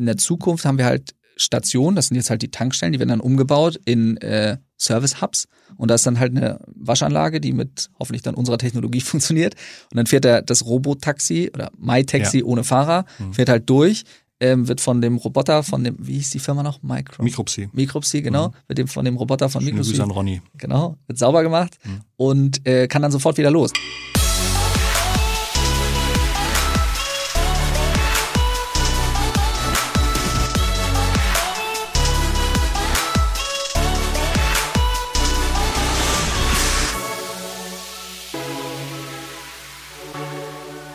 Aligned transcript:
in 0.00 0.06
der 0.06 0.16
Zukunft 0.16 0.64
haben 0.64 0.78
wir 0.78 0.86
halt 0.86 1.14
Stationen, 1.36 1.96
das 1.96 2.08
sind 2.08 2.16
jetzt 2.16 2.28
halt 2.28 2.42
die 2.42 2.50
Tankstellen, 2.50 2.92
die 2.92 2.98
werden 2.98 3.10
dann 3.10 3.20
umgebaut 3.20 3.80
in 3.84 4.16
äh, 4.18 4.58
Service-Hubs 4.78 5.46
und 5.76 5.88
da 5.88 5.94
ist 5.94 6.06
dann 6.06 6.18
halt 6.18 6.36
eine 6.36 6.58
Waschanlage, 6.74 7.40
die 7.40 7.52
mit 7.52 7.90
hoffentlich 7.98 8.22
dann 8.22 8.34
unserer 8.34 8.58
Technologie 8.58 9.00
funktioniert 9.02 9.54
und 9.90 9.96
dann 9.96 10.06
fährt 10.06 10.24
er 10.24 10.42
das 10.42 10.66
Robotaxi 10.66 11.50
oder 11.54 11.70
MyTaxi 11.78 12.38
ja. 12.38 12.44
ohne 12.44 12.64
Fahrer, 12.64 13.04
mhm. 13.18 13.32
fährt 13.32 13.48
halt 13.48 13.70
durch, 13.70 14.04
ähm, 14.40 14.68
wird 14.68 14.80
von 14.80 15.00
dem 15.00 15.16
Roboter, 15.16 15.62
von 15.62 15.84
dem, 15.84 15.96
wie 15.98 16.14
hieß 16.14 16.30
die 16.30 16.38
Firma 16.38 16.62
noch? 16.62 16.82
Micro 16.82 17.22
Micropsy. 17.22 17.68
Micropsy, 17.72 18.22
genau, 18.22 18.48
mhm. 18.48 18.54
wird 18.68 18.78
dem 18.78 18.88
von 18.88 19.04
dem 19.04 19.16
Roboter 19.16 19.48
von 19.48 19.64
Micropsy. 19.64 20.00
an 20.00 20.10
Ronny. 20.10 20.42
Genau, 20.56 20.96
wird 21.06 21.18
sauber 21.18 21.42
gemacht 21.42 21.78
mhm. 21.84 22.00
und 22.16 22.66
äh, 22.66 22.86
kann 22.86 23.02
dann 23.02 23.12
sofort 23.12 23.38
wieder 23.38 23.50
los. 23.50 23.72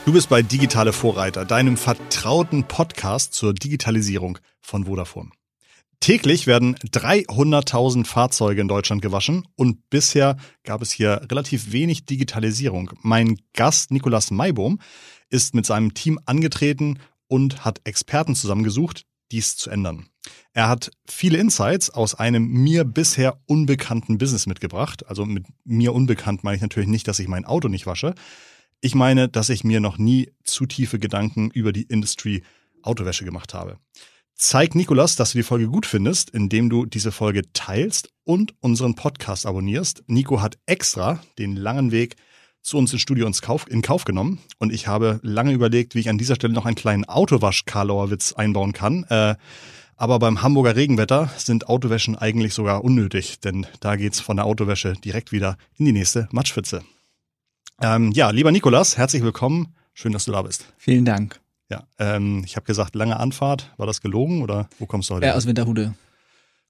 Du 0.06 0.14
bist 0.14 0.30
bei 0.30 0.44
Digitale 0.44 0.94
Vorreiter, 0.94 1.46
deinem 1.46 1.78
vertrauten 1.78 2.66
Podcast 2.66 3.34
zur 3.34 3.56
Digitalisierung 3.56 4.38
von 4.62 4.86
Vodafone. 4.86 5.32
Täglich 6.00 6.46
werden 6.46 6.76
300.000 6.76 8.06
Fahrzeuge 8.06 8.62
in 8.62 8.68
Deutschland 8.68 9.02
gewaschen 9.02 9.48
und 9.56 9.90
bisher 9.90 10.38
gab 10.64 10.84
es 10.84 10.92
hier 10.92 11.26
relativ 11.32 11.72
wenig 11.72 12.06
Digitalisierung. 12.06 12.92
Mein 13.02 13.40
Gast 13.54 13.90
Nikolas 13.90 14.30
Maibohm 14.30 14.80
ist 15.32 15.56
mit 15.56 15.66
seinem 15.66 15.96
Team 15.96 16.20
angetreten 16.28 17.00
und 17.28 17.66
hat 17.66 17.82
Experten 17.84 18.36
zusammengesucht, 18.36 19.08
dies 19.32 19.58
zu 19.58 19.72
ändern. 19.72 20.06
Er 20.54 20.70
hat 20.70 20.92
viele 21.10 21.40
Insights 21.40 21.90
aus 21.90 22.14
einem 22.14 22.48
mir 22.48 22.84
bisher 22.84 23.40
unbekannten 23.48 24.20
Business 24.20 24.46
mitgebracht. 24.46 25.08
Also 25.08 25.26
mit 25.26 25.48
mir 25.64 25.96
unbekannt 25.96 26.44
meine 26.44 26.58
ich 26.58 26.62
natürlich 26.62 26.90
nicht, 26.90 27.08
dass 27.08 27.18
ich 27.18 27.28
mein 27.28 27.46
Auto 27.46 27.70
nicht 27.70 27.88
wasche, 27.88 28.14
ich 28.86 28.94
meine, 28.94 29.28
dass 29.28 29.50
ich 29.50 29.64
mir 29.64 29.80
noch 29.80 29.98
nie 29.98 30.30
zu 30.44 30.68
tiefe 30.68 31.00
Gedanken 31.00 31.50
über 31.50 31.74
die 31.74 31.82
Industry 31.82 32.44
Autowäsche 32.84 33.26
gemacht 33.26 33.56
habe. 33.56 33.80
Zeig 34.36 34.76
Nikolas, 34.76 35.16
dass 35.16 35.32
du 35.32 35.40
die 35.40 35.44
Folge 35.44 35.68
gut 35.68 35.88
findest, 35.88 36.30
indem 36.30 36.70
du 36.70 36.86
diese 36.86 37.12
Folge 37.12 37.52
teilst 37.52 38.10
und 38.26 38.54
unseren 38.60 38.94
Podcast 38.94 39.48
abonnierst. 39.48 40.04
Nico 40.06 40.40
hat 40.40 40.60
extra 40.68 41.20
den 41.40 41.56
langen 41.56 41.92
Weg 41.92 42.16
zu 42.62 42.78
uns 42.78 42.94
ins 42.94 43.02
Studio 43.02 43.28
in 43.28 43.82
Kauf 43.82 44.06
genommen 44.06 44.40
und 44.60 44.72
ich 44.72 44.86
habe 44.86 45.20
lange 45.24 45.54
überlegt, 45.54 45.96
wie 45.96 46.02
ich 46.02 46.10
an 46.10 46.20
dieser 46.20 46.36
Stelle 46.36 46.54
noch 46.54 46.68
einen 46.68 46.76
kleinen 46.76 47.06
Autowasch-Karlauer-Witz 47.06 48.34
einbauen 48.34 48.74
kann. 48.74 49.06
Äh, 49.06 49.36
aber 49.96 50.20
beim 50.20 50.44
Hamburger 50.44 50.76
Regenwetter 50.76 51.32
sind 51.38 51.70
Autowäschen 51.70 52.16
eigentlich 52.16 52.54
sogar 52.54 52.84
unnötig, 52.84 53.40
denn 53.40 53.66
da 53.80 53.96
geht's 53.96 54.20
von 54.20 54.36
der 54.36 54.46
Autowäsche 54.46 54.94
direkt 54.94 55.32
wieder 55.32 55.58
in 55.76 55.86
die 55.86 55.92
nächste 55.92 56.28
Matschpfütze. 56.32 56.84
Ähm, 57.82 58.12
ja, 58.12 58.30
lieber 58.30 58.52
Nikolas, 58.52 58.98
herzlich 58.98 59.22
willkommen. 59.22 59.76
Schön, 59.94 60.14
dass 60.14 60.26
du 60.26 60.32
da 60.32 60.42
bist. 60.42 60.66
Vielen 60.78 61.06
Dank. 61.06 61.40
Ja, 61.70 61.88
ähm, 62.00 62.44
ich 62.46 62.56
habe 62.56 62.66
gesagt, 62.66 62.96
lange 62.96 63.20
Anfahrt. 63.20 63.74
War 63.78 63.88
das 63.88 64.02
gelogen 64.02 64.42
oder 64.42 64.70
wo 64.80 64.86
kommst 64.86 65.10
du 65.10 65.16
heute? 65.16 65.26
Ja, 65.28 65.34
aus 65.34 65.46
Winterhude. 65.46 65.94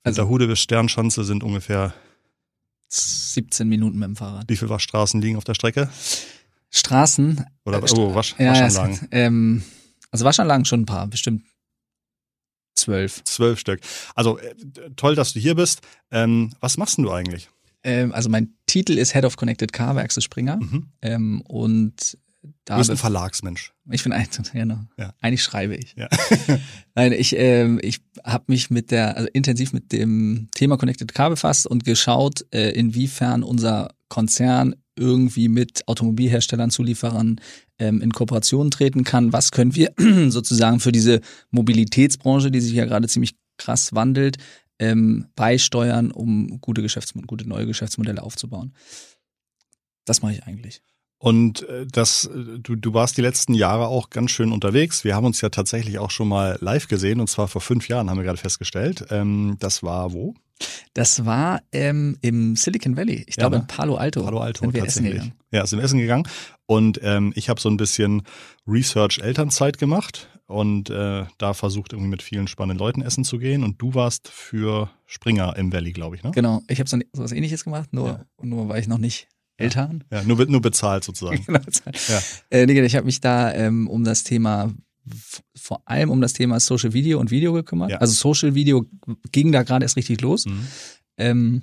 Also, 0.03 0.17
Winterhude 0.17 0.47
bis 0.47 0.59
Sternschanze 0.59 1.23
sind 1.23 1.44
ungefähr 1.44 1.94
17 2.89 3.67
Minuten 3.67 4.00
mit 4.00 4.08
dem 4.08 4.16
Fahrrad. 4.16 4.45
Wie 4.47 4.56
viele 4.56 4.70
Waschstraßen 4.70 5.22
liegen 5.22 5.38
auf 5.38 5.44
der 5.44 5.53
Strecke? 5.53 5.89
Straßen? 6.72 7.45
Oder 7.66 7.80
äh, 7.80 7.92
oh, 7.92 8.16
Wasch, 8.16 8.36
ja, 8.40 8.52
Waschanlagen? 8.52 9.00
Ja, 9.02 9.08
ähm, 9.12 9.64
also 10.12 10.25
Waschanlagen 10.25 10.66
schon 10.66 10.81
ein 10.81 10.86
paar, 10.86 11.08
bestimmt 11.08 11.44
zwölf. 12.73 13.23
Zwölf 13.25 13.59
Stück. 13.59 13.81
Also 14.16 14.38
äh, 14.40 14.56
toll, 14.95 15.16
dass 15.16 15.34
du 15.34 15.40
hier 15.40 15.56
bist. 15.56 15.81
Ähm, 16.12 16.53
was 16.59 16.78
machst 16.78 16.97
denn 16.97 17.03
du 17.06 17.12
eigentlich? 17.12 17.50
Ähm, 17.84 18.12
also 18.14 18.30
mein 18.30 18.56
Titel 18.76 18.98
ist 18.98 19.14
Head 19.14 19.23
of 19.23 19.38
Connected 19.38 19.72
Car 19.72 19.94
bei 19.94 20.04
Axel 20.04 20.22
Springer. 20.22 20.58
Mhm. 20.58 20.88
Ähm, 21.02 21.41
und 21.47 22.18
da 22.66 22.74
du 22.74 22.80
bist 22.80 22.91
ein 22.91 22.97
Verlagsmensch. 22.97 23.72
Ich 23.90 24.03
bin 24.03 24.12
ein, 24.12 24.28
genau. 24.52 24.80
Ja. 24.97 25.13
Eigentlich 25.22 25.44
schreibe 25.44 25.78
ich. 25.78 25.96
Ja. 25.96 26.09
Nein, 26.96 27.13
ich, 27.13 27.38
ähm, 27.38 27.80
ich 27.81 28.02
habe 28.25 28.44
mich 28.47 28.69
mit 28.69 28.91
der, 28.91 29.16
also 29.16 29.30
intensiv 29.31 29.72
mit 29.72 29.94
dem 29.94 30.50
Thema 30.53 30.75
Connected 30.75 31.13
Car 31.13 31.30
befasst 31.30 31.68
und 31.68 31.86
geschaut, 31.86 32.46
äh, 32.52 32.72
inwiefern 32.72 33.44
unser 33.44 33.94
Konzern 34.09 34.75
irgendwie 34.97 35.47
mit 35.47 35.88
Automobilherstellern, 35.88 36.69
Zulieferern 36.69 37.40
ähm, 37.80 38.02
in 38.02 38.12
Kooperation 38.12 38.72
treten 38.72 39.06
kann. 39.06 39.31
Was 39.31 39.52
können 39.52 39.74
wir 39.74 39.94
sozusagen 40.28 40.81
für 40.81 40.92
diese 40.92 41.22
Mobilitätsbranche, 41.52 42.52
die 42.52 42.59
sich 42.59 42.74
ja 42.74 42.84
gerade 42.84 43.07
ziemlich 43.07 43.38
krass 43.57 43.96
wandelt, 43.96 44.38
ähm, 44.80 45.28
beisteuern, 45.36 46.12
um 46.12 46.59
gute, 46.62 46.81
Geschäftsmodelle, 46.81 47.28
gute 47.28 47.47
neue 47.47 47.66
Geschäftsmodelle 47.66 48.22
aufzubauen. 48.22 48.74
Das 50.06 50.22
mache 50.22 50.34
ich 50.34 50.44
eigentlich. 50.44 50.81
Und 51.18 51.68
äh, 51.69 51.88
das, 51.88 52.25
äh, 52.25 52.59
du, 52.59 52.75
du 52.75 52.94
warst 52.94 53.18
die 53.18 53.22
letzten 53.22 53.53
Jahre 53.53 53.88
auch 53.88 54.09
ganz 54.09 54.31
schön 54.31 54.52
unterwegs. 54.52 55.03
Wir 55.03 55.16
haben 55.16 55.25
uns 55.25 55.41
ja 55.41 55.50
tatsächlich 55.50 55.97
auch 55.97 56.12
schon 56.12 56.28
mal 56.28 56.58
live 56.62 56.88
gesehen 56.88 57.19
und 57.19 57.30
zwar 57.30 57.47
vor 57.47 57.62
fünf 57.62 57.88
Jahren 57.88 58.09
haben 58.09 58.18
wir 58.18 58.24
gerade 58.24 58.38
festgestellt. 58.38 59.06
Ähm, 59.09 59.56
das 59.59 59.81
war 59.81 60.13
wo? 60.13 60.36
Das 60.94 61.25
war 61.25 61.62
ähm, 61.72 62.18
im 62.22 62.56
Silicon 62.56 62.96
Valley. 62.96 63.25
Ich 63.28 63.38
ja, 63.38 63.42
glaube 63.42 63.57
ne? 63.57 63.62
in 63.62 63.68
Palo 63.68 63.96
Alto. 63.96 64.24
Palo 64.24 64.40
Alto 64.40 64.62
sind 64.62 64.74
wir 64.74 64.86
Essen 64.86 65.06
gegangen. 65.06 65.34
Ja, 65.52 65.66
sind 65.66 65.80
Essen 65.80 66.00
gegangen. 66.00 66.28
Und 66.66 67.00
ähm, 67.03 67.34
ich 67.36 67.50
habe 67.50 67.59
so 67.59 67.69
ein 67.69 67.78
bisschen 67.78 68.24
Research 68.68 69.19
Elternzeit 69.19 69.78
gemacht 69.78 70.30
und 70.47 70.89
äh, 70.89 71.25
da 71.38 71.53
versucht 71.53 71.94
irgendwie 71.94 72.09
mit 72.09 72.22
vielen 72.22 72.47
spannenden 72.47 72.79
Leuten 72.79 73.01
essen 73.01 73.23
zu 73.23 73.39
gehen. 73.39 73.63
Und 73.63 73.81
du 73.81 73.94
warst 73.95 74.28
für 74.28 74.89
Springer 75.06 75.56
im 75.57 75.73
Valley, 75.73 75.91
glaube 75.91 76.16
ich, 76.16 76.23
ne? 76.23 76.31
Genau, 76.31 76.61
ich 76.67 76.79
habe 76.79 76.89
so 76.89 77.00
was 77.13 77.31
ähnliches 77.31 77.63
gemacht, 77.63 77.94
nur, 77.94 78.07
ja. 78.07 78.25
nur 78.41 78.69
war 78.69 78.78
ich 78.78 78.88
noch 78.88 79.00
nicht 79.00 79.28
Eltern. 79.57 80.03
Ja, 80.11 80.23
nur, 80.23 80.45
nur 80.45 80.61
bezahlt 80.61 81.03
sozusagen. 81.03 81.44
genau, 81.45 81.59
bezahlt. 81.59 82.00
Ja. 82.09 82.22
Äh, 82.50 82.66
nee, 82.66 82.79
ich 82.81 82.95
habe 82.95 83.06
mich 83.06 83.22
da 83.22 83.53
ähm, 83.53 83.88
um 83.88 84.03
das 84.03 84.23
Thema 84.23 84.73
vor 85.56 85.81
allem 85.85 86.09
um 86.09 86.19
das 86.19 86.33
Thema 86.33 86.59
Social 86.59 86.94
Video 86.94 87.19
und 87.19 87.31
Video 87.31 87.53
gekümmert. 87.53 87.91
Ja. 87.91 87.97
Also 87.97 88.13
Social 88.13 88.56
Video 88.56 88.85
ging 89.31 89.51
da 89.51 89.63
gerade 89.63 89.85
erst 89.85 89.97
richtig 89.97 90.22
los. 90.22 90.45
Mhm. 90.45 90.67
Ähm, 91.17 91.62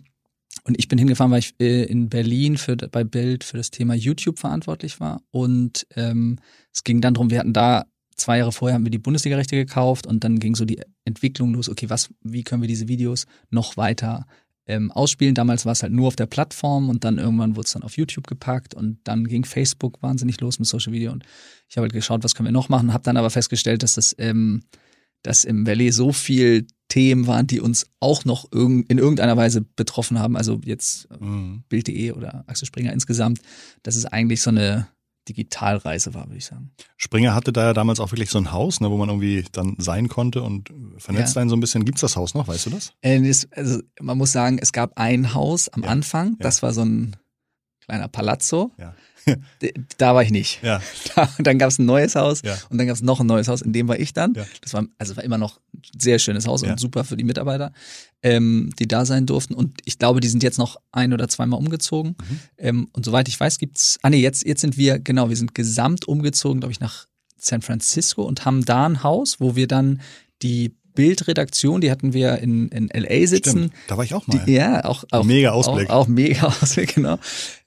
und 0.65 0.79
ich 0.79 0.87
bin 0.87 0.99
hingefahren, 0.99 1.33
weil 1.33 1.41
ich 1.41 1.55
äh, 1.61 1.85
in 1.85 2.09
Berlin 2.09 2.57
für, 2.57 2.77
bei 2.77 3.03
Bild 3.03 3.43
für 3.43 3.57
das 3.57 3.71
Thema 3.71 3.95
YouTube 3.95 4.39
verantwortlich 4.39 5.01
war. 5.01 5.23
Und 5.31 5.87
ähm, 5.97 6.39
es 6.73 6.85
ging 6.85 7.01
dann 7.01 7.15
darum, 7.15 7.31
wir 7.31 7.41
hatten 7.41 7.53
da 7.53 7.87
zwei 8.23 8.39
Jahre 8.39 8.53
vorher 8.53 8.75
haben 8.75 8.85
wir 8.85 8.91
die 8.91 8.99
Bundesliga-Rechte 8.99 9.57
gekauft 9.57 10.07
und 10.07 10.25
dann 10.25 10.39
ging 10.39 10.55
so 10.55 10.65
die 10.65 10.81
Entwicklung 11.05 11.55
los, 11.55 11.69
okay, 11.69 11.91
was, 11.91 12.11
wie 12.23 12.43
können 12.43 12.63
wir 12.63 12.69
diese 12.69 12.89
Videos 12.89 13.27
noch 13.51 13.77
weiter 13.77 14.27
ähm, 14.67 14.91
ausspielen? 14.91 15.35
Damals 15.35 15.67
war 15.67 15.73
es 15.73 15.83
halt 15.83 15.93
nur 15.93 16.09
auf 16.09 16.17
der 16.17 16.27
Plattform 16.27 16.89
und 16.89 17.05
dann 17.05 17.19
irgendwann 17.19 17.57
wurde 17.57 17.67
es 17.67 17.73
dann 17.73 17.83
auf 17.83 17.97
YouTube 17.97 18.27
gepackt 18.27 18.75
und 18.75 18.99
dann 19.05 19.27
ging 19.27 19.45
Facebook 19.45 20.03
wahnsinnig 20.03 20.41
los 20.41 20.59
mit 20.59 20.69
Social 20.69 20.93
Video 20.93 21.13
und 21.13 21.25
ich 21.69 21.77
habe 21.77 21.85
halt 21.85 21.93
geschaut, 21.93 22.25
was 22.25 22.35
können 22.35 22.49
wir 22.49 22.53
noch 22.53 22.69
machen, 22.69 22.93
habe 22.93 23.05
dann 23.05 23.17
aber 23.17 23.31
festgestellt, 23.31 23.83
dass 23.83 23.95
das 23.95 24.15
ähm, 24.19 24.63
dass 25.23 25.45
im 25.45 25.67
Valley 25.67 25.93
so 25.93 26.13
viel 26.13 26.67
Themen 26.89 27.27
waren, 27.27 27.47
die 27.47 27.61
uns 27.61 27.87
auch 28.01 28.25
noch 28.25 28.51
in 28.53 28.85
irgendeiner 28.89 29.37
Weise 29.37 29.63
betroffen 29.63 30.19
haben. 30.19 30.37
Also 30.37 30.61
jetzt 30.65 31.09
mhm. 31.21 31.63
Bild.de 31.69 32.13
oder 32.13 32.45
Axel 32.47 32.67
Springer 32.67 32.93
insgesamt, 32.93 33.41
dass 33.83 33.97
es 33.97 34.05
eigentlich 34.05 34.43
so 34.43 34.51
eine 34.51 34.89
Digitalreise 35.29 36.15
war, 36.15 36.27
würde 36.27 36.39
ich 36.39 36.47
sagen. 36.47 36.73
Springer 36.97 37.35
hatte 37.35 37.53
da 37.53 37.65
ja 37.65 37.73
damals 37.73 38.01
auch 38.01 38.11
wirklich 38.11 38.31
so 38.31 38.39
ein 38.39 38.53
Haus, 38.53 38.81
ne, 38.81 38.91
wo 38.91 38.97
man 38.97 39.09
irgendwie 39.09 39.45
dann 39.53 39.77
sein 39.79 40.09
konnte 40.09 40.43
und 40.43 40.73
vernetzt 40.99 41.31
ja. 41.31 41.41
sein 41.41 41.49
so 41.49 41.57
ein 41.57 41.61
bisschen. 41.61 41.85
Gibt 41.85 41.99
es 41.99 42.01
das 42.03 42.17
Haus 42.17 42.35
noch, 42.35 42.49
weißt 42.49 42.67
du 42.67 42.71
das? 42.71 42.93
Äh? 43.03 43.33
Also 43.53 43.81
man 44.01 44.19
muss 44.19 44.33
sagen, 44.33 44.59
es 44.61 44.73
gab 44.73 44.99
ein 44.99 45.35
Haus 45.35 45.69
am 45.69 45.83
ja. 45.83 45.91
Anfang, 45.91 46.37
das 46.39 46.63
war 46.63 46.73
so 46.73 46.83
ein 46.83 47.17
kleiner 47.85 48.09
Palazzo. 48.09 48.73
Ja. 48.79 48.95
Da 49.99 50.15
war 50.15 50.23
ich 50.23 50.31
nicht. 50.31 50.63
Ja. 50.63 50.81
Da, 51.15 51.29
dann 51.39 51.59
gab 51.59 51.69
es 51.69 51.79
ein 51.79 51.85
neues 51.85 52.15
Haus 52.15 52.41
ja. 52.43 52.57
und 52.71 52.79
dann 52.79 52.87
gab 52.87 52.97
es 52.97 53.03
noch 53.03 53.21
ein 53.21 53.27
neues 53.27 53.49
Haus, 53.49 53.61
in 53.61 53.73
dem 53.73 53.89
war 53.89 53.99
ich 53.99 54.15
dann. 54.15 54.33
Ja. 54.35 54.47
Das 54.63 54.73
war 54.73 54.87
also 54.99 55.17
war 55.17 55.25
immer 55.25 55.37
noch 55.37 55.61
ein 55.75 56.01
sehr 56.01 56.19
schönes 56.19 56.47
Haus 56.47 56.63
und 56.63 56.81
super 56.81 57.05
für 57.05 57.17
die 57.17 57.25
Mitarbeiter, 57.25 57.73
ähm, 58.23 58.71
die 58.79 58.89
da 58.89 59.05
sein 59.05 59.27
durften. 59.27 59.55
Und 59.55 59.81
ich 59.85 59.99
glaube, 59.99 60.21
die 60.21 60.29
sind 60.29 60.43
jetzt 60.43 60.59
noch 60.59 60.77
ein 60.91 61.13
oder 61.13 61.29
zweimal 61.29 61.59
umgezogen. 61.59 62.17
Mhm. 62.19 62.41
Ähm, 62.57 62.89
und 62.93 63.05
soweit 63.05 63.29
ich 63.29 63.39
weiß, 63.39 63.59
gibt's. 63.59 63.99
Ah 64.03 64.11
nee, 64.11 64.21
jetzt 64.21 64.47
jetzt 64.47 64.63
sind 64.63 64.77
wir 64.77 64.99
genau, 64.99 65.29
wir 65.29 65.37
sind 65.37 65.55
gesamt 65.55 66.09
umgezogen, 66.09 66.61
glaube 66.61 66.73
ich, 66.73 66.81
nach 66.81 67.07
San 67.37 67.61
Francisco 67.61 68.23
und 68.23 68.45
haben 68.45 68.65
da 68.65 68.87
ein 68.87 69.03
Haus, 69.03 69.41
wo 69.41 69.57
wir 69.57 69.67
dann 69.67 70.01
die 70.43 70.75
Bildredaktion, 70.95 71.81
die 71.81 71.91
hatten 71.91 72.13
wir 72.13 72.39
in, 72.39 72.69
in 72.69 72.89
LA 72.89 73.27
sitzen. 73.27 73.51
Stimmt, 73.51 73.73
da 73.89 73.97
war 73.97 74.05
ich 74.05 74.15
auch 74.15 74.27
mal. 74.27 74.43
Die, 74.45 74.53
ja, 74.53 74.85
auch, 74.85 75.05
auch 75.11 75.25
mega 75.25 75.51
Ausblick. 75.51 75.91
Auch, 75.91 76.03
auch 76.03 76.09
mega 76.09 76.43
Ausblick, 76.63 76.95
genau. 76.95 77.19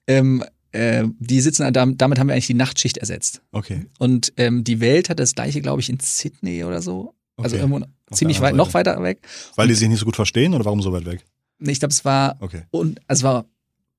Ähm, 0.08 0.44
äh, 0.76 1.08
die 1.20 1.42
sitzen, 1.42 1.72
damit 1.74 2.02
haben 2.02 2.28
wir 2.28 2.34
eigentlich 2.34 2.48
die 2.48 2.54
Nachtschicht 2.54 2.98
ersetzt. 2.98 3.42
Okay. 3.52 3.86
Und 3.98 4.34
ähm, 4.38 4.64
die 4.64 4.80
Welt 4.80 5.10
hat 5.10 5.20
das 5.20 5.34
gleiche, 5.34 5.62
glaube 5.62 5.82
ich, 5.82 5.90
in 5.90 6.00
Sydney 6.00 6.64
oder 6.64 6.82
so. 6.82 7.14
Also 7.38 7.56
okay. 7.56 7.64
irgendwo 7.64 7.86
Auf 8.10 8.18
ziemlich 8.18 8.42
weit, 8.42 8.56
noch 8.56 8.74
weiter 8.74 9.02
weg. 9.02 9.20
Weil 9.56 9.68
die 9.68 9.74
sich 9.74 9.90
nicht 9.90 10.00
so 10.00 10.06
gut 10.06 10.16
verstehen 10.16 10.54
oder 10.54 10.66
warum 10.66 10.82
so 10.82 10.92
weit 10.92 11.06
weg? 11.06 11.26
Ich 11.60 11.80
glaube, 11.80 11.94
es 11.94 12.06
war 12.06 12.38
okay. 12.40 12.64
und 12.72 13.00
es 13.08 13.24
war 13.24 13.46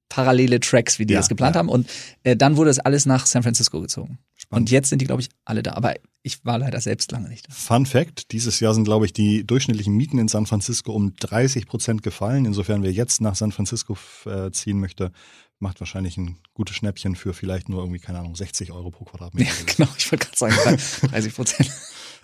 parallele 0.09 0.61
Tracks, 0.61 0.99
wie 0.99 1.07
die 1.07 1.15
ja, 1.15 1.21
das 1.21 1.29
geplant 1.29 1.57
ja. 1.57 1.61
haben. 1.61 1.69
Und 1.69 1.89
äh, 2.23 2.37
dann 2.37 2.57
wurde 2.57 2.71
es 2.71 2.79
alles 2.79 3.07
nach 3.07 3.27
San 3.27 3.43
Francisco 3.43 3.81
gezogen. 3.81 4.19
Spannend. 4.47 4.69
Und 4.69 4.71
jetzt 4.71 4.89
sind 4.89 5.01
die, 5.01 5.07
glaube 5.07 5.23
ich, 5.23 5.29
alle 5.45 5.63
da. 5.63 5.73
Aber 5.73 5.95
ich 6.23 6.45
war 6.45 6.59
leider 6.59 6.81
selbst 6.81 7.13
lange 7.13 7.29
nicht 7.29 7.49
da. 7.49 7.53
Fun 7.53 7.87
Fact: 7.87 8.33
Dieses 8.33 8.61
Jahr 8.61 8.75
sind, 8.75 8.85
glaube 8.85 9.07
ich, 9.07 9.13
die 9.13 9.47
durchschnittlichen 9.47 9.95
Mieten 9.95 10.19
in 10.19 10.29
San 10.29 10.47
Francisco 10.47 10.93
um 10.93 11.15
30 11.17 11.67
Prozent 11.67 12.03
gefallen. 12.03 12.45
Insofern, 12.45 12.83
wer 12.83 12.93
jetzt 12.93 13.21
nach 13.21 13.35
San 13.35 13.53
Francisco 13.53 13.97
äh, 14.25 14.51
ziehen 14.51 14.81
möchte, 14.81 15.13
macht 15.59 15.81
wahrscheinlich 15.81 16.17
ein 16.17 16.39
gutes 16.55 16.77
Schnäppchen 16.77 17.17
für 17.17 17.35
vielleicht 17.35 17.69
nur 17.69 17.81
irgendwie, 17.81 18.01
keine 18.01 18.19
Ahnung, 18.19 18.37
60 18.37 18.73
Euro 18.73 18.91
pro 18.91 19.05
Quadratmeter. 19.05 19.51
Ja, 19.51 19.65
genau, 19.77 19.89
ich 19.97 20.11
wollte 20.11 20.27
gerade 20.27 20.39
sagen, 20.39 20.79
30 21.11 21.35
Prozent. 21.35 21.71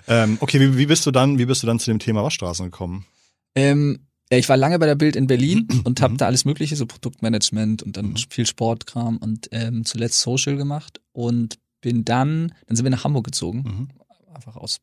ähm, 0.08 0.36
okay, 0.40 0.60
wie, 0.60 0.76
wie, 0.76 0.86
bist 0.86 1.06
du 1.06 1.10
dann, 1.10 1.38
wie 1.38 1.46
bist 1.46 1.62
du 1.62 1.66
dann 1.66 1.78
zu 1.78 1.90
dem 1.90 1.98
Thema 1.98 2.22
Waschstraßen 2.22 2.66
gekommen? 2.66 3.06
Ähm, 3.54 4.06
ja, 4.30 4.38
ich 4.38 4.48
war 4.48 4.56
lange 4.56 4.78
bei 4.78 4.86
der 4.86 4.94
Bild 4.94 5.16
in 5.16 5.26
Berlin 5.26 5.68
und 5.84 6.00
habe 6.00 6.14
mhm. 6.14 6.18
da 6.18 6.26
alles 6.26 6.44
Mögliche, 6.44 6.76
so 6.76 6.86
Produktmanagement 6.86 7.82
und 7.82 7.96
dann 7.96 8.10
mhm. 8.10 8.16
viel 8.28 8.46
Sportkram 8.46 9.18
und 9.18 9.48
ähm, 9.52 9.84
zuletzt 9.84 10.20
Social 10.20 10.56
gemacht 10.56 11.00
und 11.12 11.58
bin 11.82 12.06
dann, 12.06 12.54
dann 12.66 12.76
sind 12.76 12.84
wir 12.84 12.90
nach 12.90 13.04
Hamburg 13.04 13.26
gezogen, 13.26 13.58
mhm. 13.58 13.88
einfach 14.34 14.56
aus 14.56 14.80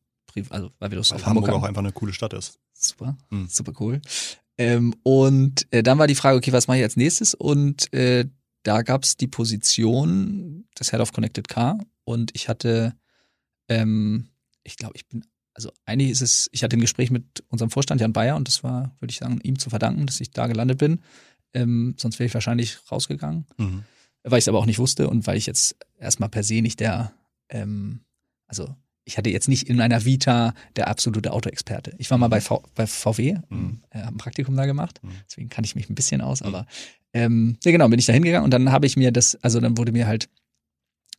also 0.52 0.70
weil 0.78 0.92
wir 0.92 0.98
das 1.00 1.12
auf 1.12 1.26
Hamburg, 1.26 1.48
Hamburg 1.48 1.64
auch 1.64 1.68
einfach 1.68 1.82
eine 1.82 1.92
coole 1.92 2.14
Stadt 2.14 2.34
ist. 2.34 2.60
Super, 2.72 3.18
mhm. 3.32 3.48
super 3.50 3.74
cool. 3.80 4.00
Ähm, 4.60 4.94
und 5.04 5.68
äh, 5.72 5.82
dann 5.82 5.98
war 5.98 6.08
die 6.08 6.16
Frage, 6.16 6.38
okay, 6.38 6.54
was 6.54 6.68
mache 6.68 6.78
ich 6.78 6.84
als 6.84 6.96
nächstes? 6.98 7.34
Und 7.34 7.92
äh, 7.94 8.26
da 8.64 8.82
gab 8.82 9.04
es 9.04 9.18
die 9.18 9.28
Position 9.28 10.66
des 10.80 10.92
Head 10.92 11.00
of 11.00 11.14
Connected 11.14 11.48
Car 11.48 11.80
und 12.04 12.32
ich 12.36 12.50
hatte, 12.50 12.94
ähm, 13.70 14.30
ich 14.64 14.78
glaube, 14.78 14.96
ich 14.96 15.08
bin, 15.08 15.26
also 15.54 15.72
eigentlich 15.86 16.12
ist 16.12 16.22
es, 16.22 16.50
ich 16.52 16.64
hatte 16.64 16.78
ein 16.78 16.82
Gespräch 16.82 17.10
mit 17.10 17.44
unserem 17.48 17.72
Vorstand 17.72 18.02
Jan 18.02 18.14
Bayer 18.14 18.36
und 18.36 18.48
das 18.48 18.64
war, 18.64 18.96
würde 19.00 19.12
ich 19.12 19.20
sagen, 19.20 19.40
ihm 19.44 19.58
zu 19.58 19.70
verdanken, 19.70 20.06
dass 20.06 20.20
ich 20.22 20.32
da 20.32 20.48
gelandet 20.48 20.78
bin. 20.78 21.02
Ähm, 21.54 21.96
sonst 21.98 22.20
wäre 22.20 22.28
ich 22.28 22.34
wahrscheinlich 22.34 22.80
rausgegangen, 22.92 23.48
mhm. 23.58 23.84
Weil 24.32 24.40
ich 24.40 24.44
es 24.44 24.50
aber 24.50 24.60
auch 24.60 24.66
nicht 24.66 24.80
wusste 24.80 25.10
und 25.10 25.28
weil 25.28 25.38
ich 25.38 25.46
jetzt 25.46 25.76
erstmal 26.00 26.30
per 26.30 26.44
se 26.44 26.62
nicht 26.62 26.80
der, 26.80 27.14
ähm, 27.50 28.02
also 28.48 28.76
ich 29.06 29.18
hatte 29.18 29.30
jetzt 29.30 29.48
nicht 29.48 29.68
in 29.70 29.78
meiner 29.78 30.06
Vita 30.06 30.54
der 30.76 30.88
absolute 30.88 31.32
Autoexperte. 31.34 31.94
Ich 31.98 32.12
war 32.12 32.18
mal 32.18 32.28
bei, 32.28 32.42
v, 32.42 32.64
bei 32.76 32.86
VW, 32.86 33.38
mhm. 33.50 33.82
äh, 33.90 34.04
ein 34.04 34.18
Praktikum 34.18 34.56
da 34.56 34.66
gemacht, 34.66 35.00
mhm. 35.04 35.12
deswegen 35.28 35.50
kann 35.50 35.64
ich 35.64 35.76
mich 35.76 35.90
ein 35.90 35.96
bisschen 35.96 36.22
aus, 36.22 36.42
mhm. 36.42 36.48
aber 36.48 36.68
ähm, 37.14 37.58
ja 37.64 37.72
genau, 37.72 37.88
bin 37.90 38.00
ich 38.00 38.06
da 38.06 38.14
hingegangen 38.14 38.46
und 38.46 38.52
dann 38.52 38.72
habe 38.72 38.86
ich 38.86 38.96
mir 38.96 39.12
das, 39.12 39.36
also 39.42 39.60
dann 39.60 39.78
wurde 39.78 39.92
mir 39.92 40.06
halt 40.06 40.30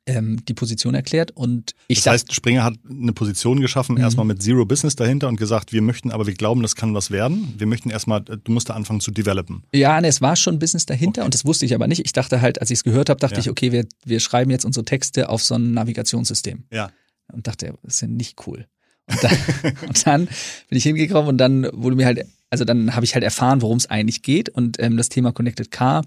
ähm, 0.07 0.45
die 0.47 0.55
Position 0.55 0.95
erklärt 0.95 1.31
und 1.31 1.73
ich 1.89 2.03
Das 2.03 2.13
heißt, 2.13 2.35
Springer 2.35 2.65
hat 2.65 2.75
eine 2.89 3.13
Position 3.13 3.61
geschaffen, 3.61 3.97
mhm. 3.97 4.03
erstmal 4.03 4.27
mit 4.27 4.43
Zero 4.43 4.65
Business 4.65 4.97
dahinter 4.97 5.29
und 5.29 5.37
gesagt, 5.37 5.73
wir 5.73 5.83
möchten, 5.83 6.11
aber 6.11 6.27
wir 6.27 6.35
glauben, 6.35 6.63
das 6.63 6.75
kann 6.75 6.95
was 6.95 7.11
werden. 7.11 7.55
Wir 7.59 7.67
möchten 7.67 7.91
erstmal, 7.91 8.23
du 8.23 8.53
musst 8.53 8.71
da 8.71 8.75
anfangen 8.75 9.01
zu 9.01 9.11
developen. 9.11 9.63
Ja, 9.73 10.01
ne, 10.01 10.09
es 10.09 10.21
war 10.21 10.37
schon 10.37 10.59
Business 10.59 10.87
dahinter 10.87 11.23
okay. 11.23 11.27
und 11.27 11.35
das 11.35 11.45
wusste 11.45 11.67
ich 11.67 11.75
aber 11.75 11.87
nicht. 11.87 12.05
Ich 12.05 12.13
dachte 12.13 12.41
halt, 12.41 12.61
als 12.61 12.71
ich 12.71 12.79
es 12.79 12.85
gehört 12.85 13.11
habe, 13.11 13.21
dachte 13.21 13.37
ja. 13.37 13.41
ich, 13.41 13.51
okay, 13.51 13.73
wir, 13.73 13.87
wir 14.05 14.21
schreiben 14.21 14.51
jetzt 14.51 14.65
unsere 14.65 14.85
Texte 14.85 15.29
auf 15.29 15.43
so 15.43 15.55
ein 15.55 15.73
Navigationssystem. 15.73 16.65
Ja 16.73 16.91
und 17.33 17.47
dachte, 17.47 17.75
das 17.83 17.95
ist 17.95 18.01
ja 18.03 18.09
nicht 18.09 18.47
cool. 18.47 18.67
Und 19.07 19.25
dann, 19.25 19.37
und 19.89 20.07
dann, 20.07 20.27
bin 20.69 20.79
ich 20.79 20.85
hingekommen 20.85 21.29
und 21.29 21.39
dann 21.39 21.69
wurde 21.73 21.97
mir 21.97 22.07
halt, 22.07 22.27
also 22.51 22.65
dann 22.65 22.95
habe 22.95 23.05
ich 23.05 23.15
halt 23.15 23.25
erfahren, 23.25 23.63
worum 23.63 23.79
es 23.79 23.89
eigentlich 23.89 24.23
geht. 24.23 24.49
Und 24.49 24.81
ähm, 24.81 24.97
das 24.97 25.09
Thema 25.09 25.33
Connected 25.33 25.71
Car 25.71 26.05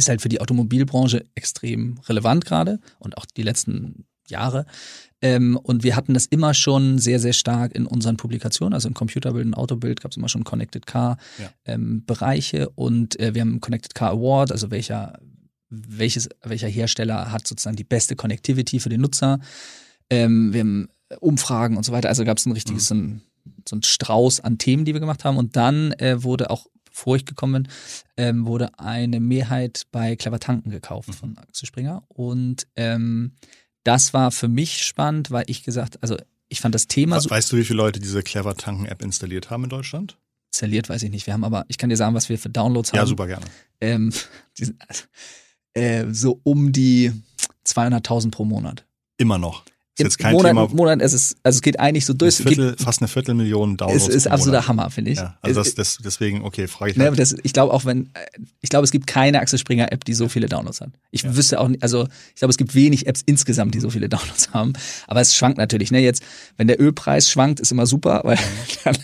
ist 0.00 0.08
halt 0.08 0.20
für 0.22 0.28
die 0.28 0.40
Automobilbranche 0.40 1.24
extrem 1.34 1.98
relevant 2.08 2.44
gerade 2.44 2.80
und 2.98 3.16
auch 3.16 3.26
die 3.26 3.42
letzten 3.42 4.06
Jahre. 4.26 4.66
Ähm, 5.22 5.56
und 5.56 5.84
wir 5.84 5.96
hatten 5.96 6.14
das 6.14 6.26
immer 6.26 6.54
schon 6.54 6.98
sehr, 6.98 7.20
sehr 7.20 7.34
stark 7.34 7.74
in 7.74 7.86
unseren 7.86 8.16
Publikationen, 8.16 8.72
also 8.72 8.88
im 8.88 8.94
Computerbild, 8.94 9.44
im 9.44 9.54
Autobild 9.54 10.00
gab 10.00 10.12
es 10.12 10.16
immer 10.16 10.28
schon 10.30 10.44
Connected 10.44 10.86
Car 10.86 11.18
ja. 11.38 11.50
ähm, 11.66 12.04
Bereiche 12.06 12.70
und 12.70 13.20
äh, 13.20 13.34
wir 13.34 13.42
haben 13.42 13.60
Connected 13.60 13.94
Car 13.94 14.10
Award, 14.12 14.50
also 14.50 14.70
welcher, 14.70 15.18
welches, 15.68 16.30
welcher 16.42 16.68
Hersteller 16.68 17.30
hat 17.30 17.46
sozusagen 17.46 17.76
die 17.76 17.84
beste 17.84 18.16
Connectivity 18.16 18.80
für 18.80 18.88
den 18.88 19.02
Nutzer. 19.02 19.40
Ähm, 20.08 20.54
wir 20.54 20.60
haben 20.60 20.88
Umfragen 21.18 21.76
und 21.76 21.84
so 21.84 21.92
weiter. 21.92 22.08
Also 22.08 22.24
gab 22.24 22.38
es 22.38 22.46
ein 22.46 22.52
richtiges, 22.52 22.84
mhm. 22.84 22.86
so, 22.86 22.94
ein, 22.94 23.22
so 23.68 23.76
ein 23.76 23.82
Strauß 23.82 24.40
an 24.40 24.58
Themen, 24.58 24.84
die 24.84 24.94
wir 24.94 25.00
gemacht 25.00 25.24
haben. 25.24 25.36
Und 25.36 25.56
dann 25.56 25.92
äh, 25.92 26.22
wurde 26.22 26.50
auch, 26.50 26.66
bevor 27.00 27.16
ich 27.16 27.24
gekommen 27.24 27.62
bin, 27.62 27.72
ähm, 28.18 28.46
wurde 28.46 28.78
eine 28.78 29.20
Mehrheit 29.20 29.86
bei 29.90 30.16
Clever 30.16 30.38
Tanken 30.38 30.70
gekauft 30.70 31.08
mhm. 31.08 31.12
von 31.14 31.38
Axel 31.38 31.66
Springer. 31.66 32.04
Und 32.08 32.66
ähm, 32.76 33.32
das 33.84 34.12
war 34.12 34.30
für 34.30 34.48
mich 34.48 34.84
spannend, 34.84 35.30
weil 35.30 35.44
ich 35.46 35.64
gesagt, 35.64 36.02
also 36.02 36.18
ich 36.48 36.60
fand 36.60 36.74
das 36.74 36.88
Thema 36.88 37.18
so. 37.20 37.30
Weißt 37.30 37.50
du, 37.52 37.56
wie 37.56 37.64
viele 37.64 37.78
Leute 37.78 38.00
diese 38.00 38.22
Clever 38.22 38.54
Tanken 38.54 38.84
App 38.84 39.00
installiert 39.00 39.48
haben 39.48 39.64
in 39.64 39.70
Deutschland? 39.70 40.18
Installiert 40.52 40.90
weiß 40.90 41.02
ich 41.04 41.10
nicht. 41.10 41.26
Wir 41.26 41.32
haben 41.32 41.44
aber, 41.44 41.64
ich 41.68 41.78
kann 41.78 41.88
dir 41.88 41.96
sagen, 41.96 42.14
was 42.14 42.28
wir 42.28 42.38
für 42.38 42.50
Downloads 42.50 42.92
haben. 42.92 42.98
Ja, 42.98 43.06
super 43.06 43.26
gerne. 43.26 43.46
Ähm, 43.80 44.12
die, 44.58 44.74
äh, 45.72 46.04
so 46.12 46.40
um 46.42 46.70
die 46.70 47.12
200.000 47.64 48.30
pro 48.30 48.44
Monat. 48.44 48.84
Immer 49.16 49.38
noch. 49.38 49.64
Ist 49.98 50.04
jetzt 50.04 50.18
kein 50.18 50.32
Monat, 50.32 50.50
Thema. 50.52 50.68
Monat, 50.68 51.02
es 51.02 51.12
ist, 51.12 51.36
also 51.42 51.56
es 51.56 51.62
geht 51.62 51.78
eigentlich 51.80 52.06
so 52.06 52.14
durch. 52.14 52.36
Viertel, 52.36 52.70
geht, 52.70 52.80
fast 52.80 53.02
eine 53.02 53.08
Viertelmillion 53.08 53.76
Downloads. 53.76 54.08
Es 54.08 54.14
ist 54.14 54.28
absoluter 54.28 54.66
Hammer, 54.68 54.88
finde 54.90 55.10
ich. 55.10 55.18
Ja, 55.18 55.36
also 55.42 55.60
das, 55.60 55.74
das, 55.74 55.98
deswegen, 56.02 56.42
okay, 56.42 56.68
frage 56.68 56.92
ich 56.92 56.96
ne, 56.96 57.10
das, 57.10 57.34
Ich 57.42 57.52
glaube 57.52 57.74
auch, 57.74 57.84
wenn, 57.84 58.10
ich 58.60 58.70
glaube, 58.70 58.84
es 58.84 58.92
gibt 58.92 59.06
keine 59.06 59.40
Axel 59.40 59.58
Springer 59.58 59.92
App, 59.92 60.04
die 60.04 60.14
so 60.14 60.28
viele 60.28 60.48
Downloads 60.48 60.80
hat. 60.80 60.90
Ich 61.10 61.22
ja. 61.22 61.36
wüsste 61.36 61.60
auch 61.60 61.68
nicht, 61.68 61.82
also 61.82 62.06
ich 62.28 62.36
glaube, 62.36 62.50
es 62.50 62.56
gibt 62.56 62.74
wenig 62.74 63.08
Apps 63.08 63.22
insgesamt, 63.26 63.74
die 63.74 63.80
so 63.80 63.90
viele 63.90 64.08
Downloads 64.08 64.52
haben. 64.52 64.72
Aber 65.06 65.20
es 65.20 65.36
schwankt 65.36 65.58
natürlich. 65.58 65.90
Ne? 65.90 66.00
Jetzt, 66.00 66.22
wenn 66.56 66.68
der 66.68 66.80
Ölpreis 66.80 67.28
schwankt, 67.28 67.60
ist 67.60 67.72
immer 67.72 67.86
super, 67.86 68.22
weil 68.24 68.38
dann, 68.84 68.96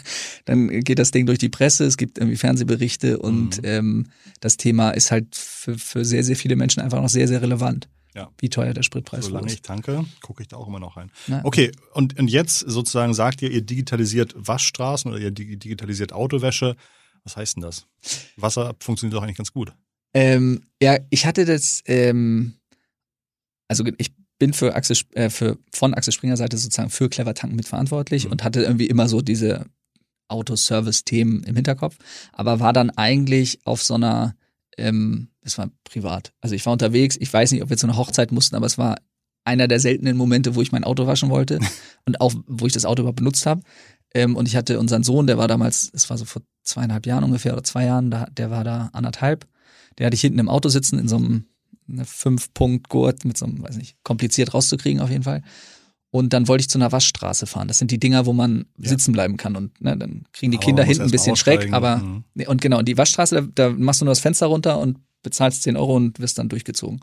dann 0.44 0.80
geht 0.80 0.98
das 0.98 1.10
Ding 1.10 1.26
durch 1.26 1.38
die 1.38 1.48
Presse, 1.48 1.84
es 1.84 1.96
gibt 1.96 2.18
irgendwie 2.18 2.36
Fernsehberichte 2.36 3.18
und 3.18 3.58
mhm. 3.58 3.68
ähm, 3.68 4.06
das 4.40 4.56
Thema 4.56 4.90
ist 4.90 5.10
halt 5.10 5.34
für, 5.34 5.76
für 5.78 6.04
sehr, 6.04 6.22
sehr 6.22 6.36
viele 6.36 6.56
Menschen 6.56 6.80
einfach 6.80 7.00
noch 7.00 7.08
sehr, 7.08 7.26
sehr 7.26 7.42
relevant 7.42 7.88
ja. 8.16 8.30
wie 8.38 8.48
teuer 8.48 8.72
der 8.72 8.82
Spritpreis 8.82 9.26
Solange 9.26 9.52
ich 9.52 9.62
tanke, 9.62 10.04
gucke 10.22 10.42
ich 10.42 10.48
da 10.48 10.56
auch 10.56 10.66
immer 10.66 10.80
noch 10.80 10.96
rein. 10.96 11.12
Na, 11.26 11.44
okay, 11.44 11.70
und, 11.92 12.18
und 12.18 12.28
jetzt 12.28 12.60
sozusagen 12.60 13.14
sagt 13.14 13.42
ihr, 13.42 13.50
ihr 13.50 13.60
digitalisiert 13.60 14.34
Waschstraßen 14.36 15.10
oder 15.10 15.20
ihr 15.20 15.30
digitalisiert 15.30 16.12
Autowäsche. 16.12 16.76
Was 17.24 17.36
heißt 17.36 17.56
denn 17.56 17.62
das? 17.62 17.86
Wasser 18.36 18.74
funktioniert 18.80 19.16
doch 19.16 19.22
eigentlich 19.22 19.36
ganz 19.36 19.52
gut. 19.52 19.72
Ähm, 20.14 20.62
ja, 20.80 20.98
ich 21.10 21.26
hatte 21.26 21.44
das, 21.44 21.82
ähm, 21.84 22.54
also 23.68 23.84
ich 23.98 24.12
bin 24.38 24.52
für 24.52 24.74
Axel, 24.74 24.96
äh, 25.12 25.28
für, 25.28 25.58
von 25.72 25.92
Axel 25.92 26.12
Springer 26.12 26.36
Seite 26.36 26.56
sozusagen 26.56 26.90
für 26.90 27.08
Clever 27.08 27.34
Tanken 27.34 27.56
mitverantwortlich 27.56 28.24
mhm. 28.24 28.32
und 28.32 28.44
hatte 28.44 28.62
irgendwie 28.62 28.86
immer 28.86 29.08
so 29.08 29.20
diese 29.20 29.66
Autoservice-Themen 30.28 31.44
im 31.44 31.54
Hinterkopf, 31.54 31.96
aber 32.32 32.60
war 32.60 32.72
dann 32.72 32.90
eigentlich 32.90 33.64
auf 33.66 33.82
so 33.82 33.94
einer 33.94 34.34
ähm, 34.76 35.28
es 35.43 35.58
war 35.58 35.70
privat. 35.84 36.32
Also 36.40 36.55
ich 36.55 36.64
war 36.67 36.73
unterwegs, 36.73 37.17
ich 37.19 37.32
weiß 37.32 37.52
nicht, 37.52 37.62
ob 37.62 37.70
wir 37.70 37.76
zu 37.76 37.87
einer 37.87 37.96
Hochzeit 37.96 38.32
mussten, 38.32 38.56
aber 38.56 38.67
es 38.67 38.78
war 38.78 38.96
einer 39.44 39.69
der 39.69 39.81
seltenen 39.81 40.17
Momente, 40.17 40.55
wo 40.55 40.62
ich 40.62 40.73
mein 40.73 40.84
Auto 40.84 41.06
waschen 41.06 41.31
wollte 41.31 41.61
und 42.05 42.20
auch, 42.20 42.34
wo 42.46 42.67
ich 42.67 42.73
das 42.73 42.84
Auto 42.84 43.02
überhaupt 43.02 43.17
benutzt 43.17 43.46
habe. 43.46 43.62
Ähm, 44.14 44.37
und 44.37 44.49
ich 44.49 44.56
hatte 44.56 44.78
unseren 44.78 45.02
Sohn, 45.02 45.26
der 45.26 45.38
war 45.38 45.49
damals, 45.49 45.90
es 45.93 46.11
war 46.11 46.19
so 46.19 46.25
vor 46.25 46.43
zweieinhalb 46.62 47.06
Jahren 47.06 47.25
ungefähr 47.25 47.52
oder 47.52 47.64
zwei 47.64 47.85
Jahren, 47.85 48.11
da, 48.11 48.26
der 48.26 48.50
war 48.50 48.64
da 48.64 48.90
anderthalb. 48.92 49.47
Der 49.99 50.06
hatte 50.06 50.14
ich 50.14 50.21
hinten 50.21 50.38
im 50.38 50.49
Auto 50.49 50.68
sitzen 50.68 50.99
in 50.99 51.09
so 51.09 51.16
einem 51.16 51.47
Fünf-Punkt-Gurt 52.04 53.25
mit 53.25 53.37
so 53.37 53.47
einem, 53.47 53.62
weiß 53.62 53.76
nicht, 53.76 53.97
kompliziert 54.02 54.52
rauszukriegen 54.52 55.00
auf 55.00 55.11
jeden 55.11 55.23
Fall. 55.23 55.42
Und 56.10 56.32
dann 56.32 56.48
wollte 56.48 56.62
ich 56.62 56.68
zu 56.68 56.78
einer 56.78 56.92
Waschstraße 56.92 57.46
fahren. 57.46 57.68
Das 57.68 57.78
sind 57.78 57.90
die 57.90 57.98
Dinger, 57.98 58.26
wo 58.26 58.32
man 58.32 58.66
ja. 58.78 58.88
sitzen 58.88 59.12
bleiben 59.12 59.36
kann. 59.36 59.56
Und 59.56 59.80
ne, 59.80 59.96
dann 59.96 60.25
kriegen 60.32 60.52
die 60.52 60.58
Kinder 60.58 60.84
hinten 60.84 61.02
ein 61.02 61.10
bisschen 61.10 61.36
schreck. 61.36 61.72
Aber 61.72 61.98
mhm. 61.98 62.25
und 62.46 62.62
genau, 62.62 62.82
die 62.82 62.96
Waschstraße, 62.96 63.48
da, 63.54 63.68
da, 63.68 63.70
machst 63.70 64.00
du 64.00 64.04
nur 64.04 64.12
das 64.12 64.20
Fenster 64.20 64.46
runter 64.46 64.78
und 64.78 64.98
bezahlst 65.22 65.62
10 65.64 65.76
Euro 65.76 65.96
und 65.96 66.18
wirst 66.20 66.38
dann 66.38 66.48
durchgezogen. 66.48 67.00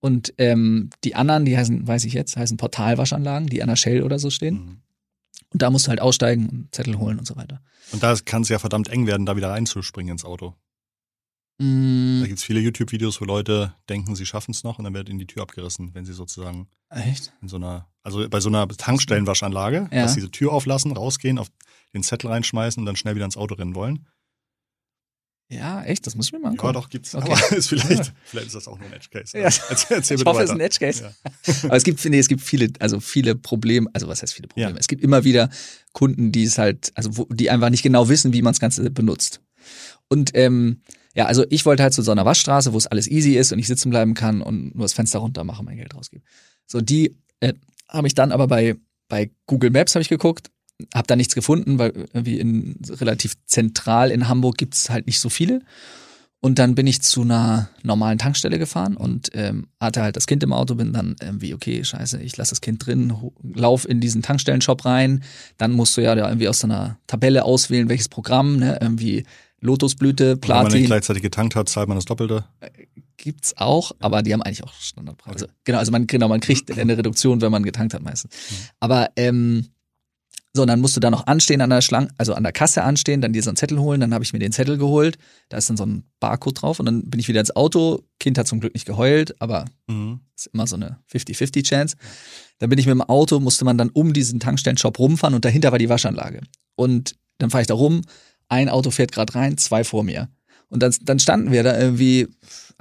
Und 0.00 0.34
ähm, 0.38 0.90
die 1.04 1.14
anderen, 1.14 1.44
die 1.44 1.56
heißen, 1.56 1.86
weiß 1.86 2.04
ich 2.04 2.14
jetzt, 2.14 2.36
heißen 2.36 2.56
Portalwaschanlagen, 2.56 3.48
die 3.48 3.62
an 3.62 3.68
der 3.68 3.76
Shell 3.76 4.02
oder 4.02 4.18
so 4.18 4.30
stehen. 4.30 4.54
Mhm. 4.54 4.76
Und 5.52 5.62
da 5.62 5.70
musst 5.70 5.86
du 5.86 5.90
halt 5.90 6.00
aussteigen 6.00 6.48
und 6.48 6.74
Zettel 6.74 6.98
holen 6.98 7.18
und 7.18 7.26
so 7.26 7.36
weiter. 7.36 7.60
Und 7.92 8.02
da 8.02 8.16
kann 8.24 8.42
es 8.42 8.48
ja 8.48 8.58
verdammt 8.58 8.88
eng 8.88 9.06
werden, 9.06 9.26
da 9.26 9.36
wieder 9.36 9.50
reinzuspringen 9.50 10.12
ins 10.12 10.24
Auto. 10.24 10.54
Mm. 11.58 12.20
Da 12.20 12.26
gibt 12.26 12.38
es 12.38 12.44
viele 12.44 12.60
YouTube-Videos, 12.60 13.20
wo 13.20 13.24
Leute 13.24 13.74
denken, 13.88 14.16
sie 14.16 14.26
schaffen 14.26 14.52
es 14.52 14.64
noch 14.64 14.78
und 14.78 14.84
dann 14.84 14.94
wird 14.94 15.08
ihnen 15.08 15.18
die 15.18 15.26
Tür 15.26 15.42
abgerissen, 15.42 15.94
wenn 15.94 16.04
sie 16.04 16.12
sozusagen 16.12 16.68
Echt? 16.90 17.32
in 17.42 17.48
so 17.48 17.56
einer, 17.56 17.88
also 18.02 18.28
bei 18.28 18.40
so 18.40 18.48
einer 18.48 18.66
Tankstellenwaschanlage, 18.68 19.88
ja. 19.92 20.02
dass 20.02 20.14
sie 20.14 20.20
diese 20.20 20.30
Tür 20.30 20.52
auflassen, 20.52 20.92
rausgehen, 20.92 21.38
auf 21.38 21.48
den 21.94 22.02
Zettel 22.02 22.30
reinschmeißen 22.30 22.80
und 22.80 22.86
dann 22.86 22.96
schnell 22.96 23.14
wieder 23.14 23.24
ins 23.24 23.36
Auto 23.36 23.54
rennen 23.54 23.74
wollen. 23.74 24.06
Ja, 25.52 25.82
echt? 25.84 26.06
Das 26.06 26.14
muss 26.14 26.26
ich 26.26 26.32
mir 26.32 26.38
mal 26.38 26.48
angucken. 26.50 26.68
Ja, 26.68 26.72
doch, 26.72 26.88
gibt's. 26.88 27.14
Okay. 27.14 27.30
Aber 27.30 27.56
ist 27.56 27.68
vielleicht, 27.68 28.12
vielleicht 28.24 28.46
ist 28.46 28.54
das 28.54 28.68
auch 28.68 28.78
nur 28.78 28.88
ein 28.88 28.94
Edge 28.94 29.08
Case. 29.10 29.36
Ja. 29.36 29.44
Erzähl, 29.68 29.96
erzähl 29.98 30.18
ich 30.18 30.24
hoffe, 30.24 30.40
es 30.40 30.50
ist 30.50 30.56
ein 30.56 30.60
Edge 30.60 30.78
Case. 30.78 31.02
Ja. 31.02 31.54
Aber 31.64 31.76
es 31.76 31.84
gibt, 31.84 32.02
nee, 32.06 32.18
es 32.18 32.28
gibt 32.28 32.40
viele, 32.40 32.72
also 32.78 33.00
viele 33.00 33.34
Probleme, 33.34 33.90
also 33.92 34.08
was 34.08 34.22
heißt 34.22 34.32
viele 34.32 34.48
Probleme? 34.48 34.72
Ja. 34.72 34.76
Es 34.78 34.88
gibt 34.88 35.02
immer 35.02 35.24
wieder 35.24 35.50
Kunden, 35.92 36.32
die 36.32 36.44
es 36.44 36.56
halt, 36.56 36.90
also 36.94 37.18
wo, 37.18 37.26
die 37.30 37.50
einfach 37.50 37.68
nicht 37.68 37.82
genau 37.82 38.08
wissen, 38.08 38.32
wie 38.32 38.40
man 38.40 38.54
das 38.54 38.60
Ganze 38.60 38.90
benutzt. 38.90 39.42
Und 40.08 40.30
ähm, 40.34 40.80
ja, 41.14 41.26
also 41.26 41.44
ich 41.50 41.66
wollte 41.66 41.82
halt 41.82 41.92
zu 41.92 42.02
so 42.02 42.10
einer 42.10 42.24
Waschstraße, 42.24 42.72
wo 42.72 42.78
es 42.78 42.86
alles 42.86 43.08
easy 43.08 43.36
ist 43.36 43.52
und 43.52 43.58
ich 43.58 43.66
sitzen 43.66 43.90
bleiben 43.90 44.14
kann 44.14 44.40
und 44.40 44.74
nur 44.74 44.84
das 44.84 44.94
Fenster 44.94 45.18
runter 45.18 45.44
mache, 45.44 45.62
mein 45.62 45.76
Geld 45.76 45.94
rausgebe. 45.94 46.24
So, 46.66 46.80
die 46.80 47.16
äh, 47.40 47.52
habe 47.88 48.06
ich 48.06 48.14
dann 48.14 48.32
aber 48.32 48.46
bei, 48.46 48.76
bei 49.08 49.30
Google 49.46 49.70
Maps 49.70 49.94
habe 49.94 50.02
ich 50.02 50.08
geguckt, 50.08 50.50
habe 50.94 51.06
da 51.06 51.16
nichts 51.16 51.34
gefunden, 51.34 51.78
weil 51.78 51.92
irgendwie 52.12 52.38
in 52.38 52.76
relativ 52.88 53.34
zentral 53.44 54.10
in 54.10 54.28
Hamburg 54.28 54.56
gibt 54.56 54.74
es 54.74 54.90
halt 54.90 55.06
nicht 55.06 55.20
so 55.20 55.28
viele. 55.28 55.60
Und 56.44 56.58
dann 56.58 56.74
bin 56.74 56.88
ich 56.88 57.02
zu 57.02 57.22
einer 57.22 57.68
normalen 57.84 58.18
Tankstelle 58.18 58.58
gefahren 58.58 58.96
und 58.96 59.30
ähm, 59.32 59.68
hatte 59.78 60.02
halt 60.02 60.16
das 60.16 60.26
Kind 60.26 60.42
im 60.42 60.52
Auto, 60.52 60.74
bin 60.74 60.92
dann 60.92 61.14
irgendwie, 61.22 61.54
okay, 61.54 61.84
scheiße, 61.84 62.20
ich 62.20 62.36
lasse 62.36 62.50
das 62.50 62.60
Kind 62.60 62.84
drin, 62.84 63.14
lauf 63.54 63.88
in 63.88 64.00
diesen 64.00 64.22
Tankstellenshop 64.22 64.84
rein. 64.84 65.22
Dann 65.56 65.70
musst 65.70 65.96
du 65.96 66.00
ja 66.00 66.16
irgendwie 66.16 66.48
aus 66.48 66.58
so 66.58 66.66
einer 66.66 66.98
Tabelle 67.06 67.44
auswählen, 67.44 67.88
welches 67.88 68.08
Programm, 68.08 68.56
ne, 68.56 68.76
irgendwie 68.80 69.24
Lotusblüte, 69.62 70.36
Platin. 70.36 70.64
Wenn 70.64 70.72
man 70.72 70.80
nicht 70.80 70.86
gleichzeitig 70.88 71.22
getankt 71.22 71.56
hat, 71.56 71.68
zahlt 71.68 71.88
man 71.88 71.96
das 71.96 72.04
Doppelte. 72.04 72.44
Äh, 72.60 72.68
gibt's 73.16 73.56
auch, 73.56 73.92
aber 74.00 74.22
die 74.22 74.32
haben 74.32 74.42
eigentlich 74.42 74.64
auch 74.64 74.74
Standardpreise. 74.74 75.44
Okay. 75.46 75.54
Genau, 75.64 75.78
also 75.78 75.92
man, 75.92 76.06
genau, 76.06 76.28
man 76.28 76.40
kriegt 76.40 76.70
eine 76.78 76.98
Reduktion, 76.98 77.40
wenn 77.40 77.52
man 77.52 77.62
getankt 77.62 77.94
hat 77.94 78.02
meistens. 78.02 78.34
Mhm. 78.34 78.56
Aber 78.80 79.10
ähm, 79.16 79.68
so, 80.54 80.62
und 80.62 80.68
dann 80.68 80.80
musst 80.80 80.96
du 80.96 81.00
da 81.00 81.10
noch 81.10 81.26
anstehen 81.26 81.62
an 81.62 81.70
der 81.70 81.80
Schlange, 81.80 82.08
also 82.18 82.34
an 82.34 82.42
der 82.42 82.52
Kasse 82.52 82.82
anstehen, 82.82 83.22
dann 83.22 83.32
dir 83.32 83.42
so 83.42 83.48
einen 83.48 83.56
Zettel 83.56 83.78
holen. 83.78 84.00
Dann 84.00 84.12
habe 84.12 84.22
ich 84.22 84.34
mir 84.34 84.38
den 84.38 84.52
Zettel 84.52 84.76
geholt. 84.76 85.16
Da 85.48 85.56
ist 85.56 85.70
dann 85.70 85.78
so 85.78 85.86
ein 85.86 86.04
Barcode 86.20 86.60
drauf 86.60 86.78
und 86.78 86.86
dann 86.86 87.08
bin 87.08 87.20
ich 87.20 87.28
wieder 87.28 87.40
ins 87.40 87.56
Auto. 87.56 88.02
Kind 88.20 88.36
hat 88.36 88.46
zum 88.46 88.60
Glück 88.60 88.74
nicht 88.74 88.84
geheult, 88.84 89.40
aber 89.40 89.64
mhm. 89.86 90.20
ist 90.36 90.48
immer 90.48 90.66
so 90.66 90.76
eine 90.76 90.98
50-50 91.10 91.64
Chance. 91.64 91.96
Dann 92.58 92.68
bin 92.68 92.78
ich 92.78 92.86
mit 92.86 92.92
dem 92.92 93.00
Auto, 93.00 93.40
musste 93.40 93.64
man 93.64 93.78
dann 93.78 93.88
um 93.88 94.12
diesen 94.12 94.40
Tankstellenshop 94.40 94.98
rumfahren 94.98 95.34
und 95.34 95.44
dahinter 95.44 95.72
war 95.72 95.78
die 95.78 95.88
Waschanlage. 95.88 96.42
Und 96.74 97.16
dann 97.38 97.48
fahre 97.48 97.62
ich 97.62 97.68
da 97.68 97.74
rum. 97.74 98.02
Ein 98.52 98.68
Auto 98.68 98.90
fährt 98.90 99.12
gerade 99.12 99.34
rein, 99.34 99.56
zwei 99.56 99.82
vor 99.82 100.04
mir. 100.04 100.28
Und 100.68 100.82
dann, 100.82 100.94
dann 101.02 101.18
standen 101.18 101.52
wir 101.52 101.62
da 101.62 101.78
irgendwie 101.78 102.28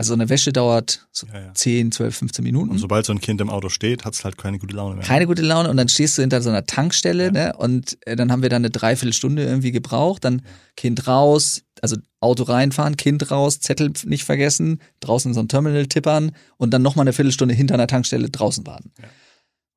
also 0.01 0.15
eine 0.15 0.29
Wäsche 0.29 0.51
dauert 0.51 1.07
so 1.11 1.27
ja, 1.27 1.39
ja. 1.39 1.53
10, 1.53 1.91
12, 1.91 2.17
15 2.17 2.43
Minuten. 2.43 2.71
Und 2.71 2.79
sobald 2.79 3.05
so 3.05 3.13
ein 3.13 3.21
Kind 3.21 3.39
im 3.39 3.51
Auto 3.51 3.69
steht, 3.69 4.03
hat 4.03 4.15
es 4.15 4.25
halt 4.25 4.35
keine 4.35 4.57
gute 4.57 4.75
Laune 4.75 4.95
mehr. 4.95 5.05
Keine 5.05 5.27
gute 5.27 5.43
Laune 5.43 5.69
und 5.69 5.77
dann 5.77 5.89
stehst 5.89 6.17
du 6.17 6.23
hinter 6.23 6.41
so 6.41 6.49
einer 6.49 6.65
Tankstelle 6.65 7.25
ja. 7.25 7.31
ne? 7.31 7.53
und 7.55 7.99
äh, 8.07 8.15
dann 8.15 8.31
haben 8.31 8.41
wir 8.41 8.49
dann 8.49 8.63
eine 8.63 8.71
Dreiviertelstunde 8.71 9.43
irgendwie 9.43 9.71
gebraucht. 9.71 10.25
Dann 10.25 10.41
Kind 10.75 11.07
raus, 11.07 11.61
also 11.83 11.97
Auto 12.19 12.43
reinfahren, 12.43 12.97
Kind 12.97 13.29
raus, 13.29 13.59
Zettel 13.59 13.93
nicht 14.05 14.23
vergessen, 14.23 14.81
draußen 15.01 15.35
so 15.35 15.39
ein 15.39 15.49
Terminal 15.49 15.85
tippern 15.85 16.31
und 16.57 16.71
dann 16.71 16.81
nochmal 16.81 17.03
eine 17.03 17.13
Viertelstunde 17.13 17.53
hinter 17.53 17.75
einer 17.75 17.85
Tankstelle 17.85 18.31
draußen 18.31 18.65
warten. 18.65 18.91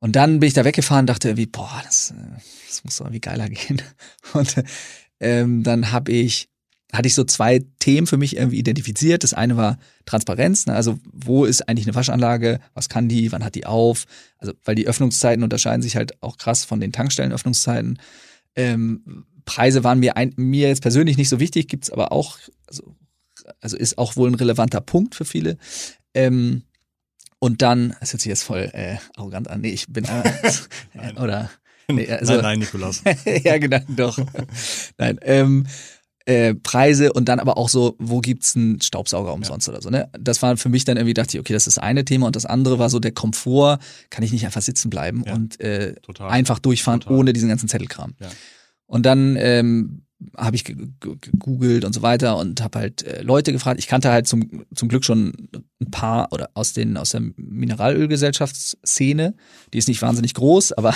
Und 0.01 0.17
dann 0.17 0.41
bin 0.41 0.49
ich 0.49 0.55
da 0.55 0.65
weggefahren, 0.65 1.07
dachte 1.07 1.29
irgendwie, 1.29 1.47
boah, 1.47 1.83
das, 1.85 2.13
äh, 2.13 2.15
das 2.69 2.83
muss 2.85 2.97
doch 2.97 3.05
irgendwie 3.05 3.21
geiler 3.21 3.49
gehen. 3.51 3.83
Und 4.33 4.57
ähm, 5.25 5.63
dann 5.63 5.91
habe 5.91 6.13
ich 6.13 6.49
hatte 6.93 7.09
ich 7.09 7.15
so 7.15 7.25
zwei 7.25 7.65
Themen 7.81 8.07
für 8.07 8.19
mich 8.19 8.37
irgendwie 8.37 8.59
identifiziert. 8.59 9.25
Das 9.25 9.35
eine 9.35 9.57
war 9.57 9.79
Transparenz, 10.07 10.67
ne? 10.67 10.75
also 10.75 11.01
wo 11.13 11.45
ist 11.45 11.69
eigentlich 11.69 11.87
eine 11.87 11.97
Waschanlage, 11.97 12.61
was 12.73 12.89
kann 12.89 13.09
die, 13.09 13.33
wann 13.33 13.43
hat 13.43 13.57
die 13.57 13.67
auf? 13.67 14.05
Also 14.39 14.53
weil 14.65 14.77
die 14.77 14.87
Öffnungszeiten 14.87 15.43
unterscheiden 15.43 15.83
sich 15.83 15.97
halt 15.97 16.23
auch 16.23 16.39
krass 16.39 16.65
von 16.65 16.79
den 16.79 16.93
Tankstellenöffnungszeiten. 16.93 17.99
Ähm, 18.55 19.25
Preise 19.45 19.83
waren 19.83 19.99
mir, 19.99 20.17
ein, 20.17 20.35
mir 20.37 20.69
jetzt 20.69 20.83
persönlich 20.83 21.17
nicht 21.17 21.29
so 21.29 21.41
wichtig, 21.41 21.67
gibt's 21.67 21.91
aber 21.91 22.13
auch, 22.13 22.39
also, 22.69 22.95
also 23.61 23.77
ist 23.77 23.99
auch 23.99 24.15
wohl 24.15 24.31
ein 24.31 24.37
relevanter 24.37 24.81
Punkt 24.81 25.17
für 25.17 25.25
viele. 25.25 25.59
Ähm, 26.15 26.63
und 27.41 27.61
dann, 27.61 27.97
das 27.99 28.13
hört 28.13 28.23
sich 28.23 28.31
jetzt 28.31 28.45
voll 28.45 28.71
äh, 28.73 28.99
arrogant 29.17 29.51
an, 29.51 29.63
nee, 29.63 29.71
ich 29.71 29.89
bin, 29.89 30.05
äh, 30.95 31.21
oder 31.21 31.51
Nee, 31.91 32.11
also, 32.11 32.35
nein, 32.35 32.43
nein, 32.43 32.59
Nikolaus. 32.61 33.03
ja, 33.45 33.59
genau, 33.59 33.81
doch. 33.89 34.19
nein, 34.99 35.19
ähm, 35.23 35.67
äh, 36.27 36.55
Preise 36.55 37.13
und 37.13 37.29
dann 37.29 37.39
aber 37.39 37.59
auch 37.59 37.69
so, 37.69 37.97
wo 37.99 38.21
gibt's 38.21 38.57
einen 38.57 38.81
Staubsauger 38.81 39.35
umsonst 39.35 39.67
ja. 39.67 39.75
oder 39.75 39.83
so. 39.83 39.91
Ne? 39.91 40.09
Das 40.19 40.41
war 40.41 40.57
für 40.57 40.71
mich 40.71 40.85
dann 40.85 40.97
irgendwie, 40.97 41.13
dachte 41.13 41.37
ich, 41.37 41.41
okay, 41.41 41.53
das 41.53 41.67
ist 41.67 41.77
das 41.77 41.83
eine 41.83 42.05
Thema 42.05 42.27
und 42.27 42.37
das 42.37 42.47
andere 42.47 42.79
war 42.79 42.89
so 42.89 42.99
der 42.99 43.13
Komfort, 43.13 43.79
kann 44.09 44.25
ich 44.25 44.33
nicht 44.33 44.47
einfach 44.47 44.63
sitzen 44.63 44.89
bleiben 44.89 45.25
ja. 45.27 45.35
und 45.35 45.61
äh, 45.61 45.95
einfach 46.21 46.59
durchfahren 46.59 47.01
Total. 47.01 47.19
ohne 47.19 47.33
diesen 47.35 47.51
ganzen 47.51 47.69
Zettelkram. 47.69 48.15
Ja. 48.21 48.31
Und 48.87 49.05
dann 49.05 49.37
ähm, 49.37 50.05
habe 50.37 50.57
ich 50.57 50.65
gegoogelt 50.65 51.85
und 51.85 51.93
so 51.93 52.03
weiter 52.03 52.39
und 52.39 52.63
habe 52.63 52.79
halt 52.79 53.03
äh, 53.03 53.23
Leute 53.23 53.53
gefragt. 53.53 53.79
Ich 53.79 53.87
kannte 53.87 54.11
halt 54.11 54.27
zum, 54.27 54.65
zum 54.75 54.89
Glück 54.89 55.05
schon 55.05 55.51
ein 55.81 55.91
paar 55.91 56.33
oder 56.33 56.51
aus 56.55 56.73
den 56.73 56.97
aus 56.97 57.11
der 57.11 57.21
Mineralölgesellschaftsszene. 57.37 59.35
Die 59.73 59.79
ist 59.79 59.89
nicht 59.89 60.01
wahnsinnig 60.01 60.33
groß, 60.35 60.73
aber 60.73 60.95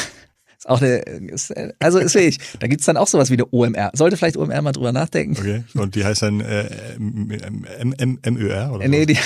ist 0.59 0.69
auch 0.69 0.83
eine, 0.83 0.97
ist, 0.97 1.55
also 1.79 1.99
ist 1.99 2.15
wirklich, 2.15 2.39
da 2.59 2.67
gibt's 2.67 2.85
dann 2.87 2.97
auch 2.97 3.07
sowas 3.07 3.31
wie 3.31 3.35
eine 3.35 3.47
OMR. 3.53 3.93
Sollte 3.95 4.17
vielleicht 4.17 4.37
OMR 4.37 4.61
mal 4.61 4.73
drüber 4.73 4.91
nachdenken. 4.93 5.39
Okay, 5.39 5.65
und 5.75 5.95
die 5.95 6.05
heißt 6.05 6.23
dann 6.23 6.41
äh, 6.41 6.99
MÖR 6.99 8.73
oder? 8.73 8.89
Nee, 8.89 9.07
die, 9.07 9.17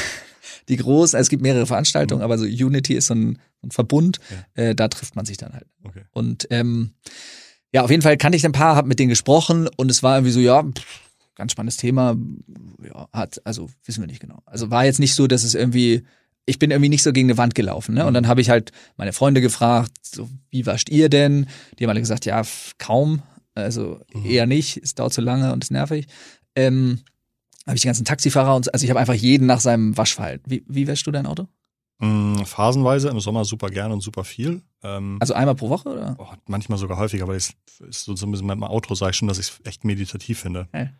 die 0.68 0.76
groß, 0.76 1.14
also 1.14 1.22
es 1.22 1.30
gibt 1.30 1.42
mehrere 1.42 1.66
Veranstaltungen, 1.66 2.20
mhm. 2.20 2.24
aber 2.24 2.36
so 2.36 2.44
Unity 2.44 2.94
ist 2.94 3.06
so 3.06 3.14
ein, 3.14 3.38
ein 3.62 3.70
Verbund, 3.70 4.20
ja. 4.56 4.62
äh, 4.62 4.74
da 4.74 4.88
trifft 4.88 5.16
man 5.16 5.24
sich 5.24 5.38
dann 5.38 5.54
halt. 5.54 5.66
Okay. 5.84 6.02
Und 6.10 6.46
ähm, 6.50 6.92
ja, 7.72 7.82
auf 7.82 7.90
jeden 7.90 8.02
Fall 8.02 8.18
kannte 8.18 8.36
ich 8.36 8.44
ein 8.44 8.52
paar, 8.52 8.76
habe 8.76 8.88
mit 8.88 8.98
denen 8.98 9.08
gesprochen 9.08 9.68
und 9.76 9.90
es 9.90 10.02
war 10.02 10.16
irgendwie 10.16 10.32
so, 10.32 10.40
ja, 10.40 10.62
pff, 10.62 11.00
ganz 11.34 11.52
spannendes 11.52 11.78
Thema, 11.78 12.14
ja, 12.84 13.08
hat, 13.10 13.40
also 13.44 13.70
wissen 13.84 14.02
wir 14.02 14.06
nicht 14.06 14.20
genau. 14.20 14.42
Also 14.44 14.70
war 14.70 14.84
jetzt 14.84 15.00
nicht 15.00 15.14
so, 15.14 15.26
dass 15.26 15.44
es 15.44 15.54
irgendwie 15.54 16.04
ich 16.46 16.58
bin 16.58 16.70
irgendwie 16.70 16.88
nicht 16.88 17.02
so 17.02 17.12
gegen 17.12 17.28
eine 17.28 17.38
Wand 17.38 17.54
gelaufen. 17.54 17.94
Ne? 17.94 18.06
Und 18.06 18.14
dann 18.14 18.26
habe 18.26 18.40
ich 18.40 18.50
halt 18.50 18.72
meine 18.96 19.12
Freunde 19.12 19.40
gefragt, 19.40 19.92
so, 20.02 20.28
wie 20.50 20.66
wascht 20.66 20.88
ihr 20.88 21.08
denn? 21.08 21.46
Die 21.78 21.84
haben 21.84 21.90
alle 21.90 22.00
gesagt, 22.00 22.24
ja, 22.24 22.42
kaum. 22.78 23.22
Also 23.54 24.00
mhm. 24.12 24.24
eher 24.24 24.46
nicht, 24.46 24.78
es 24.78 24.94
dauert 24.94 25.12
zu 25.12 25.20
lange 25.20 25.52
und 25.52 25.62
ist 25.62 25.70
nervig. 25.70 26.06
Ähm, 26.56 27.00
habe 27.66 27.76
ich 27.76 27.82
die 27.82 27.88
ganzen 27.88 28.04
Taxifahrer 28.04 28.56
und 28.56 28.72
also 28.72 28.84
ich 28.84 28.90
habe 28.90 28.98
einfach 28.98 29.14
jeden 29.14 29.46
nach 29.46 29.60
seinem 29.60 29.96
Waschverhalten. 29.96 30.50
Wie, 30.50 30.64
wie 30.66 30.86
wäschst 30.86 31.06
du 31.06 31.10
dein 31.10 31.26
Auto? 31.26 31.46
Mm, 31.98 32.38
phasenweise, 32.44 33.08
im 33.10 33.20
Sommer 33.20 33.44
super 33.44 33.68
gern 33.68 33.92
und 33.92 34.00
super 34.00 34.24
viel. 34.24 34.62
Ähm, 34.82 35.18
also 35.20 35.34
einmal 35.34 35.54
pro 35.54 35.68
Woche 35.68 35.90
oder? 35.90 36.16
Oh, 36.18 36.26
manchmal 36.46 36.78
sogar 36.78 36.98
häufiger, 36.98 37.24
aber 37.24 37.36
es 37.36 37.54
ist 37.88 38.04
so, 38.04 38.16
so 38.16 38.26
ein 38.26 38.32
bisschen 38.32 38.46
mit 38.46 38.58
meinem 38.58 38.68
Auto 38.68 38.94
sage 38.94 39.10
ich 39.10 39.16
schon, 39.16 39.28
dass 39.28 39.38
ich 39.38 39.48
es 39.48 39.60
echt 39.64 39.84
meditativ 39.84 40.40
finde. 40.40 40.68
Hey. 40.72 40.90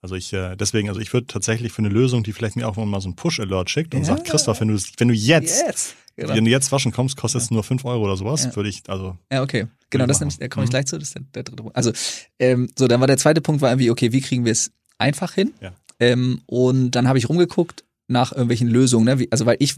Also 0.00 0.14
ich, 0.14 0.32
äh, 0.32 0.54
deswegen, 0.56 0.88
also 0.88 1.00
ich 1.00 1.12
würde 1.12 1.26
tatsächlich 1.26 1.72
für 1.72 1.80
eine 1.80 1.88
Lösung, 1.88 2.22
die 2.22 2.32
vielleicht 2.32 2.56
mir 2.56 2.68
auch 2.68 2.76
mal 2.76 3.00
so 3.00 3.08
ein 3.08 3.16
Push-Alert 3.16 3.68
schickt 3.68 3.94
und 3.94 4.02
ja. 4.02 4.06
sagt, 4.06 4.26
Christoph, 4.26 4.60
wenn 4.60 4.68
du, 4.68 4.78
wenn 4.98 5.08
du 5.08 5.14
jetzt, 5.14 5.64
yes. 5.66 5.94
genau. 6.14 6.34
wenn 6.34 6.44
du 6.44 6.50
jetzt 6.50 6.70
waschen 6.70 6.92
kommst, 6.92 7.16
kostet 7.16 7.42
es 7.42 7.50
ja. 7.50 7.54
nur 7.54 7.64
fünf 7.64 7.84
Euro 7.84 8.04
oder 8.04 8.16
sowas, 8.16 8.44
ja. 8.44 8.56
würde 8.56 8.68
ich, 8.68 8.82
also. 8.86 9.16
Ja, 9.32 9.42
okay. 9.42 9.66
Genau, 9.90 10.06
das 10.06 10.20
nämlich, 10.20 10.38
da 10.38 10.48
komme 10.48 10.64
ich 10.64 10.68
mhm. 10.68 10.72
gleich 10.72 10.86
zu, 10.86 10.98
das 10.98 11.08
ist 11.08 11.14
der, 11.16 11.22
der 11.34 11.42
dritte 11.42 11.62
Punkt. 11.62 11.76
Also, 11.76 11.92
ähm, 12.38 12.68
so, 12.76 12.86
dann 12.86 13.00
war 13.00 13.06
der 13.08 13.16
zweite 13.16 13.40
Punkt 13.40 13.60
war 13.60 13.70
irgendwie, 13.70 13.90
okay, 13.90 14.12
wie 14.12 14.20
kriegen 14.20 14.44
wir 14.44 14.52
es 14.52 14.70
einfach 14.98 15.32
hin? 15.32 15.52
Ja. 15.60 15.72
Ähm, 15.98 16.42
und 16.46 16.92
dann 16.92 17.08
habe 17.08 17.18
ich 17.18 17.28
rumgeguckt 17.28 17.84
nach 18.06 18.32
irgendwelchen 18.32 18.68
Lösungen, 18.68 19.04
ne? 19.04 19.18
Wie, 19.18 19.32
also 19.32 19.46
weil 19.46 19.56
ich 19.58 19.74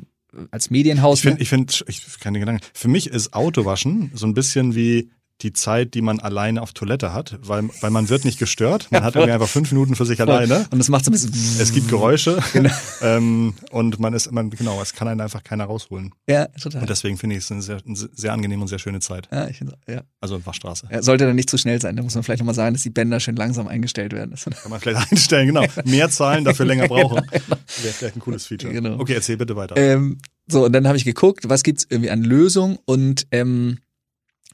als 0.50 0.70
Medienhaus. 0.70 1.18
Ich 1.18 1.22
finde, 1.22 1.36
ne? 1.36 1.42
ich 1.42 1.48
finde, 1.48 1.74
ich 1.86 2.20
keine 2.20 2.38
Gedanken. 2.38 2.62
Für 2.74 2.88
mich 2.88 3.08
ist 3.08 3.32
Autowaschen 3.32 4.10
so 4.14 4.26
ein 4.26 4.34
bisschen 4.34 4.74
wie 4.74 5.10
die 5.42 5.52
Zeit, 5.52 5.94
die 5.94 6.02
man 6.02 6.20
alleine 6.20 6.62
auf 6.62 6.72
Toilette 6.72 7.12
hat, 7.12 7.38
weil, 7.42 7.68
weil 7.80 7.90
man 7.90 8.08
wird 8.08 8.24
nicht 8.24 8.38
gestört. 8.38 8.88
Man 8.90 9.00
ja, 9.00 9.06
hat 9.06 9.14
irgendwie 9.14 9.32
einfach 9.32 9.48
fünf 9.48 9.72
Minuten 9.72 9.94
für 9.94 10.06
sich 10.06 10.18
voll. 10.18 10.30
alleine. 10.30 10.66
Und 10.70 10.80
es 10.80 10.88
macht 10.88 11.04
so 11.04 11.10
ein 11.10 11.12
bisschen. 11.12 11.32
Es 11.32 11.72
gibt 11.72 11.88
Geräusche. 11.88 12.38
Genau. 12.52 12.70
ähm, 13.00 13.54
und 13.70 14.00
man 14.00 14.12
ist, 14.12 14.30
man, 14.32 14.50
genau, 14.50 14.82
es 14.82 14.92
kann 14.92 15.06
einen 15.06 15.20
einfach 15.20 15.44
keiner 15.44 15.64
rausholen. 15.64 16.12
Ja, 16.28 16.46
total. 16.46 16.82
Und 16.82 16.90
deswegen 16.90 17.16
finde 17.16 17.36
ich 17.36 17.44
es 17.44 17.52
eine 17.52 17.62
sehr, 17.62 17.78
eine 17.86 17.94
sehr 17.94 18.32
angenehme 18.32 18.62
und 18.62 18.68
sehr 18.68 18.80
schöne 18.80 18.98
Zeit. 19.00 19.28
Ja, 19.30 19.46
ich 19.46 19.58
finde, 19.58 19.76
ja. 19.86 20.02
Also 20.20 20.44
Waschstraße. 20.44 20.88
Ja, 20.90 21.02
sollte 21.02 21.26
dann 21.26 21.36
nicht 21.36 21.48
zu 21.48 21.58
schnell 21.58 21.80
sein. 21.80 21.96
Da 21.96 22.02
muss 22.02 22.14
man 22.14 22.24
vielleicht 22.24 22.40
nochmal 22.40 22.54
sagen, 22.54 22.74
dass 22.74 22.82
die 22.82 22.90
Bänder 22.90 23.20
schön 23.20 23.36
langsam 23.36 23.68
eingestellt 23.68 24.12
werden. 24.12 24.34
Kann 24.34 24.70
man 24.70 24.80
vielleicht 24.80 25.12
einstellen, 25.12 25.46
genau. 25.46 25.64
Mehr 25.84 26.10
zahlen, 26.10 26.44
dafür 26.44 26.66
länger 26.66 26.88
brauchen. 26.88 27.22
Genau. 27.30 27.56
Wäre 27.82 27.94
vielleicht 27.94 28.16
ein 28.16 28.20
cooles 28.20 28.46
Feature. 28.46 28.72
Genau. 28.72 28.98
Okay, 28.98 29.14
erzähl 29.14 29.36
bitte 29.36 29.54
weiter. 29.54 29.76
Ähm, 29.76 30.18
so, 30.48 30.64
und 30.64 30.72
dann 30.72 30.86
habe 30.86 30.96
ich 30.96 31.04
geguckt, 31.04 31.48
was 31.48 31.62
gibt's 31.62 31.86
irgendwie 31.88 32.10
an 32.10 32.22
Lösungen 32.22 32.78
und 32.84 33.26
ähm, 33.30 33.78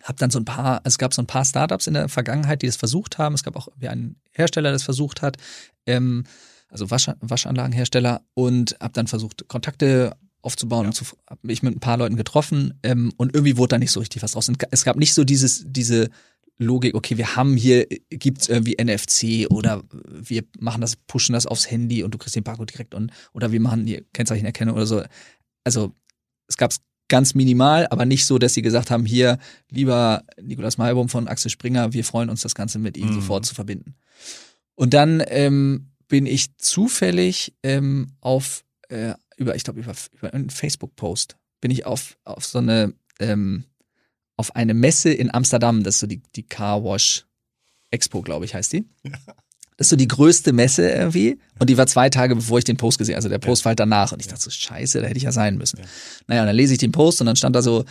habe 0.03 0.19
dann 0.19 0.31
so 0.31 0.38
ein 0.38 0.45
paar, 0.45 0.81
es 0.85 0.99
gab 0.99 1.15
so 1.15 1.23
ein 1.23 1.26
paar 1.26 1.45
Startups 1.45 1.87
in 1.87 1.95
der 1.95 2.09
Vergangenheit, 2.09 2.62
die 2.62 2.67
das 2.67 2.76
versucht 2.76 3.19
haben. 3.19 3.35
Es 3.35 3.43
gab 3.43 3.57
auch 3.57 3.69
einen 3.81 4.21
Hersteller, 4.33 4.69
der 4.69 4.73
das 4.73 4.83
versucht 4.83 5.23
hat, 5.23 5.37
ähm, 5.87 6.25
also 6.69 6.91
Wasch, 6.91 7.11
Waschanlagenhersteller 7.21 8.23
und 8.35 8.76
habe 8.81 8.93
dann 8.93 9.07
versucht, 9.07 9.49
Kontakte 9.49 10.17
aufzubauen 10.43 10.83
ja. 10.83 10.88
und 10.88 10.93
zu, 10.95 11.05
hab 11.26 11.43
mich 11.43 11.62
mit 11.62 11.76
ein 11.76 11.81
paar 11.81 11.97
Leuten 11.97 12.17
getroffen 12.17 12.79
ähm, 12.83 13.12
und 13.17 13.35
irgendwie 13.35 13.57
wurde 13.57 13.71
da 13.71 13.79
nicht 13.79 13.93
so 13.93 14.00
richtig 14.00 14.23
was 14.23 14.37
raus. 14.37 14.49
Und 14.49 14.62
es 14.71 14.85
gab 14.85 14.97
nicht 14.97 15.15
so 15.15 15.25
dieses, 15.25 15.65
diese 15.67 16.11
Logik, 16.59 16.95
okay, 16.95 17.19
wir 17.19 17.37
haben 17.37 17.57
hier, 17.57 17.87
gibt's 18.09 18.49
irgendwie 18.49 18.76
NFC 18.83 19.50
oder 19.50 19.83
wir 20.09 20.45
machen 20.59 20.81
das, 20.81 20.97
pushen 20.97 21.35
das 21.35 21.47
aufs 21.47 21.71
Handy 21.71 22.03
und 22.03 22.15
du 22.15 22.19
kriegst 22.19 22.35
den 22.35 22.45
Barcode 22.45 22.73
direkt 22.73 22.95
und 22.95 23.12
oder 23.35 23.53
wir 23.53 23.61
machen 23.61 23.87
hier 23.87 24.05
Kennzeichenerkennung 24.15 24.75
oder 24.75 24.87
so. 24.87 25.03
Also 25.65 25.93
es 26.49 26.57
gab 26.57 26.73
ganz 27.09 27.35
minimal, 27.35 27.87
aber 27.89 28.05
nicht 28.05 28.27
so, 28.27 28.39
dass 28.39 28.55
sie 28.55 28.63
gesagt 28.63 28.91
haben, 28.91 29.07
hier, 29.07 29.39
lieber 29.71 30.25
Nikolaus 30.41 30.79
Malbum 30.79 31.09
von 31.09 31.29
Axel 31.29 31.51
Springer, 31.51 31.93
wir 31.93 32.05
freuen 32.05 32.31
uns, 32.31 32.41
das 32.41 32.55
Ganze 32.55 32.79
mit 32.79 32.97
ihm 32.97 33.09
mhm. 33.09 33.15
sofort 33.15 33.47
zu 33.47 33.55
verbinden. 33.55 33.95
Und 34.75 34.95
dann 34.95 35.23
ähm, 35.29 35.91
bin 36.09 36.27
ich 36.27 36.57
zufällig 36.59 37.55
ähm, 37.63 38.13
auf, 38.21 38.65
äh, 38.89 39.15
über, 39.37 39.55
ich 39.55 39.65
glaube, 39.65 39.81
über, 39.81 39.95
über 40.13 40.35
einen 40.35 40.51
Facebook-Post, 40.51 41.37
bin 41.61 41.71
ich 41.71 41.87
auf, 41.87 42.19
auf 42.25 42.45
so 42.45 42.59
eine, 42.59 42.95
ähm, 43.21 43.65
auf 44.37 44.55
eine 44.57 44.75
Messe 44.75 45.13
in 45.13 45.33
Amsterdam, 45.33 45.83
das 45.83 45.97
ist 45.97 46.01
so 46.01 46.07
die, 46.07 46.23
die 46.35 46.43
Car 46.43 46.85
Wash 46.85 47.27
Expo, 47.91 48.21
glaube 48.23 48.45
ich, 48.45 48.55
heißt 48.55 48.73
die. 48.73 48.89
Ja. 49.05 49.13
Das 49.76 49.87
ist 49.87 49.90
so 49.90 49.97
die 49.97 50.09
größte 50.09 50.52
Messe 50.52 50.88
irgendwie. 50.88 51.38
Und 51.59 51.68
die 51.68 51.76
war 51.76 51.87
zwei 51.87 52.09
Tage, 52.09 52.35
bevor 52.35 52.59
ich 52.59 52.64
den 52.64 52.78
Post 52.78 52.99
gesehen 52.99 53.16
Also 53.16 53.28
der 53.28 53.38
Post 53.38 53.64
war 53.64 53.71
halt 53.71 53.80
danach. 53.80 54.12
Und 54.12 54.21
ich 54.21 54.26
dachte 54.26 54.42
so, 54.42 54.50
scheiße, 54.50 55.00
da 55.00 55.06
hätte 55.06 55.18
ich 55.18 55.25
ja 55.25 55.33
sein 55.33 55.59
müssen. 55.59 55.80
Naja, 56.26 56.42
und 56.42 56.47
dann 56.47 56.56
lese 56.56 56.73
ich 56.73 56.78
den 56.78 56.92
Post 56.92 57.21
und 57.21 57.26
dann 57.26 57.37
stand 57.37 57.54
da 57.54 57.62
so, 57.62 57.85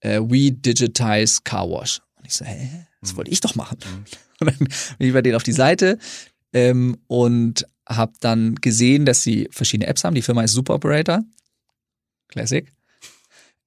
äh, 0.00 0.20
we 0.20 0.52
digitize 0.52 1.40
car 1.42 1.68
wash. 1.68 2.00
Und 2.16 2.26
ich 2.26 2.34
so, 2.34 2.44
hä? 2.44 2.86
Das 3.00 3.12
mhm. 3.12 3.16
wollte 3.16 3.30
ich 3.30 3.40
doch 3.40 3.54
machen. 3.54 3.78
Mhm. 3.82 4.04
Und 4.40 4.46
dann 4.48 4.56
bin 4.56 5.06
ich 5.06 5.12
bei 5.12 5.20
denen 5.20 5.36
auf 5.36 5.42
die 5.42 5.52
Seite 5.52 5.98
ähm, 6.54 6.96
und 7.08 7.66
habe 7.86 8.12
dann 8.20 8.54
gesehen, 8.54 9.04
dass 9.04 9.22
sie 9.22 9.48
verschiedene 9.50 9.86
Apps 9.86 10.02
haben. 10.02 10.14
Die 10.14 10.22
Firma 10.22 10.42
ist 10.42 10.52
Super 10.52 10.76
Operator. 10.76 11.22
Classic. 12.28 12.66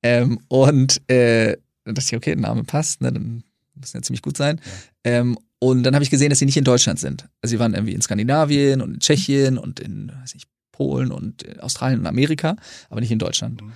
Ähm, 0.01 0.39
und 0.47 1.01
äh, 1.09 1.57
dann 1.83 1.95
dachte 1.95 2.07
ich, 2.07 2.17
okay, 2.17 2.31
der 2.31 2.41
Name 2.41 2.63
passt, 2.63 3.01
ne, 3.01 3.11
dann 3.11 3.43
muss 3.75 3.93
ja 3.93 4.01
ziemlich 4.01 4.21
gut 4.21 4.37
sein. 4.37 4.61
Ja. 5.05 5.11
Ähm, 5.11 5.37
und 5.63 5.83
dann 5.83 5.95
habe 5.95 6.03
ich 6.03 6.09
gesehen, 6.09 6.29
dass 6.29 6.39
sie 6.39 6.45
nicht 6.45 6.57
in 6.57 6.65
Deutschland 6.65 6.99
sind. 6.99 7.29
Also 7.41 7.51
sie 7.55 7.59
waren 7.59 7.73
irgendwie 7.73 7.93
in 7.93 8.01
Skandinavien 8.01 8.81
und 8.81 8.95
in 8.95 8.99
Tschechien 8.99 9.57
und 9.57 9.79
in, 9.79 10.11
weiß 10.21 10.33
nicht, 10.33 10.49
Polen 10.73 11.09
und 11.09 11.45
Australien 11.61 12.01
und 12.01 12.05
Amerika, 12.05 12.57
aber 12.89 12.99
nicht 12.99 13.11
in 13.11 13.19
Deutschland. 13.19 13.61
Mhm. 13.61 13.71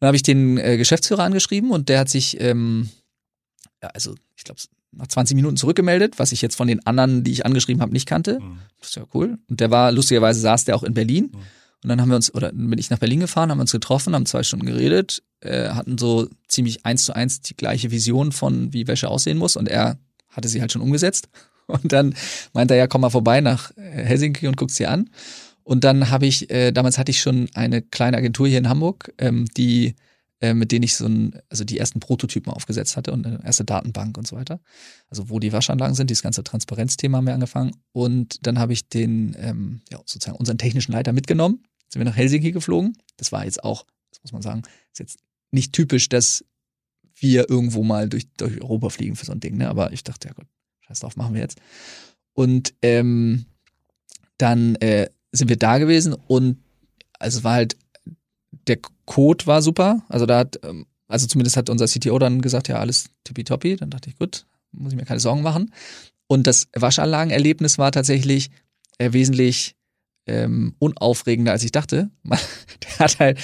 Dann 0.00 0.08
habe 0.08 0.16
ich 0.16 0.22
den 0.22 0.58
äh, 0.58 0.76
Geschäftsführer 0.76 1.22
angeschrieben 1.22 1.70
und 1.70 1.88
der 1.88 2.00
hat 2.00 2.10
sich, 2.10 2.38
ähm, 2.42 2.90
ja, 3.82 3.88
also 3.94 4.14
ich 4.36 4.44
glaube, 4.44 4.60
nach 4.92 5.06
20 5.06 5.34
Minuten 5.34 5.56
zurückgemeldet, 5.56 6.18
was 6.18 6.32
ich 6.32 6.42
jetzt 6.42 6.56
von 6.56 6.68
den 6.68 6.86
anderen, 6.86 7.24
die 7.24 7.32
ich 7.32 7.46
angeschrieben 7.46 7.80
habe, 7.80 7.92
nicht 7.92 8.06
kannte. 8.06 8.38
Mhm. 8.38 8.58
Das 8.78 8.90
ist 8.90 8.96
ja 8.96 9.04
cool. 9.14 9.38
Und 9.48 9.60
der 9.60 9.70
war, 9.70 9.92
lustigerweise 9.92 10.40
saß 10.40 10.66
der 10.66 10.76
auch 10.76 10.82
in 10.82 10.92
Berlin. 10.92 11.30
Mhm. 11.32 11.38
Und 11.82 11.88
dann 11.88 12.02
haben 12.02 12.10
wir 12.10 12.16
uns, 12.16 12.34
oder 12.34 12.52
bin 12.52 12.78
ich 12.78 12.90
nach 12.90 12.98
Berlin 12.98 13.20
gefahren, 13.20 13.50
haben 13.50 13.60
uns 13.60 13.72
getroffen, 13.72 14.14
haben 14.14 14.26
zwei 14.26 14.42
Stunden 14.42 14.66
geredet, 14.66 15.22
äh, 15.40 15.70
hatten 15.70 15.96
so 15.96 16.28
ziemlich 16.48 16.84
eins 16.84 17.06
zu 17.06 17.14
eins 17.14 17.40
die 17.40 17.56
gleiche 17.56 17.90
Vision 17.90 18.30
von, 18.30 18.74
wie 18.74 18.86
Wäsche 18.86 19.08
aussehen 19.08 19.38
muss. 19.38 19.56
Und 19.56 19.68
er 19.68 19.98
hatte 20.30 20.48
sie 20.48 20.60
halt 20.60 20.72
schon 20.72 20.82
umgesetzt. 20.82 21.28
Und 21.66 21.92
dann 21.92 22.14
meinte 22.52 22.74
er, 22.74 22.78
ja, 22.78 22.86
komm 22.88 23.02
mal 23.02 23.10
vorbei 23.10 23.40
nach 23.40 23.70
äh, 23.76 23.82
Helsinki 23.82 24.48
und 24.48 24.56
guck's 24.56 24.74
dir 24.74 24.90
an. 24.90 25.08
Und 25.62 25.84
dann 25.84 26.10
habe 26.10 26.26
ich, 26.26 26.50
äh, 26.50 26.72
damals 26.72 26.98
hatte 26.98 27.10
ich 27.10 27.20
schon 27.20 27.48
eine 27.54 27.80
kleine 27.80 28.16
Agentur 28.16 28.48
hier 28.48 28.58
in 28.58 28.68
Hamburg, 28.68 29.12
ähm, 29.18 29.44
die 29.56 29.94
äh, 30.40 30.54
mit 30.54 30.72
denen 30.72 30.84
ich 30.84 30.96
so 30.96 31.06
ein, 31.06 31.38
also 31.50 31.64
die 31.64 31.78
ersten 31.78 32.00
Prototypen 32.00 32.50
aufgesetzt 32.50 32.96
hatte 32.96 33.12
und 33.12 33.26
eine 33.26 33.44
erste 33.44 33.64
Datenbank 33.64 34.16
und 34.16 34.26
so 34.26 34.36
weiter. 34.36 34.60
Also 35.10 35.28
wo 35.28 35.38
die 35.38 35.52
Waschanlagen 35.52 35.94
sind, 35.94 36.08
dieses 36.08 36.22
ganze 36.22 36.42
Transparenzthema 36.42 37.18
haben 37.18 37.26
wir 37.26 37.34
angefangen. 37.34 37.72
Und 37.92 38.46
dann 38.46 38.58
habe 38.58 38.72
ich 38.72 38.88
den, 38.88 39.36
ähm, 39.38 39.82
ja, 39.90 39.98
sozusagen 39.98 40.38
unseren 40.38 40.56
technischen 40.56 40.92
Leiter 40.92 41.12
mitgenommen, 41.12 41.62
sind 41.88 42.00
wir 42.00 42.06
nach 42.06 42.16
Helsinki 42.16 42.52
geflogen. 42.52 42.96
Das 43.18 43.32
war 43.32 43.44
jetzt 43.44 43.62
auch, 43.62 43.84
das 44.10 44.22
muss 44.22 44.32
man 44.32 44.42
sagen, 44.42 44.62
ist 44.92 44.98
jetzt 44.98 45.18
nicht 45.50 45.74
typisch, 45.74 46.08
dass 46.08 46.44
wir 47.20 47.48
irgendwo 47.48 47.82
mal 47.82 48.08
durch, 48.08 48.28
durch 48.36 48.60
Europa 48.60 48.90
fliegen 48.90 49.16
für 49.16 49.26
so 49.26 49.32
ein 49.32 49.40
Ding, 49.40 49.56
ne? 49.56 49.68
Aber 49.68 49.92
ich 49.92 50.04
dachte, 50.04 50.28
ja 50.28 50.34
gut, 50.34 50.46
scheiß 50.80 51.00
drauf, 51.00 51.16
machen 51.16 51.34
wir 51.34 51.40
jetzt. 51.40 51.60
Und 52.32 52.74
ähm, 52.82 53.46
dann 54.38 54.76
äh, 54.76 55.10
sind 55.32 55.48
wir 55.48 55.56
da 55.56 55.78
gewesen 55.78 56.14
und 56.14 56.58
also 57.18 57.44
war 57.44 57.54
halt 57.54 57.76
der 58.66 58.78
Code 59.04 59.46
war 59.46 59.62
super. 59.62 60.02
Also 60.08 60.26
da 60.26 60.38
hat, 60.38 60.60
ähm, 60.64 60.86
also 61.08 61.26
zumindest 61.26 61.56
hat 61.56 61.70
unser 61.70 61.86
CTO 61.86 62.18
dann 62.18 62.40
gesagt, 62.40 62.68
ja, 62.68 62.78
alles 62.78 63.10
tippitoppi. 63.24 63.76
Dann 63.76 63.90
dachte 63.90 64.10
ich, 64.10 64.16
gut, 64.16 64.46
muss 64.72 64.92
ich 64.92 64.98
mir 64.98 65.04
keine 65.04 65.20
Sorgen 65.20 65.42
machen. 65.42 65.72
Und 66.26 66.46
das 66.46 66.68
Waschanlagenerlebnis 66.74 67.78
war 67.78 67.92
tatsächlich 67.92 68.50
äh, 68.98 69.12
wesentlich 69.12 69.74
ähm, 70.26 70.74
unaufregender, 70.78 71.52
als 71.52 71.64
ich 71.64 71.72
dachte. 71.72 72.10
der 72.24 72.98
hat 72.98 73.18
halt, 73.18 73.38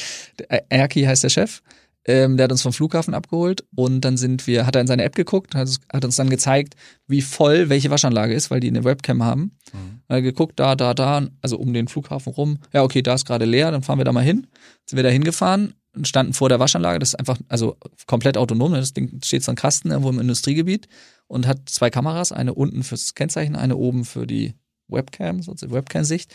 Erki 0.68 1.02
heißt 1.02 1.24
der 1.24 1.30
Chef, 1.30 1.62
ähm, 2.06 2.36
der 2.36 2.44
hat 2.44 2.52
uns 2.52 2.62
vom 2.62 2.72
Flughafen 2.72 3.14
abgeholt 3.14 3.64
und 3.74 4.00
dann 4.02 4.16
sind 4.16 4.46
wir, 4.46 4.64
hat 4.64 4.76
er 4.76 4.80
in 4.80 4.86
seine 4.86 5.02
App 5.02 5.16
geguckt, 5.16 5.54
hat, 5.54 5.68
hat 5.92 6.04
uns 6.04 6.16
dann 6.16 6.30
gezeigt, 6.30 6.74
wie 7.08 7.20
voll 7.20 7.68
welche 7.68 7.90
Waschanlage 7.90 8.34
ist, 8.34 8.50
weil 8.50 8.60
die 8.60 8.68
eine 8.68 8.84
Webcam 8.84 9.24
haben. 9.24 9.56
Mhm. 9.72 10.00
Hat 10.08 10.22
geguckt, 10.22 10.60
da, 10.60 10.76
da, 10.76 10.94
da, 10.94 11.26
also 11.42 11.58
um 11.58 11.72
den 11.72 11.88
Flughafen 11.88 12.32
rum. 12.32 12.58
Ja, 12.72 12.84
okay, 12.84 13.02
da 13.02 13.14
ist 13.14 13.26
gerade 13.26 13.44
leer, 13.44 13.72
dann 13.72 13.82
fahren 13.82 13.98
wir 13.98 14.04
da 14.04 14.12
mal 14.12 14.22
hin. 14.22 14.46
Sind 14.86 14.96
wir 14.96 15.02
da 15.02 15.08
hingefahren 15.08 15.74
und 15.96 16.06
standen 16.06 16.32
vor 16.32 16.48
der 16.48 16.60
Waschanlage. 16.60 17.00
Das 17.00 17.10
ist 17.10 17.14
einfach, 17.16 17.38
also 17.48 17.76
komplett 18.06 18.36
autonom. 18.36 18.72
Das 18.72 18.92
Ding 18.92 19.20
steht 19.24 19.42
so 19.42 19.50
ein 19.50 19.56
Kasten 19.56 19.90
irgendwo 19.90 20.10
im 20.10 20.20
Industriegebiet 20.20 20.86
und 21.26 21.46
hat 21.48 21.68
zwei 21.68 21.90
Kameras, 21.90 22.30
eine 22.30 22.54
unten 22.54 22.84
fürs 22.84 23.14
Kennzeichen, 23.14 23.56
eine 23.56 23.76
oben 23.76 24.04
für 24.04 24.26
die 24.26 24.54
Webcam, 24.88 25.42
so 25.42 25.52
Webcam-Sicht. 25.52 26.32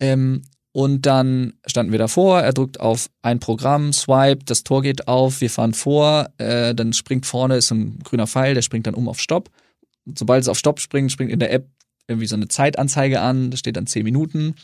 Ähm, 0.00 0.42
und 0.76 1.06
dann 1.06 1.52
standen 1.66 1.92
wir 1.92 2.00
davor, 2.00 2.40
er 2.40 2.52
drückt 2.52 2.80
auf 2.80 3.08
ein 3.22 3.38
Programm, 3.38 3.92
swipe, 3.92 4.44
das 4.44 4.64
Tor 4.64 4.82
geht 4.82 5.06
auf, 5.06 5.40
wir 5.40 5.48
fahren 5.48 5.72
vor, 5.72 6.30
äh, 6.38 6.74
dann 6.74 6.92
springt 6.92 7.26
vorne, 7.26 7.58
ist 7.58 7.70
ein 7.70 8.00
grüner 8.00 8.26
Pfeil, 8.26 8.54
der 8.54 8.62
springt 8.62 8.88
dann 8.88 8.94
um 8.94 9.08
auf 9.08 9.20
Stopp. 9.20 9.50
Sobald 10.18 10.42
es 10.42 10.48
auf 10.48 10.58
Stopp 10.58 10.80
springt, 10.80 11.12
springt 11.12 11.30
in 11.30 11.38
der 11.38 11.52
App 11.52 11.68
irgendwie 12.08 12.26
so 12.26 12.34
eine 12.34 12.48
Zeitanzeige 12.48 13.20
an, 13.20 13.52
da 13.52 13.56
steht 13.56 13.76
dann 13.76 13.86
10 13.86 14.02
Minuten, 14.02 14.56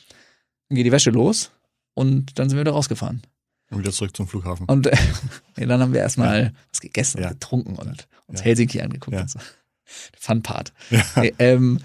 dann 0.69 0.75
geht 0.75 0.85
die 0.85 0.91
Wäsche 0.91 1.11
los 1.11 1.53
und 1.95 2.41
dann 2.41 2.49
sind 2.49 2.57
wir 2.59 2.63
wieder 2.63 2.73
rausgefahren. 2.73 3.23
Und 3.71 3.79
wieder 3.79 3.93
zurück 3.93 4.17
zum 4.17 4.27
Flughafen. 4.27 4.67
Und 4.67 4.87
äh, 5.57 5.65
dann 5.65 5.81
haben 5.81 5.93
wir 5.93 6.01
erstmal 6.01 6.43
ja. 6.43 6.51
was 6.73 6.81
gegessen 6.81 7.21
ja. 7.21 7.29
und 7.29 7.35
getrunken 7.35 7.77
und 7.77 8.09
uns 8.27 8.41
ja. 8.41 8.47
Helsinki 8.47 8.81
angeguckt 8.81 9.17
und 9.17 9.31
so. 9.31 9.39
Fun 10.19 10.43
Part. 10.43 10.73
Ja. 10.91 11.05
Ähm, 11.39 11.79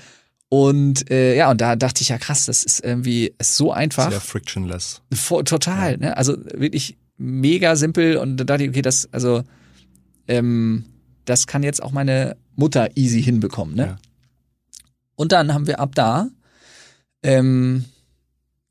und 0.55 1.11
äh, 1.11 1.35
ja, 1.35 1.51
und 1.51 1.59
da 1.59 1.75
dachte 1.75 2.01
ich 2.01 2.07
ja 2.07 2.17
krass, 2.17 2.45
das 2.45 2.63
ist 2.63 2.79
irgendwie 2.81 3.33
ist 3.39 3.57
so 3.57 3.73
einfach. 3.73 4.09
Sehr 4.09 4.21
frictionless. 4.21 5.01
Vor, 5.13 5.43
total, 5.43 5.91
ja. 5.91 5.97
ne? 5.97 6.17
Also 6.17 6.37
wirklich 6.53 6.95
mega 7.17 7.75
simpel 7.75 8.15
und 8.15 8.37
da 8.37 8.45
dachte 8.45 8.63
ich, 8.63 8.69
okay, 8.69 8.81
das, 8.81 9.09
also 9.11 9.43
ähm, 10.29 10.85
das 11.25 11.45
kann 11.45 11.61
jetzt 11.61 11.83
auch 11.83 11.91
meine 11.91 12.37
Mutter 12.55 12.95
easy 12.95 13.21
hinbekommen, 13.21 13.75
ne? 13.75 13.85
Ja. 13.85 13.97
Und 15.15 15.33
dann 15.33 15.53
haben 15.53 15.67
wir 15.67 15.81
ab 15.81 15.93
da 15.93 16.29
ähm, 17.21 17.83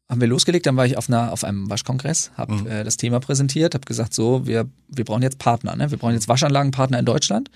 haben 0.09 0.23
wir 0.23 0.29
losgelegt, 0.29 0.65
dann 0.65 0.79
war 0.79 0.87
ich 0.87 0.97
auf 0.97 1.11
einer 1.11 1.33
auf 1.33 1.45
einem 1.45 1.69
Waschkongress, 1.69 2.31
habe 2.35 2.55
mhm. 2.55 2.67
äh, 2.67 2.85
das 2.85 2.97
Thema 2.97 3.21
präsentiert, 3.21 3.75
habe 3.75 3.85
gesagt, 3.85 4.15
so, 4.15 4.47
wir 4.47 4.71
wir 4.89 5.05
brauchen 5.05 5.23
jetzt 5.23 5.39
Partner, 5.39 5.77
ne? 5.77 5.91
Wir 5.91 5.99
brauchen 5.99 6.15
jetzt 6.15 6.29
Waschanlagenpartner 6.29 6.99
in 6.99 7.05
Deutschland 7.05 7.51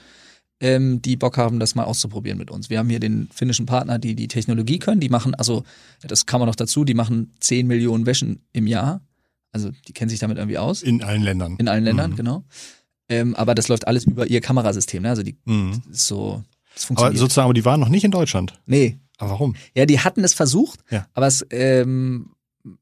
ähm, 0.60 1.00
die 1.02 1.16
Bock 1.16 1.38
haben, 1.38 1.60
das 1.60 1.74
mal 1.74 1.84
auszuprobieren 1.84 2.38
mit 2.38 2.50
uns. 2.50 2.70
Wir 2.70 2.78
haben 2.78 2.88
hier 2.88 3.00
den 3.00 3.28
finnischen 3.32 3.66
Partner, 3.66 3.98
die 3.98 4.14
die 4.14 4.28
Technologie 4.28 4.78
können. 4.78 5.00
Die 5.00 5.08
machen, 5.08 5.34
also 5.34 5.64
das 6.02 6.26
kann 6.26 6.40
man 6.40 6.48
noch 6.48 6.56
dazu, 6.56 6.84
die 6.84 6.94
machen 6.94 7.34
10 7.40 7.66
Millionen 7.66 8.06
Wäschen 8.06 8.42
im 8.52 8.66
Jahr. 8.66 9.00
Also 9.52 9.70
die 9.86 9.92
kennen 9.92 10.10
sich 10.10 10.18
damit 10.18 10.38
irgendwie 10.38 10.58
aus. 10.58 10.82
In 10.82 11.02
allen 11.02 11.22
Ländern. 11.22 11.56
In 11.58 11.68
allen 11.68 11.84
Ländern, 11.84 12.12
mhm. 12.12 12.16
genau. 12.16 12.44
Ähm, 13.08 13.34
aber 13.36 13.54
das 13.54 13.68
läuft 13.68 13.86
alles 13.86 14.04
über 14.04 14.26
ihr 14.26 14.40
Kamerasystem. 14.40 15.02
Ne? 15.02 15.10
Also 15.10 15.22
die 15.22 15.36
mhm. 15.44 15.82
so, 15.90 16.42
das 16.74 16.84
funktioniert. 16.84 17.12
Aber 17.12 17.18
sozusagen, 17.18 17.44
aber 17.44 17.54
die 17.54 17.64
waren 17.64 17.80
noch 17.80 17.88
nicht 17.88 18.04
in 18.04 18.10
Deutschland. 18.10 18.60
Nee. 18.66 18.98
Aber 19.16 19.30
warum? 19.30 19.56
Ja, 19.74 19.86
die 19.86 19.98
hatten 20.00 20.22
es 20.22 20.34
versucht, 20.34 20.80
ja. 20.90 21.06
aber 21.14 21.26
es 21.26 21.44
ähm, 21.50 22.30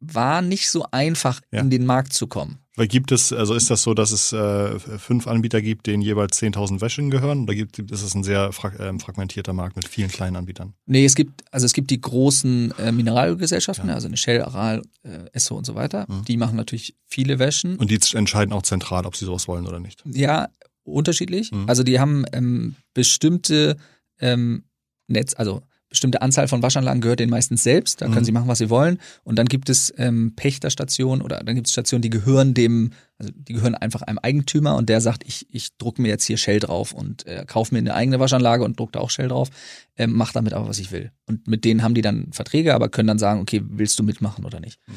war 0.00 0.42
nicht 0.42 0.68
so 0.68 0.86
einfach, 0.90 1.40
ja. 1.50 1.60
in 1.60 1.70
den 1.70 1.86
Markt 1.86 2.12
zu 2.12 2.26
kommen. 2.26 2.58
Weil 2.76 2.88
gibt 2.88 3.10
es, 3.10 3.32
also 3.32 3.54
ist 3.54 3.70
das 3.70 3.82
so, 3.82 3.94
dass 3.94 4.12
es 4.12 4.32
äh, 4.32 4.78
fünf 4.78 5.26
Anbieter 5.26 5.62
gibt, 5.62 5.86
denen 5.86 6.02
jeweils 6.02 6.40
10.000 6.40 6.82
Wäschen 6.82 7.10
gehören? 7.10 7.44
Oder 7.44 7.54
gibt, 7.54 7.78
ist 7.78 8.02
es 8.02 8.14
ein 8.14 8.22
sehr 8.22 8.52
fra 8.52 8.68
äh, 8.68 8.98
fragmentierter 8.98 9.54
Markt 9.54 9.76
mit 9.76 9.88
vielen 9.88 10.10
kleinen 10.10 10.36
Anbietern? 10.36 10.74
Nee, 10.84 11.06
es 11.06 11.14
gibt, 11.14 11.42
also 11.50 11.64
es 11.64 11.72
gibt 11.72 11.90
die 11.90 12.00
großen 12.00 12.74
äh, 12.78 12.92
Mineralgesellschaften, 12.92 13.88
ja. 13.88 13.94
also 13.94 14.08
eine 14.08 14.18
Shell, 14.18 14.42
Aral, 14.42 14.82
äh, 15.02 15.24
Esso 15.32 15.56
und 15.56 15.64
so 15.64 15.74
weiter. 15.74 16.06
Mhm. 16.06 16.24
Die 16.26 16.36
machen 16.36 16.56
natürlich 16.56 16.94
viele 17.06 17.38
Wäschen. 17.38 17.76
Und 17.76 17.90
die 17.90 17.98
entscheiden 18.14 18.52
auch 18.52 18.62
zentral, 18.62 19.06
ob 19.06 19.16
sie 19.16 19.24
sowas 19.24 19.48
wollen 19.48 19.66
oder 19.66 19.80
nicht? 19.80 20.02
Ja, 20.04 20.48
unterschiedlich. 20.84 21.52
Mhm. 21.52 21.64
Also 21.68 21.82
die 21.82 21.98
haben 21.98 22.26
ähm, 22.32 22.76
bestimmte 22.92 23.78
ähm, 24.20 24.64
Netz, 25.08 25.34
also 25.34 25.62
bestimmte 25.96 26.22
Anzahl 26.22 26.46
von 26.46 26.62
Waschanlagen 26.62 27.00
gehört 27.00 27.20
denen 27.20 27.30
meistens 27.30 27.62
selbst. 27.62 28.00
Da 28.00 28.06
können 28.06 28.20
mhm. 28.20 28.24
sie 28.24 28.32
machen, 28.32 28.48
was 28.48 28.58
sie 28.58 28.70
wollen. 28.70 28.98
Und 29.24 29.38
dann 29.38 29.46
gibt 29.46 29.68
es 29.68 29.92
ähm, 29.96 30.34
Pächterstationen 30.36 31.22
oder 31.22 31.40
dann 31.40 31.54
gibt 31.54 31.66
es 31.66 31.72
Stationen, 31.72 32.02
die 32.02 32.10
gehören 32.10 32.54
dem, 32.54 32.92
also 33.18 33.32
die 33.34 33.54
gehören 33.54 33.74
einfach 33.74 34.02
einem 34.02 34.18
Eigentümer 34.18 34.76
und 34.76 34.88
der 34.88 35.00
sagt, 35.00 35.24
ich, 35.26 35.46
ich 35.50 35.76
drucke 35.78 36.00
mir 36.00 36.08
jetzt 36.08 36.24
hier 36.24 36.36
Shell 36.36 36.60
drauf 36.60 36.92
und 36.92 37.26
äh, 37.26 37.44
kaufe 37.46 37.74
mir 37.74 37.78
eine 37.78 37.94
eigene 37.94 38.20
Waschanlage 38.20 38.62
und 38.62 38.78
drucke 38.78 38.92
da 38.92 39.00
auch 39.00 39.10
Shell 39.10 39.28
drauf, 39.28 39.48
ähm, 39.96 40.12
mach 40.12 40.32
damit 40.32 40.52
aber, 40.52 40.68
was 40.68 40.78
ich 40.78 40.92
will. 40.92 41.10
Und 41.26 41.48
mit 41.48 41.64
denen 41.64 41.82
haben 41.82 41.94
die 41.94 42.02
dann 42.02 42.28
Verträge, 42.32 42.74
aber 42.74 42.88
können 42.88 43.08
dann 43.08 43.18
sagen, 43.18 43.40
okay, 43.40 43.62
willst 43.64 43.98
du 43.98 44.02
mitmachen 44.02 44.44
oder 44.44 44.60
nicht? 44.60 44.78
Mhm. 44.86 44.94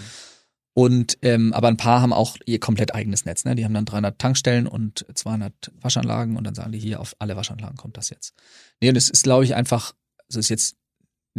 Und 0.74 1.18
ähm, 1.24 1.52
aber 1.54 1.68
ein 1.68 1.78
paar 1.78 2.02
haben 2.02 2.14
auch 2.14 2.38
ihr 2.46 2.60
komplett 2.60 2.96
eigenes 2.96 3.26
Netz. 3.26 3.44
Ne? 3.44 3.56
Die 3.56 3.66
haben 3.66 3.74
dann 3.74 3.86
300 3.86 4.18
Tankstellen 4.20 4.68
und 4.68 5.06
200 5.14 5.72
Waschanlagen 5.82 6.38
und 6.38 6.46
dann 6.46 6.56
sagen 6.56 6.72
die 6.72 6.80
hier 6.80 7.02
auf 7.02 7.16
alle 7.20 7.36
Waschanlagen 7.36 7.76
kommt 7.76 7.98
das 7.98 8.10
jetzt. 8.10 8.34
Nee, 8.80 8.90
und 8.90 8.96
es 8.96 9.10
ist 9.10 9.24
glaube 9.24 9.44
ich 9.44 9.56
einfach, 9.56 9.94
es 10.30 10.36
ist 10.36 10.50
jetzt 10.50 10.78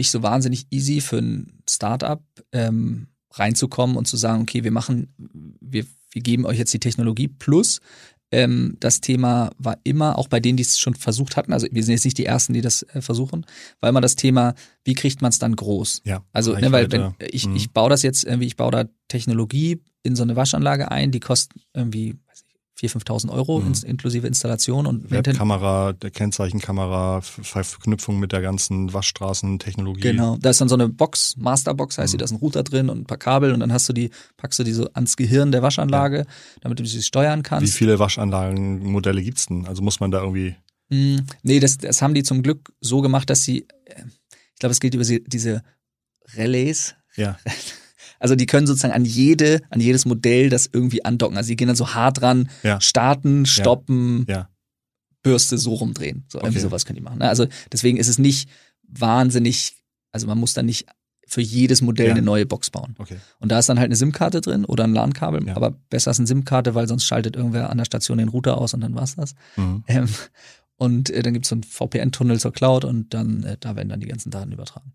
nicht 0.01 0.11
so 0.11 0.23
wahnsinnig 0.23 0.67
easy 0.71 1.01
für 1.01 1.19
ein 1.19 1.63
Startup 1.69 2.23
ähm, 2.53 3.09
reinzukommen 3.33 3.97
und 3.97 4.07
zu 4.09 4.17
sagen, 4.17 4.43
okay, 4.43 4.65
wir 4.65 4.73
machen, 4.73 5.15
wir, 5.61 5.85
wir 6.13 6.23
geben 6.23 6.47
euch 6.47 6.59
jetzt 6.59 6.75
die 6.75 6.81
Technologie 6.81 7.29
plus 7.29 7.81
ähm, 8.33 8.77
das 8.81 9.01
Thema 9.01 9.51
war 9.59 9.79
immer, 9.83 10.19
auch 10.19 10.29
bei 10.29 10.41
denen, 10.41 10.57
die 10.57 10.63
es 10.63 10.79
schon 10.79 10.95
versucht 10.95 11.37
hatten, 11.37 11.53
also 11.53 11.67
wir 11.71 11.83
sind 11.83 11.95
jetzt 11.95 12.05
nicht 12.05 12.19
die 12.19 12.27
Ersten, 12.27 12.53
die 12.53 12.61
das 12.61 12.83
äh, 12.83 13.01
versuchen, 13.01 13.45
war 13.81 13.91
immer 13.91 14.01
das 14.01 14.17
Thema, 14.17 14.55
wie 14.85 14.95
kriegt 14.95 15.21
man 15.21 15.31
es 15.31 15.39
dann 15.39 15.57
groß? 15.57 16.03
Ja. 16.05 16.25
Also, 16.33 16.57
ne, 16.57 16.71
weil 16.71 16.91
wenn, 16.93 17.15
ich, 17.19 17.47
mhm. 17.47 17.57
ich 17.57 17.73
baue 17.73 17.91
das 17.91 18.03
jetzt 18.03 18.25
irgendwie, 18.25 18.47
ich 18.47 18.57
baue 18.57 18.71
da 18.71 18.85
Technologie 19.09 19.83
in 20.03 20.15
so 20.17 20.23
eine 20.23 20.37
Waschanlage 20.37 20.91
ein, 20.91 21.11
die 21.11 21.21
kostet 21.21 21.61
irgendwie, 21.75 22.19
4.000, 22.81 23.05
5.000 23.05 23.31
Euro 23.31 23.61
mhm. 23.61 23.75
inklusive 23.85 24.27
Installation 24.27 24.87
und 24.87 25.11
Webkamera, 25.11 25.93
der 25.93 26.11
Kennzeichenkamera, 26.11 27.21
Verknüpfung 27.21 28.19
mit 28.19 28.33
der 28.33 28.41
ganzen 28.41 28.93
Waschstraßentechnologie. 28.93 30.01
Genau, 30.01 30.37
da 30.41 30.51
ist 30.51 30.61
dann 30.61 30.69
so 30.69 30.77
eine 30.77 30.89
Box, 30.89 31.37
Masterbox 31.37 31.99
heißt 31.99 32.09
mhm. 32.09 32.11
sie, 32.13 32.17
da 32.19 32.25
ist 32.25 32.31
ein 32.31 32.37
Router 32.39 32.63
drin 32.63 32.89
und 32.89 33.01
ein 33.01 33.05
paar 33.05 33.19
Kabel 33.19 33.53
und 33.53 33.61
dann 33.61 33.73
hast 33.73 33.89
du 33.89 33.93
die, 33.93 34.11
packst 34.37 34.59
du 34.59 34.65
die 34.65 34.73
so 34.73 34.89
ans 34.95 35.17
Gehirn 35.17 35.53
der 35.53 35.63
Waschanlage, 35.63 36.19
ja. 36.19 36.25
damit 36.63 36.81
du 36.81 36.87
sie 36.87 37.03
steuern 37.03 37.43
kannst. 37.43 37.67
Wie 37.67 37.77
viele 37.77 37.99
Waschanlagenmodelle 37.99 39.23
gibt's 39.23 39.47
denn? 39.47 39.67
Also 39.67 39.83
muss 39.83 40.01
man 40.01 40.11
da 40.11 40.21
irgendwie. 40.21 40.57
Mhm. 40.89 41.27
Nee, 41.43 41.61
das, 41.61 41.79
das 41.79 42.01
haben 42.01 42.15
die 42.15 42.23
zum 42.23 42.43
Glück 42.43 42.73
so 42.81 43.01
gemacht, 43.03 43.29
dass 43.31 43.45
sie, 43.45 43.67
äh, 43.85 44.03
ich 44.55 44.59
glaube, 44.59 44.73
es 44.73 44.81
geht 44.81 44.95
über 44.95 45.05
diese 45.05 45.63
Relais, 46.35 46.95
Ja. 47.17 47.39
Also 48.21 48.37
die 48.37 48.47
können 48.47 48.67
sozusagen 48.69 48.95
an 48.95 49.05
jede, 49.05 49.61
an 49.71 49.81
jedes 49.81 50.05
Modell 50.05 50.49
das 50.51 50.69
irgendwie 50.73 51.05
andocken. 51.05 51.37
Also 51.37 51.49
die 51.49 51.57
gehen 51.57 51.67
dann 51.67 51.77
so 51.77 51.95
hart 51.95 52.23
ran, 52.23 52.49
Ja. 52.63 52.81
starten, 52.81 53.45
stoppen, 53.47 54.25
Ja. 54.29 54.49
Bürste 55.23 55.59
so 55.59 55.75
rumdrehen. 55.75 56.25
So 56.29 56.39
irgendwie 56.39 56.59
Okay. 56.59 56.61
sowas 56.69 56.85
können 56.87 56.97
die 56.97 57.03
machen. 57.03 57.19
ne? 57.19 57.29
Also 57.29 57.47
deswegen 57.73 57.97
ist 57.99 58.09
es 58.09 58.19
nicht 58.19 58.49
wahnsinnig, 58.87 59.75
also 60.13 60.27
man 60.27 60.39
muss 60.39 60.55
dann 60.55 60.67
nicht 60.67 60.87
für 61.27 61.41
jedes 61.41 61.81
Modell 61.83 62.07
Ja. 62.09 62.13
eine 62.13 62.23
neue 62.23 62.45
Box 62.47 62.71
bauen. 62.71 62.95
Okay. 62.99 63.17
Und 63.39 63.51
da 63.53 63.59
ist 63.59 63.69
dann 63.69 63.79
halt 63.79 63.87
eine 63.87 63.97
SIM-Karte 63.97 64.41
drin 64.41 64.65
oder 64.65 64.85
ein 64.85 64.93
LAN-Kabel, 64.95 65.47
Ja. 65.47 65.57
aber 65.57 65.71
besser 65.89 66.11
ist 66.11 66.19
eine 66.19 66.27
SIM-Karte, 66.27 66.75
weil 66.75 66.89
sonst 66.89 67.05
schaltet 67.05 67.37
irgendwer 67.37 67.71
an 67.71 67.79
der 67.79 67.85
Station 67.85 68.19
den 68.19 68.29
Router 68.29 68.59
aus 68.59 68.75
und 68.75 68.81
dann 68.81 68.95
war's 68.97 69.15
das. 69.17 69.35
Mhm. 69.57 69.85
Ähm, 69.87 70.09
und 70.77 71.11
äh, 71.11 71.23
dann 71.23 71.35
gibt's 71.35 71.51
so 71.51 71.55
einen 71.55 71.63
VPN-Tunnel 71.63 72.41
zur 72.41 72.53
Cloud 72.53 72.85
und 72.85 73.15
dann 73.15 73.45
äh, 73.45 73.57
da 73.61 73.77
werden 73.77 73.91
dann 73.91 74.01
die 74.01 74.09
ganzen 74.09 74.31
Daten 74.31 74.51
übertragen. 74.53 74.93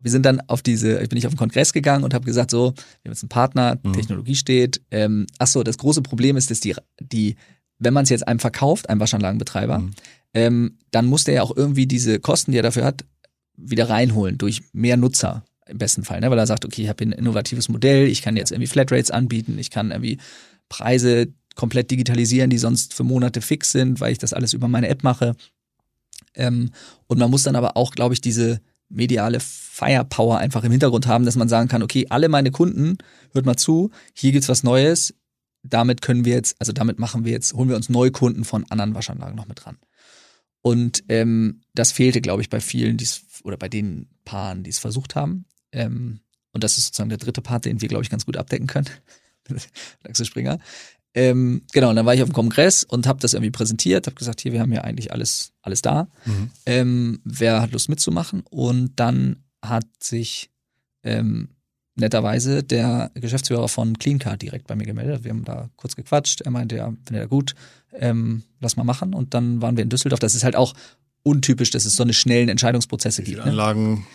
Wir 0.00 0.10
sind 0.10 0.24
dann 0.24 0.40
auf 0.48 0.62
diese, 0.62 1.00
ich 1.02 1.08
bin 1.08 1.16
nicht 1.16 1.26
auf 1.26 1.32
den 1.34 1.38
Kongress 1.38 1.72
gegangen 1.72 2.04
und 2.04 2.14
habe 2.14 2.24
gesagt, 2.24 2.50
so, 2.50 2.72
wir 2.74 3.08
haben 3.08 3.12
jetzt 3.12 3.22
einen 3.22 3.28
Partner, 3.28 3.78
Mhm. 3.82 3.92
Technologie 3.92 4.34
steht. 4.34 4.80
Ähm, 4.90 5.26
ach 5.38 5.46
so, 5.46 5.62
das 5.62 5.78
große 5.78 6.02
Problem 6.02 6.36
ist, 6.36 6.50
dass 6.50 6.60
die, 6.60 6.74
die 7.00 7.36
wenn 7.78 7.94
man 7.94 8.04
es 8.04 8.10
jetzt 8.10 8.26
einem 8.28 8.40
verkauft, 8.40 8.88
einem 8.90 9.00
Waschanlagenbetreiber, 9.00 9.78
Mhm. 9.78 9.90
ähm, 10.34 10.78
dann 10.90 11.06
muss 11.06 11.24
der 11.24 11.34
ja 11.34 11.42
auch 11.42 11.56
irgendwie 11.56 11.86
diese 11.86 12.18
Kosten, 12.20 12.52
die 12.52 12.58
er 12.58 12.62
dafür 12.62 12.84
hat, 12.84 13.04
wieder 13.56 13.88
reinholen 13.90 14.38
durch 14.38 14.62
mehr 14.72 14.96
Nutzer 14.96 15.44
im 15.66 15.78
besten 15.78 16.02
Fall, 16.04 16.20
ne? 16.20 16.30
weil 16.30 16.38
er 16.38 16.46
sagt, 16.46 16.64
okay, 16.64 16.82
ich 16.82 16.88
habe 16.88 17.04
ein 17.04 17.12
innovatives 17.12 17.68
Modell, 17.68 18.06
ich 18.08 18.22
kann 18.22 18.36
jetzt 18.36 18.50
irgendwie 18.50 18.66
Flatrates 18.66 19.10
anbieten, 19.10 19.58
ich 19.58 19.70
kann 19.70 19.90
irgendwie 19.92 20.18
Preise 20.68 21.28
komplett 21.54 21.90
digitalisieren, 21.90 22.48
die 22.50 22.58
sonst 22.58 22.94
für 22.94 23.04
Monate 23.04 23.40
fix 23.40 23.70
sind, 23.72 24.00
weil 24.00 24.12
ich 24.12 24.18
das 24.18 24.32
alles 24.32 24.52
über 24.52 24.66
meine 24.68 24.88
App 24.88 25.02
mache. 25.04 25.34
Ähm, 26.34 26.70
und 27.06 27.18
man 27.18 27.30
muss 27.30 27.42
dann 27.42 27.56
aber 27.56 27.76
auch, 27.76 27.92
glaube 27.92 28.14
ich, 28.14 28.20
diese 28.20 28.60
mediale 28.90 29.40
Firepower 29.40 30.38
einfach 30.38 30.64
im 30.64 30.72
Hintergrund 30.72 31.06
haben, 31.06 31.24
dass 31.24 31.36
man 31.36 31.48
sagen 31.48 31.68
kann, 31.68 31.82
okay, 31.82 32.06
alle 32.10 32.28
meine 32.28 32.50
Kunden, 32.50 32.98
hört 33.32 33.46
mal 33.46 33.56
zu, 33.56 33.90
hier 34.12 34.32
gibt's 34.32 34.48
was 34.48 34.62
Neues, 34.62 35.14
damit 35.62 36.02
können 36.02 36.24
wir 36.24 36.34
jetzt, 36.34 36.56
also 36.58 36.72
damit 36.72 36.98
machen 36.98 37.24
wir 37.24 37.32
jetzt, 37.32 37.54
holen 37.54 37.68
wir 37.68 37.76
uns 37.76 37.88
Neukunden 37.88 38.44
von 38.44 38.64
anderen 38.70 38.94
Waschanlagen 38.94 39.36
noch 39.36 39.46
mit 39.46 39.64
dran. 39.64 39.78
Und 40.62 41.04
ähm, 41.08 41.62
das 41.74 41.92
fehlte, 41.92 42.20
glaube 42.20 42.42
ich, 42.42 42.50
bei 42.50 42.60
vielen, 42.60 42.96
die's, 42.96 43.22
oder 43.44 43.56
bei 43.56 43.68
den 43.68 44.10
Paaren, 44.24 44.62
die 44.62 44.70
es 44.70 44.78
versucht 44.78 45.14
haben. 45.14 45.46
Ähm, 45.72 46.20
und 46.52 46.64
das 46.64 46.76
ist 46.76 46.86
sozusagen 46.86 47.08
der 47.08 47.18
dritte 47.18 47.40
Part, 47.40 47.64
den 47.64 47.80
wir, 47.80 47.88
glaube 47.88 48.04
ich, 48.04 48.10
ganz 48.10 48.26
gut 48.26 48.36
abdecken 48.36 48.66
können. 48.66 48.88
Axel 50.04 50.26
Springer. 50.26 50.58
Ähm, 51.14 51.62
genau, 51.72 51.90
und 51.90 51.96
dann 51.96 52.06
war 52.06 52.14
ich 52.14 52.22
auf 52.22 52.28
dem 52.28 52.34
Kongress 52.34 52.84
und 52.84 53.06
habe 53.06 53.18
das 53.20 53.34
irgendwie 53.34 53.50
präsentiert, 53.50 54.06
habe 54.06 54.14
gesagt, 54.14 54.40
hier, 54.40 54.52
wir 54.52 54.60
haben 54.60 54.72
ja 54.72 54.82
eigentlich 54.82 55.12
alles, 55.12 55.52
alles 55.62 55.82
da. 55.82 56.08
Mhm. 56.24 56.50
Ähm, 56.66 57.20
wer 57.24 57.60
hat 57.60 57.72
Lust 57.72 57.88
mitzumachen? 57.88 58.42
Und 58.48 58.92
dann 58.96 59.42
hat 59.62 59.86
sich 60.00 60.50
ähm, 61.02 61.48
netterweise 61.96 62.62
der 62.62 63.10
Geschäftsführer 63.14 63.68
von 63.68 63.98
CleanCard 63.98 64.40
direkt 64.40 64.66
bei 64.68 64.76
mir 64.76 64.86
gemeldet. 64.86 65.24
Wir 65.24 65.30
haben 65.32 65.44
da 65.44 65.68
kurz 65.76 65.96
gequatscht. 65.96 66.42
Er 66.42 66.50
meinte, 66.52 66.76
ja, 66.76 66.86
findet 67.04 67.24
er 67.24 67.28
gut, 67.28 67.54
ähm, 67.92 68.42
lass 68.60 68.76
mal 68.76 68.84
machen. 68.84 69.12
Und 69.12 69.34
dann 69.34 69.60
waren 69.60 69.76
wir 69.76 69.82
in 69.82 69.90
Düsseldorf. 69.90 70.20
Das 70.20 70.34
ist 70.34 70.44
halt 70.44 70.56
auch 70.56 70.74
untypisch, 71.22 71.70
dass 71.70 71.84
es 71.84 71.96
so 71.96 72.02
eine 72.04 72.12
schnellen 72.12 72.48
Entscheidungsprozesse 72.48 73.22
gibt. 73.22 73.38
Ne? 73.38 73.44
Anlagen 73.50 74.06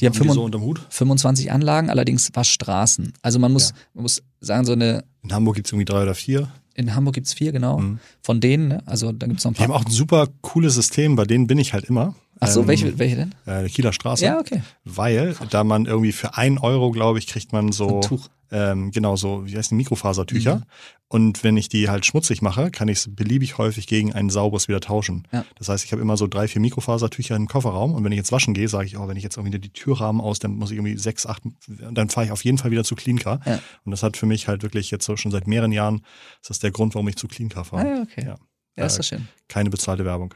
Die 0.00 0.06
haben 0.06 0.14
haben 0.14 0.22
die 0.22 0.28
so 0.28 0.34
25 0.34 0.44
unterm 0.44 0.62
Hut? 0.62 0.86
25 0.88 1.52
Anlagen, 1.52 1.90
allerdings 1.90 2.30
Waschstraßen. 2.32 3.12
Also 3.22 3.38
man 3.38 3.52
muss, 3.52 3.70
Ja. 3.70 3.76
man 3.94 4.02
muss 4.02 4.22
sagen, 4.40 4.64
so 4.64 4.72
eine, 4.72 5.04
In 5.34 5.36
Hamburg 5.36 5.56
gibt's 5.56 5.72
irgendwie 5.72 5.84
drei 5.86 6.02
oder 6.02 6.14
vier. 6.14 6.48
in 6.74 6.94
Hamburg 6.94 7.14
gibt's 7.14 7.32
vier, 7.34 7.52
genau. 7.52 7.78
Mhm. 7.78 7.98
Von 8.22 8.40
denen, 8.40 8.68
ne? 8.68 8.82
also 8.86 9.10
da 9.12 9.26
gibt's 9.26 9.44
noch 9.44 9.50
ein 9.52 9.54
Die 9.54 9.62
haben 9.62 9.70
paar. 9.70 9.80
auch 9.80 9.84
ein 9.84 9.90
super 9.90 10.28
cooles 10.42 10.74
System, 10.74 11.16
bei 11.16 11.24
denen 11.24 11.46
bin 11.46 11.58
ich 11.58 11.72
halt 11.72 11.84
immer. 11.86 12.14
Ach 12.40 12.48
so, 12.48 12.60
Ähm, 12.62 12.68
welche, 12.68 12.98
welche 12.98 13.16
denn? 13.16 13.34
Äh, 13.46 13.68
Kieler 13.68 13.92
Straße. 13.92 14.24
Ja, 14.24 14.38
okay. 14.38 14.62
Weil 14.84 15.36
da 15.50 15.62
man 15.64 15.86
irgendwie 15.86 16.12
für 16.12 16.36
ein 16.36 16.58
Euro, 16.58 16.90
glaube 16.90 17.18
ich, 17.18 17.26
kriegt 17.26 17.52
man 17.52 17.70
so, 17.72 17.96
Ein 17.96 18.02
Tuch. 18.02 18.28
Ähm, 18.54 18.92
genau 18.92 19.16
so, 19.16 19.46
wie 19.46 19.56
heißt 19.56 19.72
die, 19.72 19.74
Mikrofasertücher. 19.74 20.56
Mhm. 20.56 20.62
Und 21.08 21.42
wenn 21.42 21.56
ich 21.56 21.68
die 21.68 21.88
halt 21.88 22.06
schmutzig 22.06 22.40
mache, 22.40 22.70
kann 22.70 22.86
ich 22.86 22.98
es 22.98 23.14
beliebig 23.14 23.58
häufig 23.58 23.88
gegen 23.88 24.12
ein 24.12 24.30
sauberes 24.30 24.68
wieder 24.68 24.80
tauschen. 24.80 25.26
Ja. 25.32 25.44
Das 25.56 25.68
heißt, 25.68 25.84
ich 25.84 25.90
habe 25.90 26.00
immer 26.00 26.16
so 26.16 26.28
drei, 26.28 26.46
vier 26.46 26.60
Mikrofasertücher 26.60 27.34
im 27.34 27.48
Kofferraum 27.48 27.94
und 27.94 28.04
wenn 28.04 28.12
ich 28.12 28.16
jetzt 28.16 28.30
waschen 28.30 28.54
gehe, 28.54 28.68
sage 28.68 28.86
ich, 28.86 28.96
oh, 28.96 29.08
wenn 29.08 29.16
ich 29.16 29.24
jetzt 29.24 29.36
irgendwie 29.36 29.58
die 29.58 29.72
Türrahmen 29.72 30.20
aus, 30.20 30.38
dann 30.38 30.52
muss 30.52 30.70
ich 30.70 30.76
irgendwie 30.76 30.96
sechs, 30.96 31.26
acht, 31.26 31.42
dann 31.66 32.08
fahre 32.10 32.26
ich 32.26 32.32
auf 32.32 32.44
jeden 32.44 32.58
Fall 32.58 32.70
wieder 32.70 32.84
zu 32.84 32.94
Cleancar. 32.94 33.40
Ja. 33.44 33.58
Und 33.84 33.90
das 33.90 34.04
hat 34.04 34.16
für 34.16 34.26
mich 34.26 34.46
halt 34.46 34.62
wirklich 34.62 34.92
jetzt 34.92 35.04
so 35.04 35.16
schon 35.16 35.32
seit 35.32 35.48
mehreren 35.48 35.72
Jahren, 35.72 36.02
ist 36.40 36.50
das 36.50 36.60
der 36.60 36.70
Grund, 36.70 36.94
warum 36.94 37.08
ich 37.08 37.16
zu 37.16 37.26
Cleancar 37.26 37.64
fahre. 37.64 37.82
Ah, 37.82 37.96
ja, 37.96 38.02
okay. 38.02 38.24
Ja. 38.24 38.36
Ja, 38.76 38.86
ist 38.86 38.94
Äh, 38.94 38.96
das 38.98 39.06
schön. 39.08 39.28
Keine 39.48 39.70
bezahlte 39.70 40.04
Werbung. 40.04 40.34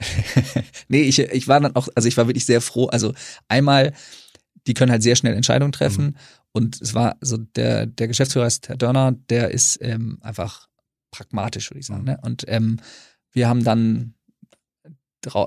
nee, 0.88 1.02
ich, 1.02 1.18
ich 1.18 1.48
war 1.48 1.60
dann 1.60 1.76
auch, 1.76 1.88
also 1.94 2.08
ich 2.08 2.16
war 2.16 2.26
wirklich 2.26 2.46
sehr 2.46 2.60
froh. 2.60 2.86
Also 2.86 3.12
einmal, 3.48 3.92
die 4.66 4.74
können 4.74 4.90
halt 4.90 5.02
sehr 5.02 5.16
schnell 5.16 5.34
Entscheidungen 5.34 5.72
treffen. 5.72 6.04
Mhm. 6.04 6.14
Und 6.52 6.80
es 6.80 6.94
war 6.94 7.16
so, 7.20 7.36
der, 7.36 7.86
der 7.86 8.08
Geschäftsführer 8.08 8.46
ist 8.46 8.68
Herr 8.68 8.76
Dörner, 8.76 9.12
der 9.30 9.50
ist 9.50 9.78
ähm, 9.82 10.18
einfach 10.22 10.68
pragmatisch, 11.10 11.70
würde 11.70 11.80
ich 11.80 11.86
sagen. 11.86 12.02
Mhm. 12.02 12.06
Ne? 12.06 12.18
Und 12.22 12.44
ähm, 12.48 12.78
wir 13.32 13.48
haben 13.48 13.64
dann 13.64 14.14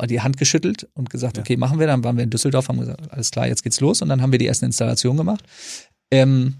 die 0.10 0.20
Hand 0.20 0.38
geschüttelt 0.38 0.90
und 0.94 1.10
gesagt, 1.10 1.38
Ja. 1.38 1.42
okay, 1.42 1.56
machen 1.56 1.80
wir. 1.80 1.88
Dann 1.88 2.04
waren 2.04 2.18
wir 2.18 2.24
in 2.24 2.30
Düsseldorf, 2.30 2.68
haben 2.68 2.80
gesagt, 2.80 3.12
alles 3.12 3.32
klar, 3.32 3.48
jetzt 3.48 3.64
geht's 3.64 3.80
los. 3.80 4.02
Und 4.02 4.10
dann 4.10 4.22
haben 4.22 4.32
wir 4.32 4.40
die 4.40 4.48
ersten 4.48 4.66
Installationen 4.66 5.18
gemacht. 5.18 5.44
Ähm, 6.12 6.56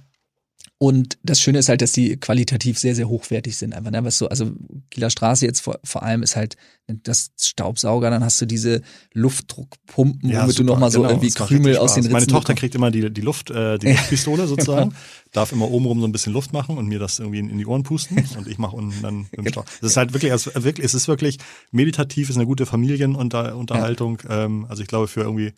und 0.82 1.18
das 1.24 1.42
Schöne 1.42 1.60
ist 1.60 1.68
halt, 1.68 1.82
dass 1.82 1.92
die 1.92 2.16
qualitativ 2.18 2.80
sehr, 2.80 2.96
sehr 2.96 3.10
hochwertig 3.10 3.58
sind. 3.58 3.74
Einfach, 3.76 3.92
ne? 3.92 4.02
Was 4.06 4.18
so, 4.18 4.30
also 4.30 4.52
Kieler 4.90 5.10
Straße 5.10 5.46
jetzt 5.46 5.60
vor, 5.60 5.78
vor 5.84 6.04
allem 6.04 6.24
ist 6.24 6.38
halt 6.38 6.56
das 6.88 7.32
Staubsauger, 7.38 8.10
dann 8.10 8.24
hast 8.24 8.40
du 8.42 8.46
diese 8.46 8.82
Luftdruckpumpen, 9.14 10.30
womit 10.32 10.48
du 10.48 10.52
super, 10.52 10.64
nochmal 10.64 10.90
so 10.92 11.00
genau, 11.02 11.12
irgendwie 11.12 11.32
Krümel 11.32 11.78
aus 11.78 11.94
den. 11.96 12.04
Ritzen 12.04 12.14
Meine 12.14 12.28
Tochter 12.28 12.40
bekommst. 12.54 12.60
kriegt 12.62 12.76
immer 12.76 12.92
die, 12.92 13.10
die 13.12 13.22
Luft, 13.22 13.50
äh, 13.52 13.78
die 13.78 13.88
Ja. 13.88 13.92
Luftpistole 13.98 14.48
sozusagen, 14.48 14.94
darf 15.34 15.52
immer 15.52 15.70
obenrum 15.70 16.00
so 16.00 16.08
ein 16.08 16.12
bisschen 16.12 16.34
Luft 16.34 16.54
machen 16.54 16.78
und 16.78 16.88
mir 16.88 17.00
das 17.00 17.20
irgendwie 17.20 17.40
in, 17.40 17.50
in 17.50 17.58
die 17.58 17.66
Ohren 17.66 17.84
pusten 17.84 18.18
und 18.38 18.48
ich 18.48 18.58
mache 18.58 18.76
unten 18.76 19.02
dann 19.02 19.18
mit 19.24 19.34
dem 19.38 19.44
Genau. 19.46 19.52
Staub. 19.52 19.66
Das 19.82 19.92
ist 19.92 19.98
halt 19.98 20.14
wirklich, 20.14 20.32
also 20.32 20.52
wirklich, 20.56 20.86
es 20.86 20.94
ist 20.94 21.08
wirklich 21.08 21.38
meditativ, 21.72 22.30
ist 22.30 22.38
eine 22.38 22.46
gute 22.46 22.66
Familienunterhaltung. 22.66 24.20
Ähm, 24.30 24.66
also 24.70 24.82
ich 24.82 24.88
glaube, 24.88 25.08
für 25.08 25.22
irgendwie, 25.22 25.54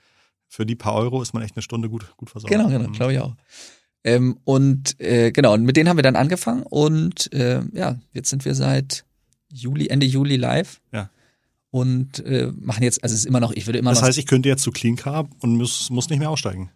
für 0.48 0.66
die 0.66 0.76
paar 0.76 0.96
Euro 0.96 1.22
ist 1.22 1.34
man 1.34 1.44
echt 1.44 1.56
eine 1.56 1.62
Stunde 1.64 1.90
gut, 1.90 2.06
gut 2.18 2.30
versorgt. 2.30 2.52
Genau, 2.52 2.68
genau, 2.70 2.90
Mhm. 2.90 2.94
glaube 2.94 3.14
ich 3.14 3.20
auch. 3.20 3.36
Ähm, 4.04 4.38
und 4.46 5.00
äh, 5.00 5.32
genau, 5.32 5.54
und 5.54 5.64
mit 5.64 5.78
denen 5.78 5.88
haben 5.90 5.98
wir 5.98 6.04
dann 6.04 6.16
angefangen 6.16 6.64
und 6.64 7.32
äh, 7.34 7.62
ja, 7.74 8.00
jetzt 8.14 8.30
sind 8.30 8.46
wir 8.46 8.56
seit 8.56 9.06
Juli, 9.54 9.88
Ende 9.88 10.06
Juli 10.06 10.38
live. 10.38 10.82
Ja. 10.92 11.10
Und 11.70 12.20
äh, 12.26 12.52
machen 12.60 12.84
jetzt, 12.84 13.02
also 13.04 13.14
es 13.14 13.20
ist 13.22 13.26
immer 13.26 13.40
noch, 13.40 13.52
ich 13.54 13.66
würde 13.66 13.80
immer 13.80 13.92
Das 13.92 14.02
noch. 14.02 14.08
heißt, 14.08 14.18
ich 14.18 14.26
könnte 14.26 14.50
jetzt 14.50 14.64
zu 14.64 14.72
Clean 14.72 14.96
Car 14.98 15.30
und 15.40 15.56
muss, 15.56 15.90
muss 15.90 16.10
nicht 16.10 16.20
mehr 16.20 16.30
aussteigen. 16.30 16.70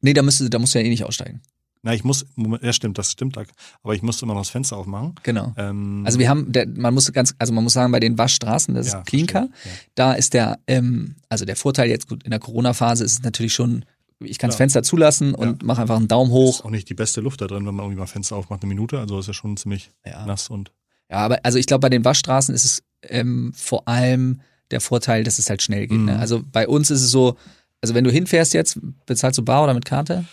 nee, 0.00 0.14
da 0.14 0.22
müsste, 0.22 0.48
da 0.48 0.58
musst 0.58 0.74
du 0.74 0.78
ja 0.78 0.84
eh 0.84 0.88
nicht 0.88 1.04
aussteigen. 1.04 1.42
Na, 1.82 1.94
ich 1.94 2.04
muss, 2.04 2.26
Moment, 2.36 2.62
ja 2.62 2.72
stimmt, 2.74 2.98
das 2.98 3.10
stimmt, 3.10 3.36
aber 3.82 3.94
ich 3.94 4.02
musste 4.02 4.24
immer 4.26 4.34
noch 4.34 4.42
das 4.42 4.50
Fenster 4.50 4.76
aufmachen. 4.76 5.14
Genau. 5.22 5.54
Ähm, 5.56 6.02
Also 6.06 6.18
wir 6.18 6.28
haben, 6.28 6.52
der, 6.52 6.66
man 6.68 6.92
muss 6.94 7.10
ganz, 7.12 7.34
also 7.38 7.52
man 7.54 7.64
muss 7.64 7.72
sagen, 7.72 7.90
bei 7.90 8.00
den 8.00 8.16
Waschstraßen, 8.18 8.74
das 8.74 8.92
ja, 8.92 8.98
ist 9.00 9.06
Cleancar, 9.06 9.48
verstehe, 9.52 9.72
ja. 9.72 9.78
da 9.94 10.12
ist 10.12 10.34
der, 10.34 10.58
ähm, 10.66 11.16
also 11.30 11.44
der 11.46 11.56
Vorteil 11.56 11.88
jetzt 11.88 12.06
gut, 12.08 12.22
in 12.24 12.30
der 12.30 12.38
Corona-Phase 12.40 13.02
ist 13.04 13.12
es 13.12 13.22
natürlich 13.22 13.54
schon, 13.54 13.84
ich 14.20 14.38
kann 14.38 14.50
das. 14.50 14.56
Fenster 14.56 14.82
zulassen 14.82 15.34
und 15.34 15.62
mache 15.62 15.82
einfach 15.82 15.96
einen 15.96 16.08
Daumen 16.08 16.30
Ist 16.30 16.34
hoch. 16.36 16.64
auch 16.64 16.70
nicht 16.70 16.88
die 16.88 16.94
beste 16.94 17.20
Luft 17.20 17.40
da 17.40 17.46
drin, 17.46 17.66
wenn 17.66 17.74
man 17.74 17.84
irgendwie 17.86 18.00
mal 18.00 18.06
Fenster 18.06 18.36
aufmacht, 18.36 18.62
eine 18.62 18.68
Minute. 18.68 18.98
Also 18.98 19.18
ist 19.18 19.26
ja 19.26 19.32
schon 19.34 19.56
ziemlich 19.56 19.90
Ja. 20.06 20.26
nass 20.26 20.48
und 20.50 20.72
Ja, 21.10 21.18
aber 21.18 21.38
also 21.42 21.58
ich 21.58 21.66
glaube, 21.66 21.80
bei 21.80 21.88
den 21.88 22.04
Waschstraßen 22.04 22.54
ist 22.54 22.64
es 22.64 22.82
ähm, 23.02 23.52
vor 23.54 23.88
allem 23.88 24.40
der 24.70 24.80
Vorteil, 24.80 25.24
dass 25.24 25.38
es 25.38 25.48
halt 25.50 25.62
schnell 25.62 25.86
geht. 25.86 25.98
Ne? 25.98 26.14
Mhm. 26.14 26.20
Also 26.20 26.42
bei 26.52 26.68
uns 26.68 26.90
ist 26.90 27.02
es 27.02 27.10
so, 27.10 27.36
also 27.80 27.94
wenn 27.94 28.04
du 28.04 28.10
hinfährst 28.10 28.52
jetzt, 28.54 28.78
bezahlst 29.06 29.38
du 29.38 29.42
bar 29.44 29.64
oder 29.64 29.74
mit 29.74 29.84
Karte? 29.84 30.24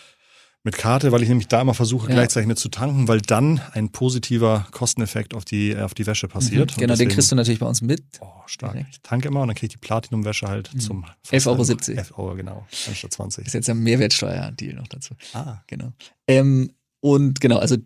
Mit 0.68 0.78
Karte, 0.78 1.12
weil 1.12 1.24
ich 1.24 1.30
nämlich 1.30 1.48
da 1.48 1.62
immer 1.62 1.74
versuche, 1.74 2.10
Ja. 2.10 2.16
gleichzeitig 2.16 2.48
mit 2.48 2.60
zu 2.60 2.68
tanken, 2.70 3.08
weil 3.08 3.22
dann 3.22 3.62
ein 3.72 3.90
positiver 3.90 4.68
Kosteneffekt 4.72 5.34
auf 5.34 5.46
die, 5.46 5.76
auf 5.78 5.94
die 5.94 6.06
Wäsche 6.06 6.28
passiert. 6.28 6.72
Und 6.72 6.76
Genau, 6.76 6.80
den 6.80 6.88
deswegen- 6.90 7.12
kriegst 7.12 7.32
du 7.32 7.36
natürlich 7.36 7.60
bei 7.60 7.66
uns 7.68 7.82
mit. 7.82 8.04
Oh, 8.20 8.28
stark. 8.48 8.74
direkt. 8.74 8.90
Ich 8.92 9.02
tanke 9.02 9.30
immer 9.30 9.42
und 9.42 9.48
dann 9.48 9.56
kriege 9.56 9.68
ich 9.68 9.74
die 9.74 9.86
Platinum-Wäsche 9.86 10.48
halt 10.48 10.74
Mhm. 10.74 10.80
zum 10.80 11.06
11,70 11.32 11.98
11 11.98 12.18
Euro, 12.18 12.36
genau. 12.36 12.68
Anstatt 12.88 13.14
20. 13.14 13.48
Ist 13.48 13.54
jetzt 13.54 13.70
ein 13.70 13.80
Mehrwertsteuer-Deal 13.80 14.76
noch 14.76 14.88
dazu. 14.88 15.16
Ah. 15.34 15.62
Genau. 15.68 15.94
Ähm, 16.28 16.72
und 17.00 17.40
genau, 17.42 17.58
also 17.60 17.78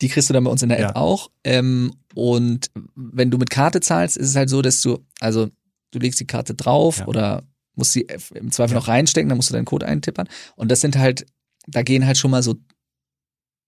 die 0.00 0.08
kriegst 0.08 0.30
du 0.30 0.34
dann 0.34 0.44
bei 0.44 0.50
uns 0.50 0.62
in 0.62 0.68
der 0.68 0.78
App 0.78 0.90
Ja. 0.90 0.96
auch. 0.96 1.30
Ähm, 1.44 1.92
und 2.14 2.70
wenn 2.94 3.30
du 3.32 3.38
mit 3.38 3.50
Karte 3.50 3.80
zahlst, 3.80 4.16
ist 4.16 4.28
es 4.30 4.36
halt 4.36 4.48
so, 4.48 4.62
dass 4.62 4.80
du, 4.80 5.04
also 5.20 5.48
du 5.90 5.98
legst 5.98 6.20
die 6.20 6.26
Karte 6.26 6.54
drauf 6.54 6.98
Ja. 6.98 7.06
oder 7.08 7.42
musst 7.74 7.92
sie 7.92 8.06
im 8.34 8.50
Zweifel 8.52 8.74
Ja. 8.74 8.80
noch 8.80 8.88
reinstecken, 8.88 9.28
dann 9.28 9.36
musst 9.38 9.50
du 9.50 9.54
deinen 9.54 9.64
Code 9.64 9.86
eintippern. 9.86 10.28
Und 10.56 10.70
das 10.70 10.80
sind 10.80 10.96
halt, 10.96 11.26
da 11.68 11.82
gehen 11.82 12.06
halt 12.06 12.16
schon 12.18 12.30
mal 12.30 12.42
so 12.42 12.56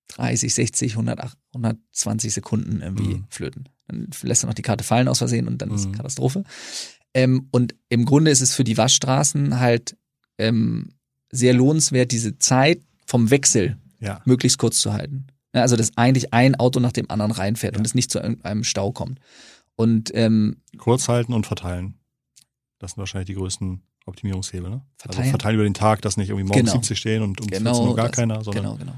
30, 0.08 0.52
60, 0.54 0.92
100, 0.96 1.36
120 1.54 2.32
Sekunden 2.34 2.80
irgendwie 2.80 3.14
Mhm. 3.16 3.26
flöten. 3.30 3.68
Dann 3.86 4.08
lässt 4.22 4.42
du 4.42 4.46
noch 4.46 4.54
die 4.54 4.62
Karte 4.62 4.82
fallen 4.84 5.08
aus 5.08 5.18
Versehen 5.18 5.46
und 5.46 5.58
dann 5.62 5.70
ist 5.70 5.86
Mhm. 5.86 5.92
Katastrophe. 5.92 6.44
Ähm, 7.14 7.48
und 7.52 7.74
im 7.88 8.04
Grunde 8.04 8.30
ist 8.30 8.40
es 8.40 8.54
für 8.54 8.64
die 8.64 8.76
Waschstraßen 8.76 9.58
halt 9.60 9.96
ähm, 10.38 10.94
sehr 11.30 11.52
lohnenswert, 11.52 12.12
diese 12.12 12.38
Zeit 12.38 12.80
vom 13.06 13.30
Wechsel 13.30 13.76
Ja. 14.00 14.22
möglichst 14.24 14.58
kurz 14.58 14.80
zu 14.80 14.92
halten. 14.94 15.26
Ja, 15.54 15.60
Also, 15.62 15.76
dass 15.76 15.96
eigentlich 15.98 16.32
ein 16.32 16.54
Auto 16.54 16.80
nach 16.80 16.92
dem 16.92 17.10
anderen 17.10 17.32
reinfährt 17.32 17.74
Ja. 17.74 17.78
und 17.78 17.84
es 17.86 17.94
nicht 17.94 18.10
zu 18.10 18.20
irgendeinem 18.20 18.64
Stau 18.64 18.90
kommt. 18.90 19.20
Und 19.76 20.10
ähm, 20.14 20.56
Kurz 20.78 21.08
halten 21.08 21.34
und 21.34 21.46
verteilen. 21.46 21.94
Das 22.78 22.92
sind 22.92 22.98
wahrscheinlich 22.98 23.26
die 23.26 23.34
größten 23.34 23.82
Optimierungshebel, 24.06 24.70
ne? 24.70 24.82
Verteilen. 24.96 25.20
Also 25.20 25.30
verteilen 25.30 25.54
über 25.56 25.64
den 25.64 25.74
Tag, 25.74 26.02
dass 26.02 26.16
nicht 26.16 26.28
irgendwie 26.30 26.44
morgens 26.48 26.70
Genau. 26.70 26.72
70 26.82 26.98
stehen 26.98 27.22
und 27.22 27.40
um 27.40 27.46
Genau 27.46 27.72
14 27.74 27.88
Uhr 27.88 27.96
gar 27.96 28.06
das. 28.08 28.16
keiner, 28.16 28.42
sondern 28.44 28.64
Genau, 28.64 28.76
genau. 28.76 28.92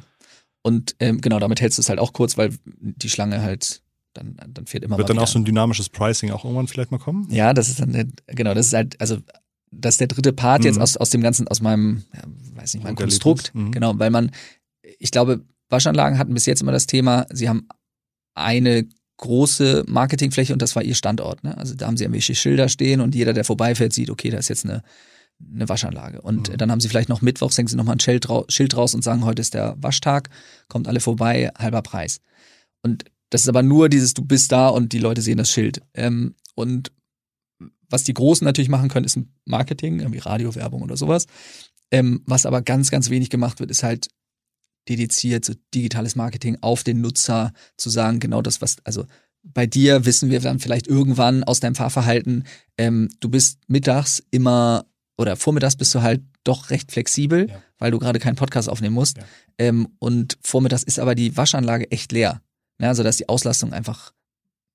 Und 0.62 0.94
ähm, 1.00 1.20
genau, 1.20 1.38
damit 1.40 1.60
hältst 1.60 1.78
du 1.78 1.82
es 1.82 1.88
halt 1.88 1.98
auch 1.98 2.12
kurz, 2.12 2.36
weil 2.38 2.56
die 2.66 3.10
Schlange 3.10 3.42
halt 3.42 3.82
dann, 4.14 4.36
dann 4.48 4.66
fährt 4.66 4.84
immer 4.84 4.98
wird 4.98 5.08
dann 5.10 5.18
auch 5.18 5.26
so 5.26 5.38
ein 5.38 5.44
dynamisches 5.44 5.88
Pricing 5.88 6.30
auch 6.30 6.44
irgendwann 6.44 6.68
vielleicht 6.68 6.90
mal 6.90 6.98
kommen? 6.98 7.26
Ja, 7.30 7.52
das 7.54 7.68
ist 7.68 7.80
dann, 7.80 8.12
genau, 8.26 8.54
das 8.54 8.66
ist 8.66 8.72
halt, 8.74 9.00
also, 9.00 9.18
das 9.70 9.94
ist 9.94 10.00
der 10.00 10.08
dritte 10.08 10.32
Part 10.34 10.64
jetzt 10.64 10.76
Mhm. 10.76 10.82
aus, 10.82 10.96
aus 10.98 11.10
dem 11.10 11.22
ganzen, 11.22 11.48
aus 11.48 11.60
meinem, 11.62 12.04
ja, 12.14 12.20
weiß 12.54 12.74
nicht, 12.74 12.84
meinem. 12.84 12.94
Konstrukt. 12.96 13.52
Mhm. 13.54 13.72
Genau, 13.72 13.98
weil 13.98 14.10
man, 14.10 14.30
ich 14.98 15.10
glaube, 15.10 15.44
Waschanlagen 15.70 16.18
hatten 16.18 16.34
bis 16.34 16.44
jetzt 16.46 16.60
immer 16.60 16.72
das 16.72 16.86
Thema, 16.86 17.26
sie 17.32 17.48
haben 17.48 17.66
eine 18.34 18.86
große 19.18 19.84
Marketingfläche 19.86 20.52
und 20.52 20.62
das 20.62 20.74
war 20.74 20.82
ihr 20.82 20.94
Standort. 20.94 21.44
Ne? 21.44 21.56
Also 21.56 21.74
da 21.74 21.86
haben 21.86 21.96
sie 21.96 22.04
irgendwelche 22.04 22.34
Schilder 22.34 22.68
stehen 22.68 23.00
und 23.00 23.14
jeder, 23.14 23.32
der 23.32 23.44
vorbeifährt, 23.44 23.92
sieht, 23.92 24.10
okay, 24.10 24.30
da 24.30 24.38
ist 24.38 24.48
jetzt 24.48 24.64
eine, 24.64 24.82
eine 25.54 25.68
Waschanlage. 25.68 26.20
Und 26.22 26.50
Mhm. 26.50 26.56
dann 26.56 26.70
haben 26.70 26.80
sie 26.80 26.88
vielleicht 26.88 27.08
noch 27.08 27.22
Mittwochs, 27.22 27.56
hängen 27.56 27.68
sie 27.68 27.76
nochmal 27.76 27.96
ein 27.96 28.00
Schild, 28.00 28.28
raus 28.76 28.94
und 28.94 29.02
sagen, 29.02 29.24
heute 29.24 29.40
ist 29.42 29.54
der 29.54 29.76
Waschtag, 29.78 30.30
kommt 30.68 30.88
alle 30.88 31.00
vorbei, 31.00 31.50
halber 31.56 31.82
Preis. 31.82 32.20
Und 32.82 33.04
das 33.30 33.42
ist 33.42 33.48
aber 33.48 33.62
nur 33.62 33.88
dieses, 33.88 34.14
du 34.14 34.24
bist 34.24 34.52
da 34.52 34.68
und 34.68 34.92
die 34.92 34.98
Leute 34.98 35.22
sehen 35.22 35.38
das 35.38 35.50
Schild. 35.50 35.82
Ähm, 35.94 36.34
und 36.54 36.92
was 37.88 38.04
die 38.04 38.14
Großen 38.14 38.44
natürlich 38.44 38.68
machen 38.70 38.88
können, 38.88 39.06
ist 39.06 39.16
ein 39.16 39.32
Marketing, 39.44 40.00
irgendwie 40.00 40.18
Radiowerbung 40.18 40.82
oder 40.82 40.96
sowas. 40.96 41.26
Ähm, 41.90 42.22
was 42.26 42.46
aber 42.46 42.62
ganz, 42.62 42.90
ganz 42.90 43.10
wenig 43.10 43.30
gemacht 43.30 43.60
wird, 43.60 43.70
ist 43.70 43.82
halt 43.82 44.08
dediziert 44.88 45.44
so 45.44 45.54
digitales 45.74 46.16
Marketing 46.16 46.58
auf 46.60 46.82
den 46.84 47.00
Nutzer 47.00 47.52
zu 47.76 47.90
sagen, 47.90 48.20
genau 48.20 48.42
das, 48.42 48.60
was, 48.60 48.76
also 48.84 49.06
bei 49.42 49.66
dir 49.66 50.04
wissen 50.04 50.30
wir 50.30 50.40
dann 50.40 50.60
vielleicht 50.60 50.86
irgendwann 50.86 51.44
aus 51.44 51.60
deinem 51.60 51.74
Fahrverhalten, 51.74 52.44
ähm, 52.78 53.08
du 53.20 53.28
bist 53.28 53.58
mittags 53.68 54.22
immer 54.30 54.86
oder 55.18 55.36
vormittags 55.36 55.76
bist 55.76 55.94
du 55.94 56.02
halt 56.02 56.22
doch 56.44 56.70
recht 56.70 56.90
flexibel, 56.92 57.48
Ja. 57.48 57.62
weil 57.78 57.90
du 57.90 57.98
gerade 57.98 58.18
keinen 58.18 58.36
Podcast 58.36 58.68
aufnehmen 58.68 58.94
musst. 58.94 59.18
Ja. 59.18 59.24
Ähm, 59.58 59.88
und 59.98 60.38
vormittags 60.42 60.82
ist 60.82 60.98
aber 60.98 61.14
die 61.14 61.36
Waschanlage 61.36 61.90
echt 61.90 62.12
leer. 62.12 62.40
Ne? 62.78 62.88
Also 62.88 63.02
da 63.02 63.08
ist 63.08 63.20
die 63.20 63.28
Auslastung 63.28 63.72
einfach 63.72 64.12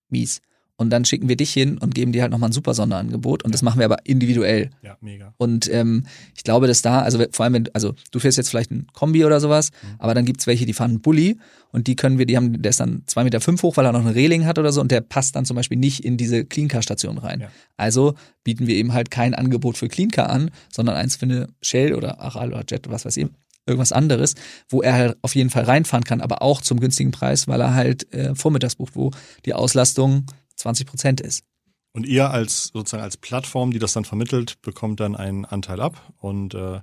mies. 0.09 0.41
Und 0.79 0.91
dann 0.91 1.05
schicken 1.05 1.27
wir 1.27 1.35
dich 1.35 1.51
hin 1.51 1.79
und 1.79 1.95
geben 1.95 2.11
dir 2.11 2.21
halt 2.21 2.31
nochmal 2.31 2.49
ein 2.49 2.53
super 2.53 2.75
Sonderangebot. 2.75 3.43
Und 3.43 3.51
das 3.51 3.63
machen 3.63 3.79
wir 3.79 3.85
aber 3.85 3.97
individuell. 4.05 4.69
Ja, 4.83 4.95
mega. 5.01 5.33
Und 5.37 5.67
ähm, 5.73 6.05
ich 6.35 6.43
glaube, 6.43 6.67
dass 6.67 6.83
da, 6.83 7.01
also 7.01 7.23
vor 7.31 7.43
allem, 7.45 7.53
wenn, 7.53 7.69
also 7.73 7.95
du 8.11 8.19
fährst 8.19 8.37
jetzt 8.37 8.49
vielleicht 8.49 8.69
ein 8.69 8.85
Kombi 8.93 9.25
oder 9.25 9.39
sowas, 9.39 9.71
Mhm. 9.81 9.95
aber 9.97 10.13
dann 10.13 10.25
gibt's 10.25 10.45
welche, 10.45 10.67
die 10.67 10.73
fahren 10.73 10.91
einen 10.91 11.01
Bulli 11.01 11.37
und 11.71 11.87
die 11.87 11.95
können 11.95 12.19
wir, 12.19 12.27
die 12.27 12.37
haben, 12.37 12.61
der 12.61 12.69
ist 12.69 12.79
dann 12.79 13.01
zwei 13.07 13.23
Meter 13.23 13.41
fünf 13.41 13.63
hoch, 13.63 13.75
weil 13.75 13.85
er 13.85 13.91
noch 13.91 14.01
eine 14.05 14.13
Reling 14.13 14.45
hat 14.45 14.59
oder 14.59 14.71
so 14.71 14.79
und 14.79 14.91
der 14.91 15.01
passt 15.01 15.35
dann 15.35 15.45
zum 15.45 15.55
Beispiel 15.55 15.77
nicht 15.79 16.05
in 16.05 16.15
diese 16.15 16.45
Clean-Car-Station 16.45 17.17
rein. 17.17 17.41
Ja. 17.41 17.47
Also 17.75 18.13
bieten 18.43 18.67
wir 18.67 18.75
eben 18.75 18.93
halt 18.93 19.09
kein 19.09 19.33
Angebot 19.33 19.77
für 19.77 19.87
Clean-Car 19.87 20.29
an, 20.29 20.51
sondern 20.71 20.95
eins 20.95 21.15
für 21.15 21.25
eine 21.25 21.47
Shell 21.61 21.95
oder 21.95 22.19
Aral 22.21 22.49
oder 22.53 22.63
Jet, 22.69 22.87
was 22.89 23.03
weiß 23.03 23.17
ich, 23.17 23.25
irgendwas 23.65 23.91
anderes, 23.91 24.35
wo 24.69 24.81
er 24.83 24.93
halt 24.93 25.17
auf 25.23 25.33
jeden 25.35 25.49
Fall 25.49 25.63
reinfahren 25.63 26.03
kann, 26.05 26.21
aber 26.21 26.41
auch 26.43 26.61
zum 26.61 26.79
günstigen 26.79 27.11
Preis, 27.11 27.47
weil 27.47 27.61
er 27.61 27.73
halt 27.73 28.13
äh, 28.13 28.35
vormittags 28.35 28.75
bucht, 28.75 28.95
wo 28.95 29.09
die 29.45 29.53
Auslastung 29.55 30.25
20 30.57 30.85
Prozent 30.87 31.21
ist. 31.21 31.43
Und 31.93 32.05
ihr 32.05 32.29
als 32.29 32.65
sozusagen 32.73 33.03
als 33.03 33.17
Plattform, 33.17 33.71
die 33.71 33.79
das 33.79 33.93
dann 33.93 34.05
vermittelt, 34.05 34.61
bekommt 34.61 34.99
dann 34.99 35.15
einen 35.15 35.45
Anteil 35.45 35.81
ab 35.81 36.13
und 36.19 36.53
äh, 36.53 36.81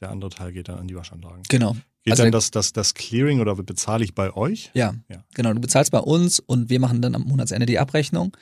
der 0.00 0.10
andere 0.10 0.30
Teil 0.30 0.52
geht 0.52 0.68
dann 0.68 0.78
an 0.78 0.88
die 0.88 0.94
Waschanlagen. 0.96 1.42
Genau. 1.48 1.76
Geht 2.04 2.12
Also 2.12 2.22
dann 2.22 2.32
das, 2.32 2.50
das, 2.50 2.72
das 2.72 2.94
Clearing 2.94 3.40
oder 3.40 3.54
bezahle 3.56 4.04
ich 4.04 4.14
bei 4.14 4.32
euch? 4.34 4.70
Ja, 4.74 4.94
Ja. 5.08 5.24
genau. 5.34 5.52
Du 5.52 5.60
bezahlst 5.60 5.90
bei 5.90 5.98
uns 5.98 6.38
und 6.38 6.70
wir 6.70 6.78
machen 6.80 7.02
dann 7.02 7.14
am 7.14 7.22
Monatsende 7.22 7.66
die 7.66 7.78
Abrechnung. 7.78 8.36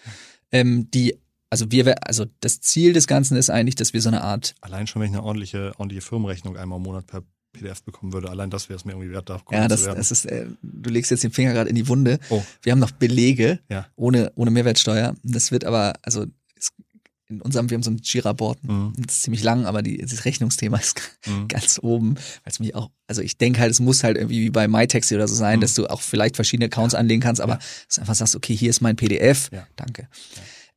Ähm, 0.52 0.90
die, 0.90 1.16
also 1.50 1.70
wir, 1.70 2.06
also 2.06 2.26
das 2.40 2.60
Ziel 2.60 2.92
des 2.92 3.06
Ganzen 3.06 3.36
ist 3.36 3.50
eigentlich, 3.50 3.74
dass 3.76 3.92
wir 3.92 4.02
so 4.02 4.08
eine 4.08 4.22
Art, 4.22 4.54
Allein 4.60 4.86
schon, 4.86 5.00
wenn 5.02 5.10
ich 5.10 5.16
eine 5.16 5.24
ordentliche, 5.24 5.72
ordentliche 5.78 6.02
Firmenrechnung 6.02 6.56
einmal 6.56 6.76
im 6.78 6.82
Monat 6.82 7.06
per 7.06 7.22
PDF 7.54 7.82
bekommen 7.82 8.12
würde, 8.12 8.28
allein 8.28 8.50
das 8.50 8.68
wäre 8.68 8.76
es 8.78 8.84
mir 8.84 8.92
irgendwie 8.92 9.10
wert, 9.10 9.30
da 9.30 9.40
ja, 9.50 9.66
das, 9.66 9.84
das 9.84 10.10
ist, 10.10 10.26
äh, 10.26 10.46
du 10.62 10.90
legst 10.90 11.10
jetzt 11.10 11.24
den 11.24 11.32
Finger 11.32 11.54
gerade 11.54 11.70
in 11.70 11.76
die 11.76 11.88
Wunde. 11.88 12.18
Oh. 12.28 12.42
Wir 12.62 12.72
haben 12.72 12.80
noch 12.80 12.90
Belege 12.90 13.60
Ja. 13.70 13.86
ohne, 13.96 14.30
ohne 14.34 14.50
Mehrwertsteuer. 14.50 15.14
Das 15.22 15.50
wird 15.52 15.64
aber, 15.64 15.94
also 16.02 16.26
in 17.30 17.40
unserem, 17.40 17.70
wir 17.70 17.76
haben 17.76 17.82
so 17.82 17.90
ein 17.90 18.00
Jira-Board, 18.04 18.62
Mhm. 18.64 18.92
das 18.98 19.16
ist 19.16 19.22
ziemlich 19.22 19.42
lang, 19.42 19.64
aber 19.64 19.80
die, 19.82 19.96
das 19.96 20.26
Rechnungsthema 20.26 20.76
ist 20.76 21.00
Mhm. 21.26 21.48
ganz 21.48 21.80
oben, 21.82 22.16
weil 22.16 22.22
es 22.52 22.60
mich 22.60 22.74
auch, 22.74 22.90
also 23.06 23.22
ich 23.22 23.38
denke 23.38 23.60
halt, 23.60 23.70
es 23.70 23.80
muss 23.80 24.04
halt 24.04 24.18
irgendwie 24.18 24.42
wie 24.42 24.50
bei 24.50 24.68
MyTaxi 24.68 25.14
oder 25.14 25.26
so 25.26 25.34
sein, 25.34 25.56
Mhm. 25.56 25.60
dass 25.62 25.72
du 25.72 25.86
auch 25.86 26.02
vielleicht 26.02 26.36
verschiedene 26.36 26.66
Accounts 26.66 26.94
anlegen 26.94 27.22
kannst, 27.22 27.40
aber 27.40 27.54
Ja. 27.54 27.58
dass 27.86 27.94
du 27.96 28.00
einfach 28.02 28.14
sagst, 28.14 28.36
okay, 28.36 28.54
hier 28.54 28.68
ist 28.68 28.82
mein 28.82 28.96
PDF, 28.96 29.50
Ja. 29.52 29.66
danke. 29.76 30.06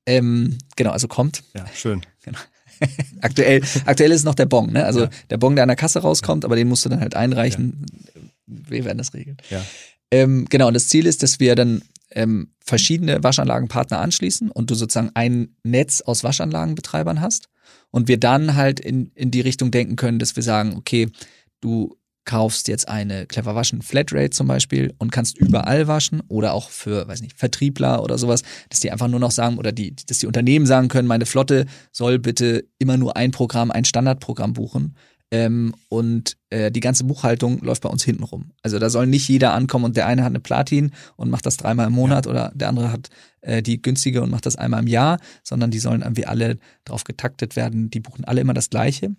Ähm, 0.06 0.58
genau, 0.78 0.92
also 0.92 1.10
kommt. 1.10 1.44
Ja, 1.54 1.66
schön. 1.76 2.02
Aktuell, 3.22 3.62
aktuell 3.86 4.12
ist 4.12 4.24
noch 4.24 4.36
der 4.36 4.46
Bon, 4.46 4.72
ne? 4.72 4.86
Also 4.86 5.02
Ja. 5.02 5.10
der 5.30 5.38
Bon, 5.38 5.56
der 5.56 5.64
an 5.64 5.70
der 5.70 5.76
Kasse 5.76 6.00
rauskommt, 6.00 6.46
aber 6.46 6.56
den 6.56 6.68
musst 6.68 6.86
du 6.86 6.90
dann 6.90 7.00
halt 7.00 7.16
einreichen. 7.16 7.86
Wir 8.46 8.86
werden 8.86 8.98
das 8.98 9.14
regeln. 9.14 9.38
Ja. 9.50 9.64
Ähm, 10.12 10.46
genau, 10.50 10.68
und 10.68 10.74
das 10.74 10.88
Ziel 10.88 11.06
ist, 11.06 11.24
dass 11.24 11.40
wir 11.40 11.56
dann 11.56 11.82
ähm, 12.12 12.50
verschiedene 12.60 13.22
Waschanlagenpartner 13.24 14.00
anschließen 14.00 14.50
und 14.52 14.70
du 14.72 14.76
sozusagen 14.76 15.12
ein 15.14 15.50
Netz 15.64 16.02
aus 16.02 16.24
Waschanlagenbetreibern 16.24 17.20
hast 17.22 17.50
und 17.92 18.08
wir 18.08 18.18
dann 18.18 18.56
halt 18.56 18.80
in, 18.80 19.12
in 19.16 19.32
die 19.32 19.42
Richtung 19.42 19.72
denken 19.72 19.96
können, 19.98 20.20
dass 20.20 20.36
wir 20.36 20.44
sagen, 20.44 20.76
okay, 20.78 21.10
du 21.60 21.98
kaufst 22.28 22.68
jetzt 22.68 22.88
eine 22.90 23.26
Clever 23.26 23.56
Waschen 23.56 23.82
Flatrate 23.82 24.30
zum 24.32 24.48
Beispiel 24.48 24.94
und 25.00 25.12
kannst 25.12 25.38
überall 25.38 25.88
waschen 25.88 26.22
oder 26.28 26.54
auch 26.54 26.70
für, 26.70 27.08
weiß 27.08 27.22
nicht, 27.22 27.40
Vertriebler 27.40 28.04
oder 28.04 28.18
sowas, 28.18 28.44
dass 28.70 28.82
die 28.82 28.92
einfach 28.92 29.08
nur 29.08 29.22
noch 29.22 29.32
sagen 29.32 29.58
oder 29.58 29.72
die, 29.72 29.96
dass 29.96 30.20
die 30.20 30.28
Unternehmen 30.28 30.68
sagen 30.68 30.90
können, 30.90 31.08
meine 31.08 31.26
Flotte 31.26 31.66
soll 31.92 32.20
bitte 32.20 32.66
immer 32.78 32.98
nur 32.98 33.16
ein 33.18 33.32
Programm, 33.32 33.72
ein 33.72 33.86
Standardprogramm 33.86 34.54
buchen. 34.54 34.96
Ähm, 35.32 35.74
und 35.90 36.38
äh, 36.50 36.72
die 36.72 36.80
ganze 36.80 37.04
Buchhaltung 37.04 37.60
läuft 37.60 37.82
bei 37.82 37.90
uns 37.90 38.04
hinten 38.04 38.24
rum. 38.24 38.52
Also 38.62 38.78
da 38.80 38.90
soll 38.90 39.08
nicht 39.08 39.28
jeder 39.28 39.54
ankommen 39.54 39.86
und 39.86 39.98
der 39.98 40.06
eine 40.06 40.24
hat 40.24 40.30
eine 40.30 40.40
Platin 40.40 40.92
und 41.16 41.30
macht 41.30 41.46
das 41.46 41.58
dreimal 41.58 41.88
im 41.88 41.94
Monat 41.94 42.28
oder 42.28 42.52
der 42.56 42.70
andere 42.70 42.92
hat 42.92 43.10
äh, 43.42 43.62
die 43.62 43.82
günstige 43.82 44.22
und 44.22 44.30
macht 44.30 44.46
das 44.46 44.56
einmal 44.56 44.82
im 44.82 44.88
Jahr, 44.88 45.20
sondern 45.44 45.72
die 45.72 45.80
sollen 45.80 46.02
irgendwie 46.02 46.26
alle 46.26 46.58
drauf 46.86 47.04
getaktet 47.04 47.56
werden. 47.56 47.90
Die 47.90 48.00
buchen 48.00 48.24
alle 48.26 48.42
immer 48.42 48.54
das 48.54 48.70
Gleiche. 48.70 49.16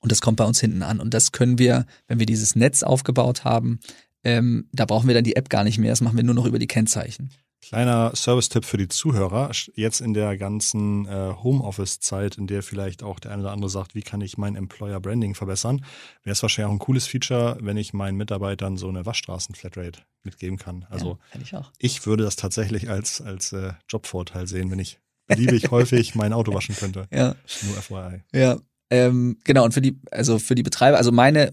Und 0.00 0.12
das 0.12 0.20
kommt 0.20 0.36
bei 0.38 0.44
uns 0.44 0.60
hinten 0.60 0.82
an. 0.82 1.00
Und 1.00 1.14
das 1.14 1.32
können 1.32 1.58
wir, 1.58 1.86
wenn 2.08 2.18
wir 2.18 2.26
dieses 2.26 2.56
Netz 2.56 2.82
aufgebaut 2.82 3.44
haben, 3.44 3.80
ähm, 4.24 4.68
da 4.72 4.84
brauchen 4.84 5.08
wir 5.08 5.14
dann 5.14 5.24
die 5.24 5.36
App 5.36 5.48
gar 5.48 5.64
nicht 5.64 5.78
mehr. 5.78 5.90
Das 5.90 6.00
machen 6.00 6.16
wir 6.16 6.24
nur 6.24 6.34
noch 6.34 6.46
über 6.46 6.58
die 6.58 6.66
Kennzeichen. 6.66 7.30
Kleiner 7.62 8.12
Service-Tipp 8.16 8.64
für 8.64 8.78
die 8.78 8.88
Zuhörer. 8.88 9.50
Jetzt 9.74 10.00
in 10.00 10.14
der 10.14 10.38
ganzen 10.38 11.06
äh, 11.06 11.34
Homeoffice-Zeit, 11.42 12.38
in 12.38 12.46
der 12.46 12.62
vielleicht 12.62 13.02
auch 13.02 13.20
der 13.20 13.32
eine 13.32 13.42
oder 13.42 13.52
andere 13.52 13.68
sagt, 13.68 13.94
wie 13.94 14.00
kann 14.02 14.22
ich 14.22 14.38
mein 14.38 14.56
Employer-Branding 14.56 15.34
verbessern, 15.34 15.84
wäre 16.22 16.32
es 16.32 16.42
wahrscheinlich 16.42 16.68
auch 16.68 16.74
ein 16.74 16.78
cooles 16.78 17.06
Feature, 17.06 17.58
wenn 17.60 17.76
ich 17.76 17.92
meinen 17.92 18.16
Mitarbeitern 18.16 18.78
so 18.78 18.88
eine 18.88 19.04
Waschstraßen-Flatrate 19.04 20.00
mitgeben 20.22 20.56
kann. 20.56 20.86
Also 20.88 21.18
ja, 21.50 21.70
ich 21.78 21.96
ich 21.96 22.06
würde 22.06 22.24
das 22.24 22.36
tatsächlich 22.36 22.88
als, 22.88 23.20
als 23.20 23.52
äh, 23.52 23.72
Jobvorteil 23.88 24.46
sehen, 24.46 24.70
wenn 24.70 24.78
ich 24.78 24.98
beliebig 25.26 25.70
häufig 25.70 26.14
mein 26.14 26.32
Auto 26.32 26.54
waschen 26.54 26.74
könnte. 26.74 27.08
Ja. 27.12 27.36
Nur 27.62 27.76
FYI. 27.76 28.22
Ja, 28.32 28.58
ähm, 28.90 29.38
genau. 29.44 29.64
Und 29.64 29.72
für 29.72 29.80
die, 29.80 29.98
also 30.10 30.38
für 30.38 30.54
die 30.54 30.62
Betreiber, 30.62 30.98
also 30.98 31.12
meine, 31.12 31.50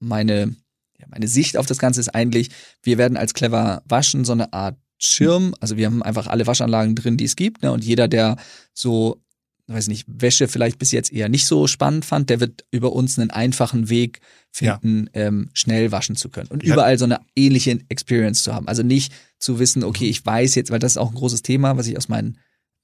meine, 0.00 0.56
ja, 0.98 1.06
meine 1.08 1.28
Sicht 1.28 1.56
auf 1.56 1.66
das 1.66 1.78
Ganze 1.78 2.00
ist 2.00 2.14
eigentlich, 2.14 2.50
wir 2.82 2.98
werden 2.98 3.16
als 3.16 3.34
clever 3.34 3.82
waschen 3.86 4.24
so 4.24 4.32
eine 4.32 4.52
Art 4.52 4.76
Schirm. 4.98 5.54
Also 5.60 5.76
wir 5.76 5.86
haben 5.86 6.02
einfach 6.02 6.26
alle 6.26 6.46
Waschanlagen 6.46 6.94
drin, 6.94 7.16
die 7.16 7.24
es 7.24 7.36
gibt. 7.36 7.62
Ne? 7.62 7.72
Und 7.72 7.84
jeder, 7.84 8.06
der 8.06 8.36
so, 8.74 9.22
weiß 9.66 9.88
nicht, 9.88 10.04
Wäsche 10.08 10.46
vielleicht 10.48 10.78
bis 10.78 10.92
jetzt 10.92 11.12
eher 11.12 11.28
nicht 11.30 11.46
so 11.46 11.66
spannend 11.66 12.04
fand, 12.04 12.28
der 12.28 12.40
wird 12.40 12.66
über 12.70 12.92
uns 12.92 13.18
einen 13.18 13.30
einfachen 13.30 13.88
Weg 13.88 14.20
finden, 14.50 15.08
ähm, 15.14 15.48
schnell 15.54 15.90
waschen 15.92 16.16
zu 16.16 16.28
können. 16.28 16.48
Und 16.48 16.64
Ja. 16.64 16.74
überall 16.74 16.98
so 16.98 17.04
eine 17.06 17.20
ähnliche 17.36 17.78
Experience 17.88 18.42
zu 18.42 18.52
haben. 18.52 18.68
Also 18.68 18.82
nicht 18.82 19.12
zu 19.38 19.58
wissen, 19.58 19.84
okay, 19.84 20.06
ich 20.06 20.26
weiß 20.26 20.54
jetzt, 20.56 20.70
weil 20.70 20.80
das 20.80 20.92
ist 20.92 20.98
auch 20.98 21.10
ein 21.10 21.16
großes 21.16 21.42
Thema, 21.42 21.76
was 21.78 21.86
ich 21.86 21.96
aus 21.96 22.08
meinen 22.08 22.36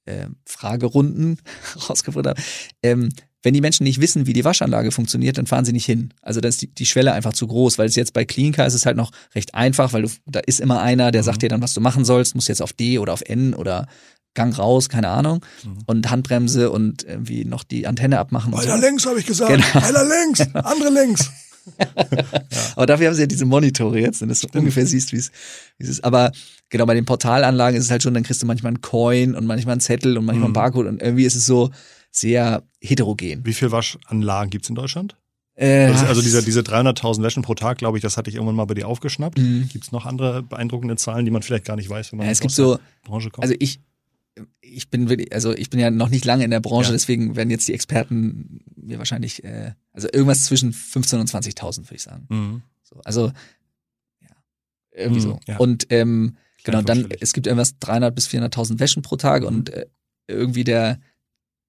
äh, 0.07 0.29
Fragerunden 0.47 1.38
rausgefunden 1.88 2.31
habe. 2.31 2.42
Ähm, 2.83 3.11
wenn 3.42 3.55
die 3.55 3.61
Menschen 3.61 3.85
nicht 3.85 4.01
wissen, 4.01 4.27
wie 4.27 4.33
die 4.33 4.44
Waschanlage 4.44 4.90
funktioniert, 4.90 5.38
dann 5.38 5.46
fahren 5.46 5.64
sie 5.64 5.72
nicht 5.72 5.85
hin. 5.87 6.12
Also 6.22 6.40
da 6.40 6.49
ist 6.49 6.62
die, 6.62 6.66
die 6.68 6.87
Schwelle 6.87 7.12
einfach 7.12 7.33
zu 7.33 7.46
groß, 7.46 7.79
weil 7.79 7.87
es 7.87 7.94
jetzt 7.94 8.12
bei 8.12 8.25
Cleancar 8.25 8.66
ist 8.66 8.75
es 8.75 8.87
halt 8.87 8.96
noch 8.96 9.12
recht 9.35 9.55
einfach, 9.55 9.92
weil 9.92 10.03
du, 10.03 10.09
da 10.27 10.40
ist 10.40 10.61
immer 10.61 10.81
einer, 10.81 11.12
der 11.12 11.22
Mhm. 11.22 11.27
sagt 11.27 11.42
dir 11.42 11.49
dann, 11.49 11.62
was 11.62 11.75
du 11.75 11.81
machen 11.81 12.05
sollst, 12.05 12.35
musst 12.35 12.49
jetzt 12.49 12.62
auf 12.62 12.72
D 12.72 12.99
oder 12.99 13.12
auf 13.12 13.22
N 13.25 13.55
oder 13.55 13.87
Gang 14.35 14.59
raus, 14.59 14.88
keine 14.88 15.09
Ahnung. 15.09 15.44
Mhm. 15.64 15.79
Und 15.87 16.11
Handbremse 16.11 16.70
und 16.70 17.05
irgendwie 17.05 17.44
noch 17.44 17.62
die 17.64 17.87
Antenne 17.87 18.18
abmachen. 18.18 18.53
Und 18.53 18.62
so. 18.62 18.75
Links, 18.77 19.07
habe 19.07 19.18
ich 19.20 19.27
gesagt. 19.27 19.51
Genau. 19.53 19.64
Weiter 19.75 20.05
links, 20.05 20.40
andere 20.55 20.90
links. 20.90 21.31
Aber 22.77 22.87
dafür 22.87 23.09
haben 23.09 23.14
sie 23.14 23.22
ja 23.22 23.27
diese 23.27 23.44
Monitore 23.44 23.99
jetzt, 24.01 24.22
und 24.22 24.29
dass 24.29 24.40
du 24.40 24.49
ungefähr 24.59 24.87
siehst, 24.87 25.12
wie 25.12 25.16
es 25.16 25.31
wie 25.79 25.85
es 25.85 25.90
ist. 25.90 26.05
Aber 26.05 26.33
genau, 26.68 26.87
bei 26.87 26.94
den 26.94 27.05
Portalanlagen 27.05 27.79
ist 27.79 27.87
es 27.87 27.90
halt 27.90 28.03
schon, 28.03 28.14
dann 28.14 28.22
kriegst 28.22 28.42
du 28.42 28.46
manchmal 28.46 28.70
einen 28.70 28.81
Coin 28.83 29.35
und 29.35 29.46
manchmal 29.46 29.72
einen 29.72 29.81
Zettel 29.81 30.16
und 30.18 30.25
manchmal 30.25 30.44
einen 30.44 30.51
Mhm. 30.53 30.55
Barcode 30.55 30.87
und 30.87 31.03
irgendwie 31.03 31.25
ist 31.25 31.35
es 31.35 31.46
so 31.46 31.70
sehr 32.11 32.62
heterogen. 32.81 33.45
Wie 33.45 33.53
viele 33.53 33.73
Waschanlagen 33.73 34.51
gibt's 34.51 34.69
in 34.69 34.75
Deutschland? 34.75 35.16
Äh, 35.55 35.87
Also, 35.87 36.07
also 36.07 36.23
diese, 36.23 36.42
diese 36.42 36.61
300.000 36.61 37.23
Wäschen 37.23 37.42
pro 37.42 37.55
Tag, 37.55 37.79
glaube 37.79 37.99
ich, 37.99 38.03
das 38.03 38.16
hatte 38.16 38.29
ich 38.31 38.37
irgendwann 38.37 38.57
mal 38.57 38.66
bei 38.66 38.75
dir 38.75 38.87
aufgeschnappt. 38.88 39.38
Mhm. 39.38 39.69
Gibt's 39.73 39.90
noch 39.90 40.05
andere 40.05 40.42
beeindruckende 40.42 40.97
Zahlen, 40.97 41.25
die 41.25 41.31
man 41.31 41.42
vielleicht 41.42 41.64
gar 41.64 41.77
nicht 41.77 41.88
weiß, 41.88 42.12
wenn 42.12 42.19
man 42.19 42.27
ja, 42.27 42.33
es 42.33 42.40
gibt 42.40 42.57
der 42.57 42.64
so, 42.64 42.79
Branche 43.05 43.31
kommt? 43.31 43.42
also 43.42 43.55
ich, 43.59 43.81
ich 44.61 44.90
bin 44.90 45.09
wirklich, 45.09 45.33
also 45.33 45.55
ich 45.55 45.71
bin 45.71 45.81
ja 45.81 45.90
noch 45.90 46.11
nicht 46.11 46.25
lange 46.25 46.45
in 46.45 46.51
der 46.51 46.61
Branche, 46.61 46.88
ja. 46.88 46.92
deswegen 46.92 47.37
werden 47.37 47.51
jetzt 47.51 47.66
die 47.69 47.73
Experten 47.73 48.61
mir 48.77 48.99
wahrscheinlich, 48.99 49.45
äh, 49.45 49.73
also 49.92 50.09
irgendwas 50.12 50.45
zwischen 50.45 50.73
15.000 50.73 51.21
und 51.21 51.31
20.000, 51.31 51.79
würde 51.79 51.95
ich 51.95 52.03
sagen. 52.03 52.27
Mhm. 52.29 52.62
So, 52.83 53.01
also, 53.05 53.33
ja, 54.21 54.29
irgendwie 54.92 55.21
mhm, 55.21 55.25
so. 55.25 55.40
Ja. 55.47 55.57
Und 55.57 55.87
ähm, 55.88 56.37
genau, 56.64 56.83
dann, 56.83 57.09
es 57.21 57.33
gibt 57.33 57.47
irgendwas 57.47 57.79
300 57.79 58.14
bis 58.14 58.29
400.000 58.29 58.79
Wäschen 58.79 59.03
pro 59.03 59.16
Tag 59.16 59.42
und 59.42 59.71
äh, 59.71 59.87
irgendwie 60.29 60.64
der, 60.64 61.01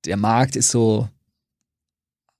der 0.07 0.17
Markt 0.17 0.55
ist 0.55 0.71
so 0.71 1.07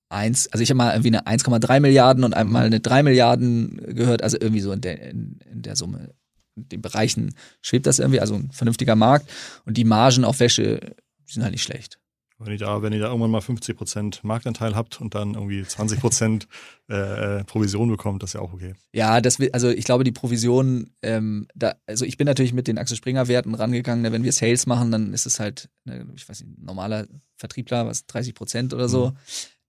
eins, 0.10 0.47
also 0.47 0.63
ich 0.63 0.69
habe 0.69 0.77
mal 0.77 0.91
irgendwie 0.93 1.15
eine 1.15 1.27
1,3 1.27 1.80
Milliarden 1.80 2.23
und 2.23 2.34
einmal 2.34 2.65
eine 2.65 2.80
3 2.80 3.03
Milliarden 3.03 3.77
gehört, 3.93 4.23
also 4.23 4.38
irgendwie 4.39 4.62
so 4.62 4.71
in 4.71 4.82
der, 4.82 5.01
in, 5.01 5.39
in 5.51 5.62
der 5.62 5.75
Summe 5.75 6.13
den 6.56 6.82
Bereichen 6.82 7.36
schwebt 7.62 7.86
das 7.86 7.99
irgendwie, 7.99 8.19
also 8.19 8.36
ein 8.36 8.51
vernünftiger 8.51 8.95
Markt. 8.95 9.30
Und 9.65 9.77
die 9.77 9.84
Margen 9.84 10.25
auf 10.25 10.39
Wäsche 10.39 10.95
sind 11.25 11.43
halt 11.43 11.51
nicht 11.51 11.63
schlecht. 11.63 11.99
Wenn 12.39 12.52
ihr 12.52 12.60
da, 12.60 12.84
wenn 12.84 12.93
ihr 12.93 13.00
da 13.00 13.08
irgendwann 13.08 13.32
mal 13.32 13.41
50 13.41 13.76
Prozent 13.76 14.23
Marktanteil 14.23 14.76
habt 14.76 15.02
und 15.02 15.15
dann 15.15 15.34
irgendwie 15.34 15.63
20 15.63 16.00
Prozent 16.00 16.47
äh, 16.88 17.43
Provision 17.45 17.89
bekommt, 17.89 18.21
das 18.21 18.30
ist 18.30 18.34
ja 18.36 18.41
auch 18.41 18.54
okay. 18.54 18.76
Ja, 18.93 19.21
das 19.21 19.39
will, 19.39 19.50
also 19.54 19.69
ich 19.69 19.86
glaube, 19.86 20.04
die 20.04 20.12
Provision, 20.12 20.91
ähm, 21.02 21.47
da, 21.56 21.76
also 21.88 22.06
ich 22.06 22.17
bin 22.17 22.26
natürlich 22.26 22.54
mit 22.54 22.67
den 22.67 22.78
Axel 22.78 22.95
Springer 22.95 23.28
Werten 23.28 23.56
rangegangen. 23.56 24.04
Ne, 24.04 24.12
wenn 24.12 24.23
wir 24.23 24.34
Sales 24.34 24.67
machen, 24.67 24.91
dann 24.91 25.13
ist 25.13 25.26
es 25.26 25.39
halt, 25.39 25.69
ne, 25.86 26.06
ich 26.15 26.30
weiß 26.30 26.41
nicht, 26.41 26.60
normaler 26.60 27.08
Vertriebler, 27.38 27.88
was 27.88 28.06
30 28.06 28.36
Prozent 28.36 28.73
oder 28.73 28.88
so. 28.88 29.10
Mhm. 29.10 29.15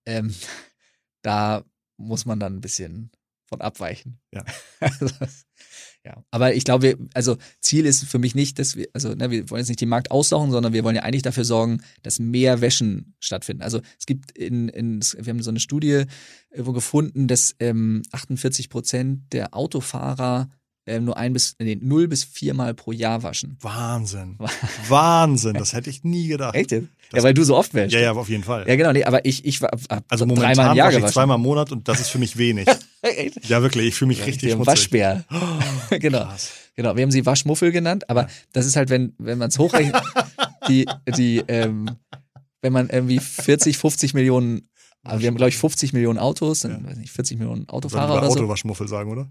Ähm, 0.04 0.34
da 1.22 1.64
muss 1.96 2.26
man 2.26 2.38
dann 2.38 2.56
ein 2.56 2.60
bisschen 2.60 3.10
von 3.48 3.60
abweichen. 3.60 4.20
Ja. 4.32 4.44
also, 4.80 5.06
ja, 6.04 6.24
aber 6.30 6.54
ich 6.54 6.64
glaube, 6.64 6.96
also 7.12 7.36
Ziel 7.60 7.84
ist 7.84 8.04
für 8.04 8.18
mich 8.18 8.34
nicht, 8.34 8.58
dass 8.58 8.76
wir, 8.76 8.88
also 8.92 9.14
ne, 9.14 9.30
wir 9.30 9.50
wollen 9.50 9.60
jetzt 9.60 9.68
nicht 9.68 9.80
den 9.80 9.88
Markt 9.88 10.10
aussaugen, 10.10 10.50
sondern 10.50 10.72
wir 10.72 10.84
wollen 10.84 10.96
ja 10.96 11.02
eigentlich 11.02 11.22
dafür 11.22 11.44
sorgen, 11.44 11.82
dass 12.02 12.18
mehr 12.18 12.60
Wäschen 12.60 13.14
stattfinden. 13.18 13.62
Also 13.62 13.80
es 13.98 14.06
gibt 14.06 14.30
in, 14.32 14.68
in 14.68 15.00
wir 15.18 15.30
haben 15.30 15.42
so 15.42 15.50
eine 15.50 15.60
Studie 15.60 16.04
irgendwo 16.50 16.72
gefunden, 16.72 17.26
dass 17.26 17.56
ähm, 17.58 18.02
48 18.12 18.70
Prozent 18.70 19.32
der 19.32 19.54
Autofahrer 19.54 20.48
ähm, 20.88 21.04
nur 21.04 21.16
ein 21.18 21.32
bis, 21.34 21.56
nee, 21.58 21.76
null 21.80 22.08
bis 22.08 22.24
viermal 22.24 22.72
pro 22.74 22.92
Jahr 22.92 23.22
waschen. 23.22 23.58
Wahnsinn. 23.60 24.38
Wahnsinn, 24.88 25.54
das 25.54 25.74
hätte 25.74 25.90
ich 25.90 26.02
nie 26.04 26.28
gedacht. 26.28 26.54
Echt? 26.54 26.72
Ja, 26.72 26.82
weil 27.22 27.34
du 27.34 27.44
so 27.44 27.56
oft 27.56 27.74
wäschst. 27.74 27.94
Ja, 27.94 28.00
ja, 28.00 28.12
auf 28.12 28.28
jeden 28.28 28.44
Fall. 28.44 28.66
Ja, 28.66 28.76
genau, 28.76 28.92
nee, 28.92 29.04
aber 29.04 29.24
ich, 29.24 29.44
ich 29.44 29.60
war 29.60 29.70
also 30.08 30.24
momentan 30.24 30.54
dreimal 30.54 30.70
im 30.70 30.76
Jahr 30.76 30.92
ich 30.92 31.12
zweimal 31.12 31.36
im 31.36 31.42
Monat 31.42 31.72
und 31.72 31.88
das 31.88 32.00
ist 32.00 32.08
für 32.08 32.18
mich 32.18 32.38
wenig. 32.38 32.66
Ja, 33.44 33.62
wirklich, 33.62 33.88
ich 33.88 33.94
fühle 33.94 34.08
mich 34.08 34.18
ja, 34.18 34.24
richtig 34.24 34.52
schmutzig. 34.52 34.66
Waschbär. 34.66 35.24
Oh, 35.30 35.96
genau. 35.98 36.24
Krass. 36.24 36.52
Genau, 36.78 36.94
wir 36.94 37.02
haben 37.02 37.10
sie 37.10 37.26
Waschmuffel 37.26 37.72
genannt, 37.72 38.08
aber 38.08 38.28
das 38.52 38.64
ist 38.64 38.76
halt, 38.76 38.88
wenn, 38.88 39.12
wenn 39.18 39.36
man 39.36 39.48
es 39.48 39.58
hochrechnet, 39.58 40.00
die, 40.68 40.86
die, 41.16 41.42
ähm, 41.48 41.90
wenn 42.62 42.72
man 42.72 42.88
irgendwie 42.88 43.18
40, 43.18 43.76
50 43.76 44.14
Millionen, 44.14 44.68
also 45.02 45.20
wir 45.20 45.26
haben, 45.26 45.36
glaube 45.36 45.48
ich, 45.48 45.58
50 45.58 45.92
Millionen 45.92 46.20
Autos, 46.20 46.60
dann, 46.60 46.84
ja. 46.84 46.88
weiß 46.88 46.98
nicht, 46.98 47.10
40 47.10 47.38
Millionen 47.38 47.68
Autofahrer 47.68 48.18
oder 48.18 48.30
so. 48.30 48.38
Autowaschmuffel 48.38 48.86
sagen, 48.86 49.10
oder? 49.10 49.28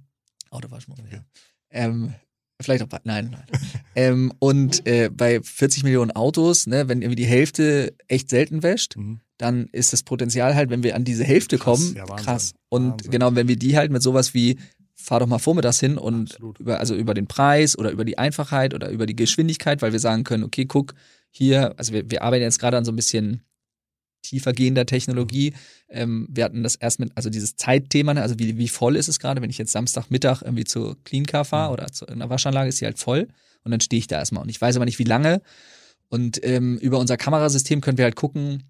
Autowaschmuffel, 0.49 1.05
okay. 1.05 1.15
ja. 1.15 1.23
Ähm, 1.71 2.15
vielleicht 2.61 2.83
auch, 2.83 2.99
nein, 3.05 3.29
nein. 3.29 3.61
ähm, 3.95 4.33
und 4.39 4.85
äh, 4.85 5.09
bei 5.09 5.41
40 5.41 5.83
Millionen 5.83 6.11
Autos, 6.11 6.67
ne, 6.67 6.89
wenn 6.89 7.01
irgendwie 7.01 7.15
die 7.15 7.27
Hälfte 7.27 7.95
echt 8.09 8.29
selten 8.29 8.61
wäscht, 8.61 8.97
mhm. 8.97 9.21
Dann 9.37 9.67
ist 9.71 9.93
das 9.93 10.03
Potenzial 10.03 10.55
halt, 10.55 10.69
wenn 10.69 10.83
wir 10.83 10.95
an 10.95 11.03
diese 11.03 11.23
Hälfte 11.23 11.57
krass, 11.57 11.79
kommen, 11.79 11.95
ja, 11.95 12.05
krass. 12.05 12.53
Und 12.69 12.91
Wahnsinn. 12.91 13.11
genau, 13.11 13.35
wenn 13.35 13.47
wir 13.47 13.55
die 13.55 13.77
halt 13.77 13.91
mit 13.91 14.01
sowas 14.01 14.33
wie 14.33 14.57
fahr 14.95 15.19
doch 15.19 15.27
mal 15.27 15.39
vormittags 15.39 15.79
hin 15.79 15.97
und 15.97 16.31
Absolut. 16.31 16.59
über, 16.59 16.79
also 16.79 16.95
über 16.95 17.13
den 17.13 17.27
Preis 17.27 17.77
oder 17.77 17.91
über 17.91 18.03
die 18.03 18.17
Einfachheit 18.17 18.73
oder 18.73 18.89
über 18.89 19.05
die 19.05 19.15
Geschwindigkeit, 19.15 19.81
weil 19.81 19.91
wir 19.91 19.99
sagen 19.99 20.23
können, 20.23 20.43
okay, 20.43 20.65
guck, 20.65 20.95
hier, 21.29 21.73
also 21.77 21.93
wir, 21.93 22.09
wir 22.09 22.23
arbeiten 22.23 22.43
jetzt 22.43 22.59
gerade 22.59 22.77
an 22.77 22.85
so 22.85 22.91
ein 22.91 22.95
bisschen 22.95 23.41
tiefergehender 24.23 24.85
Technologie. 24.85 25.53
Ähm, 25.87 26.27
wir 26.29 26.43
hatten 26.43 26.63
das 26.63 26.75
erst 26.75 26.99
mit, 26.99 27.11
also 27.15 27.29
dieses 27.29 27.55
Zeitthema, 27.55 28.15
ne, 28.15 28.21
also 28.21 28.39
wie, 28.39 28.57
wie 28.57 28.67
voll 28.67 28.95
ist 28.95 29.07
es 29.07 29.19
gerade, 29.19 29.41
wenn 29.41 29.49
ich 29.49 29.57
jetzt 29.57 29.71
Samstagmittag 29.71 30.41
irgendwie 30.41 30.65
zur 30.65 31.01
Clean 31.03 31.25
Car 31.25 31.45
fahre 31.45 31.69
mhm. 31.69 31.73
oder 31.73 31.91
zu 31.91 32.07
einer 32.07 32.29
Waschanlage, 32.29 32.69
ist 32.69 32.77
sie 32.77 32.85
halt 32.85 32.99
voll 32.99 33.27
und 33.63 33.71
dann 33.71 33.81
stehe 33.81 33.99
ich 33.99 34.07
da 34.07 34.17
erstmal 34.17 34.43
und 34.43 34.49
ich 34.49 34.59
weiß 34.59 34.75
aber 34.75 34.85
nicht, 34.85 34.99
wie 34.99 35.03
lange. 35.03 35.41
Und 36.09 36.43
ähm, 36.43 36.77
über 36.77 36.99
unser 36.99 37.17
Kamerasystem 37.17 37.81
können 37.81 37.97
wir 37.97 38.05
halt 38.05 38.15
gucken, 38.15 38.63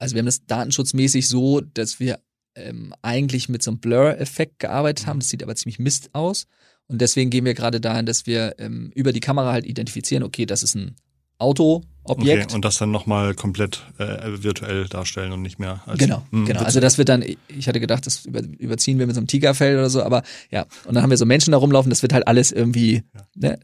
also 0.00 0.14
wir 0.14 0.20
haben 0.20 0.26
das 0.26 0.46
datenschutzmäßig 0.46 1.28
so, 1.28 1.60
dass 1.60 2.00
wir 2.00 2.18
ähm, 2.56 2.94
eigentlich 3.02 3.48
mit 3.48 3.62
so 3.62 3.70
einem 3.70 3.78
Blur-Effekt 3.78 4.58
gearbeitet 4.58 5.06
haben. 5.06 5.20
Das 5.20 5.28
sieht 5.28 5.42
aber 5.42 5.54
ziemlich 5.54 5.78
Mist 5.78 6.10
aus. 6.14 6.46
Und 6.88 7.00
deswegen 7.00 7.30
gehen 7.30 7.44
wir 7.44 7.54
gerade 7.54 7.80
dahin, 7.80 8.06
dass 8.06 8.26
wir 8.26 8.56
ähm, 8.58 8.90
über 8.94 9.12
die 9.12 9.20
Kamera 9.20 9.52
halt 9.52 9.66
identifizieren, 9.66 10.24
okay, 10.24 10.46
das 10.46 10.64
ist 10.64 10.74
ein 10.74 10.96
Autoobjekt. 11.38 12.46
Okay, 12.46 12.54
und 12.54 12.64
das 12.64 12.78
dann 12.78 12.90
nochmal 12.90 13.34
komplett 13.34 13.86
äh, 13.98 14.42
virtuell 14.42 14.86
darstellen 14.86 15.32
und 15.32 15.42
nicht 15.42 15.58
mehr 15.58 15.82
als. 15.86 15.98
Genau, 15.98 16.26
mh, 16.30 16.46
genau. 16.46 16.62
Also 16.62 16.80
das 16.80 16.98
wird 16.98 17.08
dann, 17.08 17.22
ich 17.48 17.68
hatte 17.68 17.78
gedacht, 17.78 18.06
das 18.06 18.26
über, 18.26 18.40
überziehen 18.40 18.98
wir 18.98 19.06
mit 19.06 19.14
so 19.14 19.20
einem 19.20 19.28
Tigerfell 19.28 19.76
oder 19.76 19.90
so, 19.90 20.02
aber 20.02 20.22
ja. 20.50 20.66
Und 20.86 20.94
dann 20.94 21.02
haben 21.02 21.10
wir 21.10 21.16
so 21.16 21.26
Menschen 21.26 21.52
da 21.52 21.58
rumlaufen, 21.58 21.90
das 21.90 22.02
wird 22.02 22.12
halt 22.12 22.26
alles 22.26 22.52
irgendwie 22.52 23.04
ja. 23.14 23.28
ne, 23.36 23.60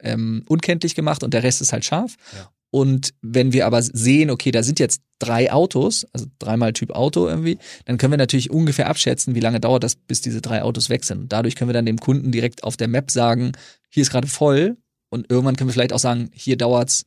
ähm, 0.00 0.44
unkenntlich 0.48 0.94
gemacht 0.94 1.22
und 1.22 1.34
der 1.34 1.42
Rest 1.42 1.60
ist 1.60 1.72
halt 1.72 1.84
scharf. 1.84 2.16
Ja. 2.34 2.50
Und 2.70 3.14
wenn 3.20 3.52
wir 3.52 3.66
aber 3.66 3.82
sehen, 3.82 4.30
okay, 4.30 4.52
da 4.52 4.62
sind 4.62 4.78
jetzt 4.78 5.02
drei 5.18 5.52
Autos, 5.52 6.06
also 6.12 6.26
dreimal 6.38 6.72
Typ 6.72 6.92
Auto 6.92 7.26
irgendwie, 7.26 7.58
dann 7.84 7.98
können 7.98 8.12
wir 8.12 8.18
natürlich 8.18 8.50
ungefähr 8.50 8.88
abschätzen, 8.88 9.34
wie 9.34 9.40
lange 9.40 9.60
dauert 9.60 9.82
das, 9.82 9.96
bis 9.96 10.20
diese 10.20 10.40
drei 10.40 10.62
Autos 10.62 10.88
weg 10.88 11.04
sind. 11.04 11.18
Und 11.18 11.32
dadurch 11.32 11.56
können 11.56 11.68
wir 11.68 11.74
dann 11.74 11.86
dem 11.86 11.98
Kunden 11.98 12.30
direkt 12.30 12.62
auf 12.62 12.76
der 12.76 12.88
Map 12.88 13.10
sagen, 13.10 13.52
hier 13.88 14.02
ist 14.02 14.10
gerade 14.10 14.28
voll. 14.28 14.76
Und 15.10 15.30
irgendwann 15.30 15.56
können 15.56 15.68
wir 15.68 15.74
vielleicht 15.74 15.92
auch 15.92 15.98
sagen, 15.98 16.30
hier 16.32 16.56
dauert's 16.56 17.06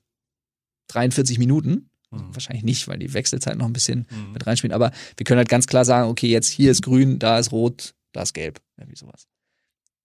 43 0.90 1.40
Minuten. 1.40 1.90
Mhm. 2.12 2.34
Wahrscheinlich 2.34 2.66
nicht, 2.66 2.88
weil 2.90 3.00
die 3.00 3.14
Wechselzeit 3.14 3.58
noch 3.58 3.66
ein 3.66 3.74
bisschen 3.74 4.06
mhm. 4.10 4.34
mit 4.34 4.46
reinspielen. 4.46 4.74
Aber 4.74 4.92
wir 5.16 5.24
können 5.24 5.38
halt 5.38 5.50
ganz 5.50 5.68
klar 5.68 5.86
sagen, 5.86 6.10
okay, 6.10 6.28
jetzt 6.28 6.50
hier 6.50 6.72
ist 6.72 6.84
grün, 6.84 7.20
da 7.20 7.40
ist 7.40 7.54
rot, 7.54 7.96
da 8.12 8.24
ist 8.24 8.34
gelb. 8.34 8.60
Irgendwie 8.78 8.98
sowas. 8.98 9.28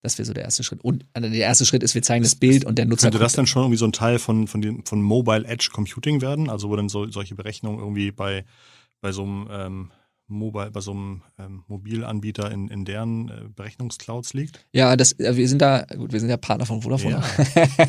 Das 0.02 0.16
wäre 0.16 0.26
so 0.26 0.32
der 0.32 0.44
erste 0.44 0.62
Schritt. 0.62 0.82
Und 0.82 1.06
also 1.12 1.28
der 1.28 1.38
erste 1.38 1.66
Schritt 1.66 1.82
ist, 1.82 1.94
wir 1.94 2.02
zeigen 2.02 2.22
das 2.22 2.36
Bild 2.36 2.64
und 2.64 2.78
der 2.78 2.86
Nutzer. 2.86 3.06
Könnte 3.06 3.18
das 3.18 3.32
dann 3.32 3.46
schon 3.46 3.62
irgendwie 3.62 3.78
so 3.78 3.84
ein 3.84 3.92
Teil 3.92 4.18
von, 4.18 4.46
von, 4.46 4.62
den, 4.62 4.84
von 4.84 5.02
Mobile 5.02 5.44
Edge 5.44 5.70
Computing 5.72 6.20
werden? 6.20 6.48
Also 6.48 6.68
wo 6.68 6.76
dann 6.76 6.88
so, 6.88 7.10
solche 7.10 7.34
Berechnungen 7.34 7.80
irgendwie 7.80 8.12
bei, 8.12 8.44
bei 9.00 9.10
so 9.10 9.24
einem 9.24 9.48
ähm, 9.50 9.92
Mobile, 10.28 10.70
bei 10.70 10.80
so 10.80 10.92
einem 10.92 11.22
ähm, 11.38 11.64
Mobilanbieter 11.66 12.50
in, 12.52 12.68
in 12.68 12.84
deren 12.84 13.28
äh, 13.28 13.48
Berechnungsclouds 13.54 14.34
liegt? 14.34 14.64
Ja, 14.72 14.94
das, 14.94 15.18
wir 15.18 15.48
sind 15.48 15.60
da, 15.60 15.84
gut, 15.96 16.12
wir 16.12 16.20
sind 16.20 16.28
ja 16.28 16.36
Partner 16.36 16.66
von 16.66 16.82
Vodafone. 16.82 17.20
Ja. 17.56 17.68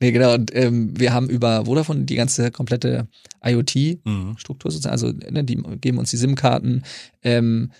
nee, 0.00 0.12
genau. 0.12 0.34
Und 0.34 0.54
ähm, 0.54 0.98
wir 0.98 1.12
haben 1.12 1.28
über 1.28 1.66
Vodafone 1.66 2.04
die 2.04 2.14
ganze 2.14 2.50
komplette 2.50 3.08
IoT-Struktur 3.44 4.70
mhm. 4.70 4.72
sozusagen. 4.72 4.92
Also 4.92 5.08
ne, 5.08 5.44
die 5.44 5.56
geben 5.80 5.98
uns 5.98 6.10
die 6.10 6.16
SIM-Karten, 6.16 6.84
ähm, 7.22 7.72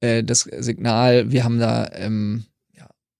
äh, 0.00 0.24
das 0.24 0.40
Signal. 0.40 1.30
Wir 1.30 1.44
haben 1.44 1.58
da 1.58 1.88
ähm, 1.92 2.46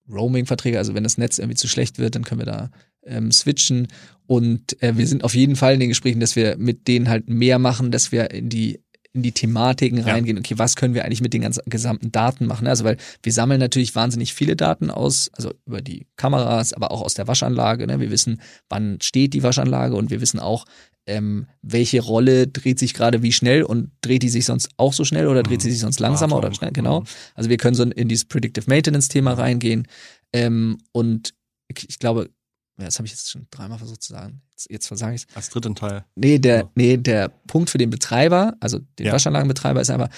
Roaming-Verträge. 0.08 0.78
Also 0.78 0.94
wenn 0.94 1.04
das 1.04 1.18
Netz 1.18 1.38
irgendwie 1.38 1.56
zu 1.56 1.68
schlecht 1.68 1.98
wird, 1.98 2.14
dann 2.14 2.24
können 2.24 2.40
wir 2.40 2.46
da 2.46 2.70
ähm, 3.04 3.32
switchen. 3.32 3.88
Und 4.26 4.80
äh, 4.82 4.96
wir 4.96 5.06
sind 5.06 5.24
auf 5.24 5.34
jeden 5.34 5.56
Fall 5.56 5.74
in 5.74 5.80
den 5.80 5.88
Gesprächen, 5.88 6.20
dass 6.20 6.36
wir 6.36 6.56
mit 6.56 6.88
denen 6.88 7.08
halt 7.08 7.28
mehr 7.28 7.58
machen, 7.58 7.90
dass 7.90 8.12
wir 8.12 8.30
in 8.30 8.48
die 8.48 8.80
in 9.14 9.22
die 9.22 9.32
Thematiken 9.32 9.98
reingehen, 9.98 10.38
okay, 10.38 10.54
was 10.56 10.74
können 10.74 10.94
wir 10.94 11.04
eigentlich 11.04 11.20
mit 11.20 11.34
den 11.34 11.42
ganzen 11.42 11.62
gesamten 11.66 12.12
Daten 12.12 12.46
machen? 12.46 12.66
Also, 12.66 12.84
weil 12.84 12.96
wir 13.22 13.32
sammeln 13.32 13.60
natürlich 13.60 13.94
wahnsinnig 13.94 14.32
viele 14.32 14.56
Daten 14.56 14.90
aus, 14.90 15.30
also 15.34 15.52
über 15.66 15.82
die 15.82 16.06
Kameras, 16.16 16.72
aber 16.72 16.90
auch 16.90 17.02
aus 17.02 17.14
der 17.14 17.28
Waschanlage. 17.28 17.86
Ne? 17.86 18.00
Wir 18.00 18.10
wissen, 18.10 18.40
wann 18.70 18.98
steht 19.02 19.34
die 19.34 19.42
Waschanlage 19.42 19.96
und 19.96 20.10
wir 20.10 20.22
wissen 20.22 20.40
auch, 20.40 20.64
ähm, 21.06 21.46
welche 21.62 22.00
Rolle 22.00 22.46
dreht 22.46 22.78
sich 22.78 22.94
gerade 22.94 23.22
wie 23.22 23.32
schnell 23.32 23.62
und 23.62 23.90
dreht 24.02 24.22
die 24.22 24.28
sich 24.28 24.44
sonst 24.44 24.70
auch 24.76 24.92
so 24.92 25.04
schnell 25.04 25.26
oder 25.26 25.42
dreht 25.42 25.62
sie 25.62 25.70
sich 25.70 25.80
sonst 25.80 26.00
langsamer 26.00 26.36
oder 26.36 26.54
schnell, 26.54 26.72
genau. 26.72 27.00
Mhm. 27.00 27.06
Also 27.34 27.50
wir 27.50 27.56
können 27.56 27.74
so 27.74 27.82
in 27.82 28.08
dieses 28.08 28.24
Predictive 28.24 28.68
Maintenance 28.68 29.08
Thema 29.08 29.32
reingehen 29.32 29.88
ähm, 30.32 30.78
und 30.92 31.34
ich 31.68 31.98
glaube, 31.98 32.30
das 32.76 32.98
habe 32.98 33.06
ich 33.06 33.12
jetzt 33.12 33.30
schon 33.30 33.46
dreimal 33.50 33.78
versucht 33.78 34.02
zu 34.02 34.12
sagen. 34.12 34.42
Jetzt, 34.50 34.70
jetzt 34.70 34.86
versage 34.86 35.14
ich 35.14 35.26
es. 35.28 35.36
Als 35.36 35.50
dritten 35.50 35.74
Teil. 35.74 36.04
Nee, 36.14 36.38
der, 36.38 36.56
ja. 36.56 36.70
nee, 36.74 36.96
der 36.96 37.28
Punkt 37.28 37.70
für 37.70 37.78
den 37.78 37.90
Betreiber, 37.90 38.54
also 38.60 38.78
den 38.98 39.06
ja. 39.06 39.12
Waschanlagenbetreiber, 39.12 39.80
ist 39.80 39.90
einfach, 39.90 40.08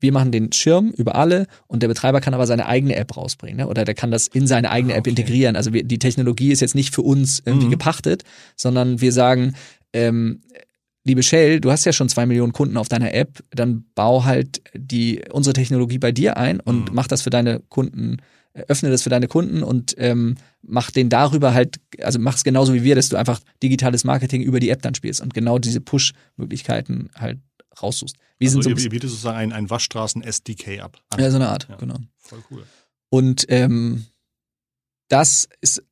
wir 0.00 0.12
machen 0.12 0.32
den 0.32 0.52
Schirm 0.52 0.90
über 0.90 1.14
alle 1.14 1.46
und 1.66 1.82
der 1.82 1.88
Betreiber 1.88 2.20
kann 2.20 2.34
aber 2.34 2.46
seine 2.46 2.66
eigene 2.66 2.96
App 2.96 3.16
rausbringen. 3.16 3.58
Ne? 3.58 3.68
Oder 3.68 3.84
der 3.84 3.94
kann 3.94 4.10
das 4.10 4.26
in 4.26 4.46
seine 4.46 4.70
eigene 4.70 4.94
ah, 4.94 4.98
App 4.98 5.06
integrieren. 5.06 5.56
Also 5.56 5.72
wir, 5.72 5.84
die 5.84 5.98
Technologie 5.98 6.52
ist 6.52 6.60
jetzt 6.60 6.74
nicht 6.74 6.94
für 6.94 7.02
uns 7.02 7.42
irgendwie 7.44 7.66
mhm. 7.66 7.72
gepachtet, 7.72 8.24
sondern 8.56 9.00
wir 9.00 9.12
sagen, 9.12 9.54
ähm, 9.96 10.42
liebe 11.04 11.22
Shell, 11.22 11.60
du 11.60 11.70
hast 11.70 11.84
ja 11.84 11.92
schon 11.92 12.08
zwei 12.08 12.26
Millionen 12.26 12.52
Kunden 12.52 12.76
auf 12.76 12.88
deiner 12.88 13.14
App, 13.14 13.42
dann 13.50 13.84
bau 13.94 14.24
halt 14.24 14.62
die 14.74 15.22
unsere 15.30 15.54
Technologie 15.54 15.98
bei 15.98 16.12
dir 16.12 16.36
ein 16.36 16.60
und 16.60 16.90
mhm. 16.90 16.94
mach 16.94 17.08
das 17.08 17.22
für 17.22 17.30
deine 17.30 17.60
Kunden 17.68 18.18
öffne 18.68 18.90
das 18.90 19.02
für 19.02 19.10
deine 19.10 19.28
Kunden 19.28 19.62
und 19.62 19.94
ähm, 19.98 20.36
mach 20.62 20.90
den 20.90 21.08
darüber 21.08 21.54
halt, 21.54 21.78
also 22.00 22.18
mach 22.18 22.36
es 22.36 22.44
genauso 22.44 22.74
wie 22.74 22.84
wir, 22.84 22.94
dass 22.94 23.08
du 23.08 23.16
einfach 23.16 23.40
digitales 23.62 24.04
Marketing 24.04 24.42
über 24.42 24.60
die 24.60 24.70
App 24.70 24.82
dann 24.82 24.94
spielst 24.94 25.20
und 25.20 25.34
genau 25.34 25.58
diese 25.58 25.80
Push-Möglichkeiten 25.80 27.10
halt 27.14 27.38
raussuchst. 27.82 28.16
Wir 28.38 28.48
also 28.48 28.62
sind 28.62 28.78
so 28.78 28.84
ihr 28.84 28.90
bietet 28.90 29.10
sozusagen 29.10 29.36
ein, 29.36 29.52
ein 29.52 29.70
Waschstraßen-SDK 29.70 30.80
ab. 30.80 30.98
Ja, 31.18 31.30
so 31.30 31.36
eine 31.36 31.48
Art, 31.48 31.68
ja. 31.68 31.76
genau. 31.76 31.98
Voll 32.18 32.42
cool. 32.50 32.64
Und 33.10 33.46
ähm, 33.48 34.06
das 35.08 35.48
ist 35.60 35.82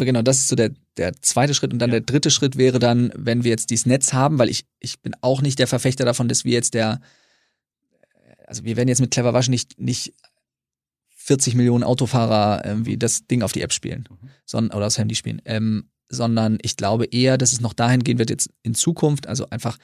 Auf, 0.00 0.04
genau, 0.04 0.22
das 0.22 0.38
ist 0.38 0.48
so 0.48 0.56
der, 0.56 0.70
der 0.96 1.14
zweite 1.22 1.54
Schritt. 1.54 1.72
Und 1.72 1.78
dann 1.78 1.90
ja. 1.90 2.00
der 2.00 2.00
dritte 2.02 2.30
Schritt 2.30 2.56
wäre 2.56 2.78
dann, 2.78 3.12
wenn 3.16 3.44
wir 3.44 3.50
jetzt 3.50 3.70
dieses 3.70 3.86
Netz 3.86 4.12
haben, 4.12 4.38
weil 4.38 4.48
ich, 4.48 4.64
ich 4.80 5.00
bin 5.00 5.14
auch 5.20 5.42
nicht 5.42 5.58
der 5.58 5.66
Verfechter 5.66 6.04
davon, 6.04 6.28
dass 6.28 6.44
wir 6.44 6.52
jetzt 6.52 6.74
der, 6.74 7.00
also 8.46 8.64
wir 8.64 8.76
werden 8.76 8.88
jetzt 8.88 9.00
mit 9.00 9.10
Clever 9.10 9.34
Waschen 9.34 9.52
nicht, 9.52 9.80
nicht 9.80 10.14
40 11.16 11.54
Millionen 11.54 11.82
Autofahrer 11.82 12.64
irgendwie 12.64 12.96
das 12.96 13.26
Ding 13.26 13.42
auf 13.42 13.52
die 13.52 13.62
App 13.62 13.72
spielen, 13.72 14.08
mhm. 14.08 14.28
sondern, 14.44 14.76
oder 14.76 14.86
aufs 14.86 14.98
Handy 14.98 15.14
spielen. 15.14 15.42
Ähm, 15.44 15.90
sondern 16.08 16.58
ich 16.62 16.76
glaube 16.76 17.06
eher, 17.06 17.36
dass 17.38 17.52
es 17.52 17.60
noch 17.60 17.72
dahin 17.72 18.04
gehen 18.04 18.18
wird 18.18 18.30
jetzt 18.30 18.50
in 18.62 18.74
Zukunft, 18.74 19.26
also 19.26 19.50
einfach 19.50 19.78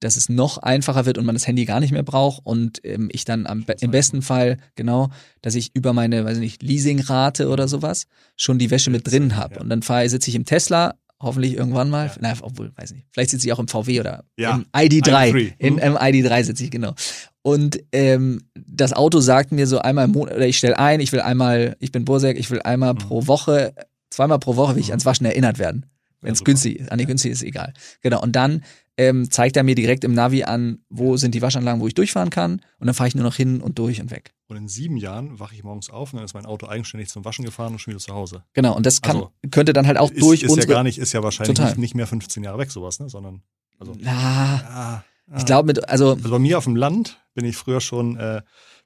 dass 0.00 0.16
es 0.16 0.28
noch 0.28 0.58
einfacher 0.58 1.06
wird 1.06 1.18
und 1.18 1.26
man 1.26 1.34
das 1.34 1.46
Handy 1.46 1.64
gar 1.64 1.80
nicht 1.80 1.92
mehr 1.92 2.02
braucht 2.02 2.40
und 2.44 2.80
ähm, 2.84 3.08
ich 3.12 3.24
dann 3.24 3.46
am, 3.46 3.64
im 3.80 3.90
besten 3.90 4.22
Fall, 4.22 4.56
genau, 4.74 5.10
dass 5.42 5.54
ich 5.54 5.74
über 5.74 5.92
meine, 5.92 6.24
weiß 6.24 6.38
ich 6.38 6.42
nicht, 6.42 6.62
Leasingrate 6.62 7.48
oder 7.48 7.68
sowas 7.68 8.06
schon 8.36 8.58
die 8.58 8.70
Wäsche 8.70 8.90
mit 8.90 9.10
drin 9.10 9.36
habe. 9.36 9.56
Ja. 9.56 9.60
Und 9.60 9.68
dann 9.68 9.82
fahre, 9.82 10.08
sitze 10.08 10.30
ich 10.30 10.36
im 10.36 10.46
Tesla, 10.46 10.94
hoffentlich 11.20 11.54
irgendwann 11.54 11.90
mal, 11.90 12.06
ja. 12.06 12.14
na, 12.20 12.32
obwohl, 12.40 12.72
weiß 12.76 12.92
nicht, 12.92 13.06
vielleicht 13.10 13.30
sitze 13.30 13.46
ich 13.46 13.52
auch 13.52 13.58
im 13.58 13.68
VW 13.68 14.00
oder 14.00 14.24
ja. 14.38 14.56
im 14.56 14.64
ID3. 14.72 15.32
ID3. 15.32 15.52
In. 15.58 15.78
Im 15.78 15.96
ID3 15.96 16.44
sitze 16.44 16.64
ich, 16.64 16.70
genau. 16.70 16.94
Und 17.42 17.80
ähm, 17.92 18.42
das 18.54 18.92
Auto 18.92 19.20
sagt 19.20 19.52
mir 19.52 19.66
so 19.66 19.78
einmal 19.78 20.06
im 20.06 20.12
Monat, 20.12 20.36
oder 20.36 20.46
ich 20.46 20.58
stelle 20.58 20.78
ein, 20.78 21.00
ich 21.00 21.12
will 21.12 21.20
einmal, 21.20 21.76
ich 21.78 21.92
bin 21.92 22.04
Bursek, 22.04 22.38
ich 22.38 22.50
will 22.50 22.60
einmal 22.62 22.94
mhm. 22.94 22.98
pro 22.98 23.26
Woche, 23.26 23.74
zweimal 24.10 24.38
pro 24.38 24.56
Woche 24.56 24.74
will 24.74 24.80
ich 24.80 24.88
mhm. 24.88 24.92
ans 24.92 25.06
Waschen 25.06 25.26
erinnert 25.26 25.58
werden. 25.58 25.86
Wenn 26.22 26.32
es 26.32 26.44
günstig 26.44 26.80
ist, 26.80 26.92
an 26.92 26.98
die 26.98 27.06
günstig 27.06 27.32
ist, 27.32 27.42
egal. 27.42 27.72
Genau. 28.02 28.20
Und 28.20 28.36
dann 28.36 28.62
ähm, 29.00 29.30
zeigt 29.30 29.56
er 29.56 29.62
mir 29.62 29.74
direkt 29.74 30.04
im 30.04 30.12
Navi 30.12 30.42
an, 30.42 30.80
wo 30.90 31.16
sind 31.16 31.34
die 31.34 31.40
Waschanlagen, 31.40 31.80
wo 31.80 31.86
ich 31.86 31.94
durchfahren 31.94 32.28
kann. 32.28 32.60
Und 32.78 32.86
dann 32.86 32.94
fahre 32.94 33.08
ich 33.08 33.14
nur 33.14 33.24
noch 33.24 33.34
hin 33.34 33.62
und 33.62 33.78
durch 33.78 33.98
und 33.98 34.10
weg. 34.10 34.34
Und 34.48 34.58
in 34.58 34.68
sieben 34.68 34.98
Jahren 34.98 35.40
wache 35.40 35.54
ich 35.54 35.64
morgens 35.64 35.88
auf 35.88 36.12
und 36.12 36.18
dann 36.18 36.26
ist 36.26 36.34
mein 36.34 36.44
Auto 36.44 36.66
eigenständig 36.66 37.08
zum 37.08 37.24
Waschen 37.24 37.46
gefahren 37.46 37.72
und 37.72 37.78
schon 37.78 37.92
wieder 37.92 38.00
zu 38.02 38.12
Hause. 38.12 38.44
Genau, 38.52 38.76
und 38.76 38.84
das 38.84 39.00
kann, 39.00 39.16
also, 39.16 39.32
könnte 39.50 39.72
dann 39.72 39.86
halt 39.86 39.96
auch 39.96 40.10
ist, 40.10 40.20
durch 40.20 40.42
ist 40.42 40.50
unsere... 40.50 40.64
Ist 40.64 40.68
ja 40.68 40.74
gar 40.74 40.82
nicht, 40.82 40.98
ist 40.98 41.12
ja 41.14 41.22
wahrscheinlich 41.22 41.58
nicht, 41.58 41.78
nicht, 41.78 41.94
mehr 41.94 42.06
15 42.06 42.44
Jahre 42.44 42.58
weg, 42.58 42.70
sowas, 42.70 43.00
ne? 43.00 43.08
Sondern, 43.08 43.40
also... 43.78 43.94
Na, 43.98 45.02
ja, 45.30 45.38
ich 45.38 45.46
glaube 45.46 45.68
mit, 45.68 45.88
also... 45.88 46.10
Also 46.10 46.28
bei 46.28 46.38
mir 46.38 46.58
auf 46.58 46.64
dem 46.64 46.76
Land 46.76 47.22
bin 47.34 47.46
ich 47.46 47.56
früher 47.56 47.80
schon... 47.80 48.18
Äh, 48.18 48.42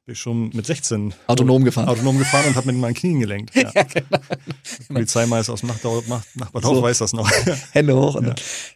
bin 0.06 0.12
ich 0.12 0.20
schon 0.20 0.50
mit 0.50 0.66
16 0.66 1.14
autonom 1.26 1.64
gefahren. 1.64 1.88
Autonom 1.88 2.18
gefahren 2.18 2.46
und 2.48 2.56
habe 2.56 2.66
mit 2.66 2.76
meinen 2.76 2.94
Knien 2.94 3.20
gelenkt. 3.20 3.54
Ja. 3.56 3.70
ja 3.74 3.82
genau. 3.84 4.18
Polizeimeister 4.88 5.54
aus 5.54 5.60
dem 5.60 5.68
Nachbardorf 5.70 6.76
so. 6.76 6.82
weiß 6.82 6.98
das 6.98 7.14
noch. 7.14 7.30
Hände 7.72 7.96
hoch. 7.96 8.16
Und, 8.16 8.26
ja. 8.26 8.34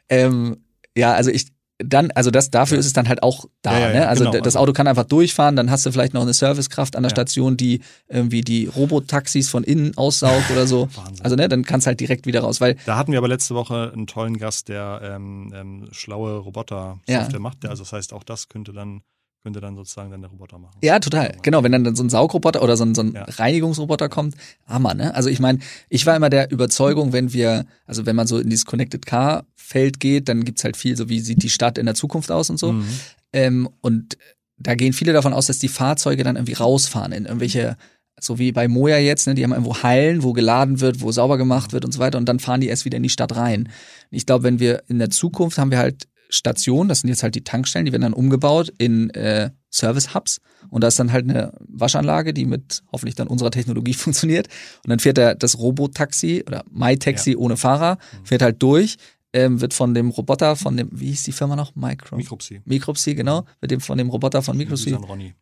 Ähm, 0.09 0.57
ja, 0.99 1.13
also 1.15 1.31
ich, 1.31 1.47
dann, 1.79 2.11
also 2.11 2.31
das, 2.31 2.51
dafür 2.51 2.77
ja. 2.77 2.81
ist 2.81 2.87
es 2.87 2.93
dann 2.93 3.09
halt 3.09 3.23
auch 3.23 3.45
da. 3.63 3.73
Ja, 3.73 3.87
ja, 3.89 4.01
ne? 4.01 4.09
Also 4.09 4.25
genau. 4.25 4.43
das 4.43 4.57
Auto 4.57 4.73
kann 4.73 4.89
einfach 4.89 5.05
durchfahren, 5.05 5.55
dann 5.55 5.71
hast 5.71 5.87
du 5.87 5.93
vielleicht 5.93 6.13
noch 6.13 6.23
eine 6.23 6.35
Servicekraft 6.35 6.97
an 6.97 7.05
der 7.05 7.11
Station, 7.11 7.57
die 7.57 7.81
irgendwie 8.09 8.41
die 8.41 8.67
Robotaxis 8.67 9.49
von 9.49 9.63
innen 9.63 9.97
aussaugt 9.97 10.51
oder 10.51 10.67
so. 10.67 10.89
Wahnsinn. 10.97 11.25
Also 11.25 11.37
ne, 11.37 11.49
dann 11.49 11.65
kannst 11.65 11.87
halt 11.87 12.01
direkt 12.01 12.27
wieder 12.27 12.41
raus. 12.41 12.61
Weil 12.61 12.77
da 12.85 12.97
hatten 12.97 13.13
wir 13.13 13.19
aber 13.19 13.29
letzte 13.29 13.55
Woche 13.55 13.93
einen 13.93 14.09
tollen 14.09 14.39
Gast, 14.39 14.69
der 14.69 15.01
ähm, 15.05 15.53
ähm, 15.55 15.89
schlaue 15.93 16.39
Roboter-Software 16.39 17.41
macht. 17.41 17.65
Also 17.67 17.85
das 17.85 17.93
heißt, 17.93 18.13
auch 18.13 18.25
das 18.25 18.49
könnte 18.49 18.73
dann 18.73 19.03
könnte 19.49 19.61
dann 19.61 19.77
sozusagen 19.77 20.11
dann 20.11 20.21
der 20.21 20.31
Roboter 20.31 20.59
machen. 20.59 20.77
Ja, 20.83 20.99
total. 20.99 21.35
Genau, 21.41 21.63
wenn 21.63 21.73
dann 21.73 21.97
so 21.97 22.03
ein 22.03 22.11
Saugroboter 22.11 22.63
oder 22.63 22.77
so 22.77 22.85
ein, 22.85 22.95
so 22.95 23.01
ein 23.01 23.15
ja. 23.15 23.25
Reinigungsroboter 23.25 24.11
kommt, 24.11 24.35
Hammer, 24.67 24.93
ne? 24.93 25.15
Also 25.15 25.31
ich 25.31 25.41
meine, 25.41 25.61
ich 25.89 26.05
war 26.05 26.15
immer 26.15 26.29
der 26.29 26.51
Überzeugung, 26.51 27.15
wenn 27.15 27.33
wir, 27.33 27.65
also 27.87 28.05
wenn 28.05 28.15
man 28.15 28.27
so 28.27 28.39
in 28.39 28.51
dieses 28.51 28.67
Connected 28.67 29.07
Car 29.07 29.47
Feld 29.57 30.01
geht, 30.01 30.29
dann 30.29 30.45
gibt's 30.45 30.65
halt 30.65 30.77
viel, 30.77 30.99
so 30.99 31.09
wie 31.09 31.21
sieht 31.21 31.43
die 31.43 31.49
Stadt 31.49 31.79
in 31.79 31.87
der 31.87 31.95
Zukunft 31.95 32.31
aus 32.31 32.51
und 32.51 32.59
so. 32.59 32.73
Mhm. 32.73 32.87
Ähm, 33.33 33.69
und 33.81 34.19
da 34.59 34.75
gehen 34.75 34.93
viele 34.93 35.15
davon 35.15 35.33
aus, 35.33 35.47
dass 35.47 35.59
die 35.59 35.69
Fahrzeuge 35.69 36.25
dann 36.25 36.37
irgendwie 36.37 36.55
rausfahren 36.55 37.13
in 37.13 37.25
irgendwelche 37.25 37.79
so 38.21 38.39
wie 38.39 38.53
bei 38.53 38.67
Moja 38.69 38.99
jetzt, 38.99 39.29
ne, 39.29 39.35
die 39.35 39.45
haben 39.45 39.53
irgendwo 39.53 39.83
Hallen, 39.83 40.25
wo 40.25 40.33
geladen 40.33 40.81
wird, 40.81 41.01
wo 41.01 41.13
sauber 41.13 41.39
gemacht 41.39 41.73
wird 41.73 41.85
und 41.85 41.93
so 41.93 42.01
weiter 42.01 42.19
und 42.19 42.29
dann 42.29 42.41
fahren 42.41 42.61
die 42.61 42.67
erst 42.67 42.85
wieder 42.85 42.97
in 42.97 43.05
die 43.05 43.09
Stadt 43.09 43.37
rein. 43.37 43.69
Ich 44.11 44.27
glaube, 44.27 44.43
wenn 44.43 44.59
wir 44.59 44.83
in 44.89 44.99
der 44.99 45.09
Zukunft 45.09 45.57
haben 45.57 45.71
wir 45.71 45.79
halt 45.79 46.09
Stationen, 46.29 46.89
das 46.89 47.01
sind 47.01 47.11
jetzt 47.11 47.23
halt 47.23 47.35
die 47.35 47.45
Tankstellen, 47.45 47.87
die 47.87 47.93
werden 47.93 48.03
dann 48.03 48.13
umgebaut 48.13 48.73
in 48.79 49.11
äh, 49.11 49.51
Service-Hubs. 49.71 50.41
Und 50.71 50.83
da 50.83 50.89
ist 50.89 50.99
dann 50.99 51.13
halt 51.13 51.29
eine 51.29 51.53
Waschanlage, 51.61 52.35
die 52.35 52.45
mit 52.45 52.83
hoffentlich 52.93 53.15
dann 53.15 53.29
unserer 53.29 53.51
Technologie 53.51 53.95
funktioniert. 53.95 54.49
Und 54.85 54.91
dann 54.91 54.99
fährt 54.99 55.17
der, 55.17 55.35
das 55.35 55.59
Robotaxi 55.59 56.45
oder 56.47 56.65
MyTaxi 56.71 57.33
ja. 57.33 57.39
ohne 57.39 57.57
Fahrer, 57.57 57.95
mhm. 57.97 58.27
fährt 58.27 58.43
halt 58.43 58.63
durch, 58.63 58.97
ähm, 59.33 59.61
wird 59.61 59.75
von 59.75 59.95
dem 59.95 60.11
Roboter, 60.11 60.57
von 60.57 60.77
dem, 60.77 60.89
wie 60.93 61.09
hieß 61.09 61.25
die 61.25 61.33
Firma 61.33 61.55
noch? 61.55 61.75
Micro. 61.75 62.17
Micropsy. 62.17 62.63
Micropsy, 62.65 63.15
genau. 63.15 63.45
Wird 63.61 63.71
dem 63.71 63.81
von 63.81 63.99
dem 63.99 64.09
Roboter 64.09 64.43
von 64.43 64.57
Micropsy. 64.57 64.91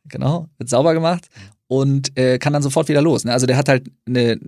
Genau, 0.07 0.49
wird 0.59 0.68
sauber 0.68 0.93
gemacht 0.93 1.28
mhm. 1.34 1.41
und 1.68 2.18
äh, 2.18 2.39
kann 2.39 2.53
dann 2.53 2.62
sofort 2.62 2.89
wieder 2.89 3.03
los. 3.03 3.24
Ne? 3.24 3.32
Also 3.32 3.47
der 3.47 3.57
hat 3.57 3.68
halt 3.68 3.91
eine, 4.07 4.41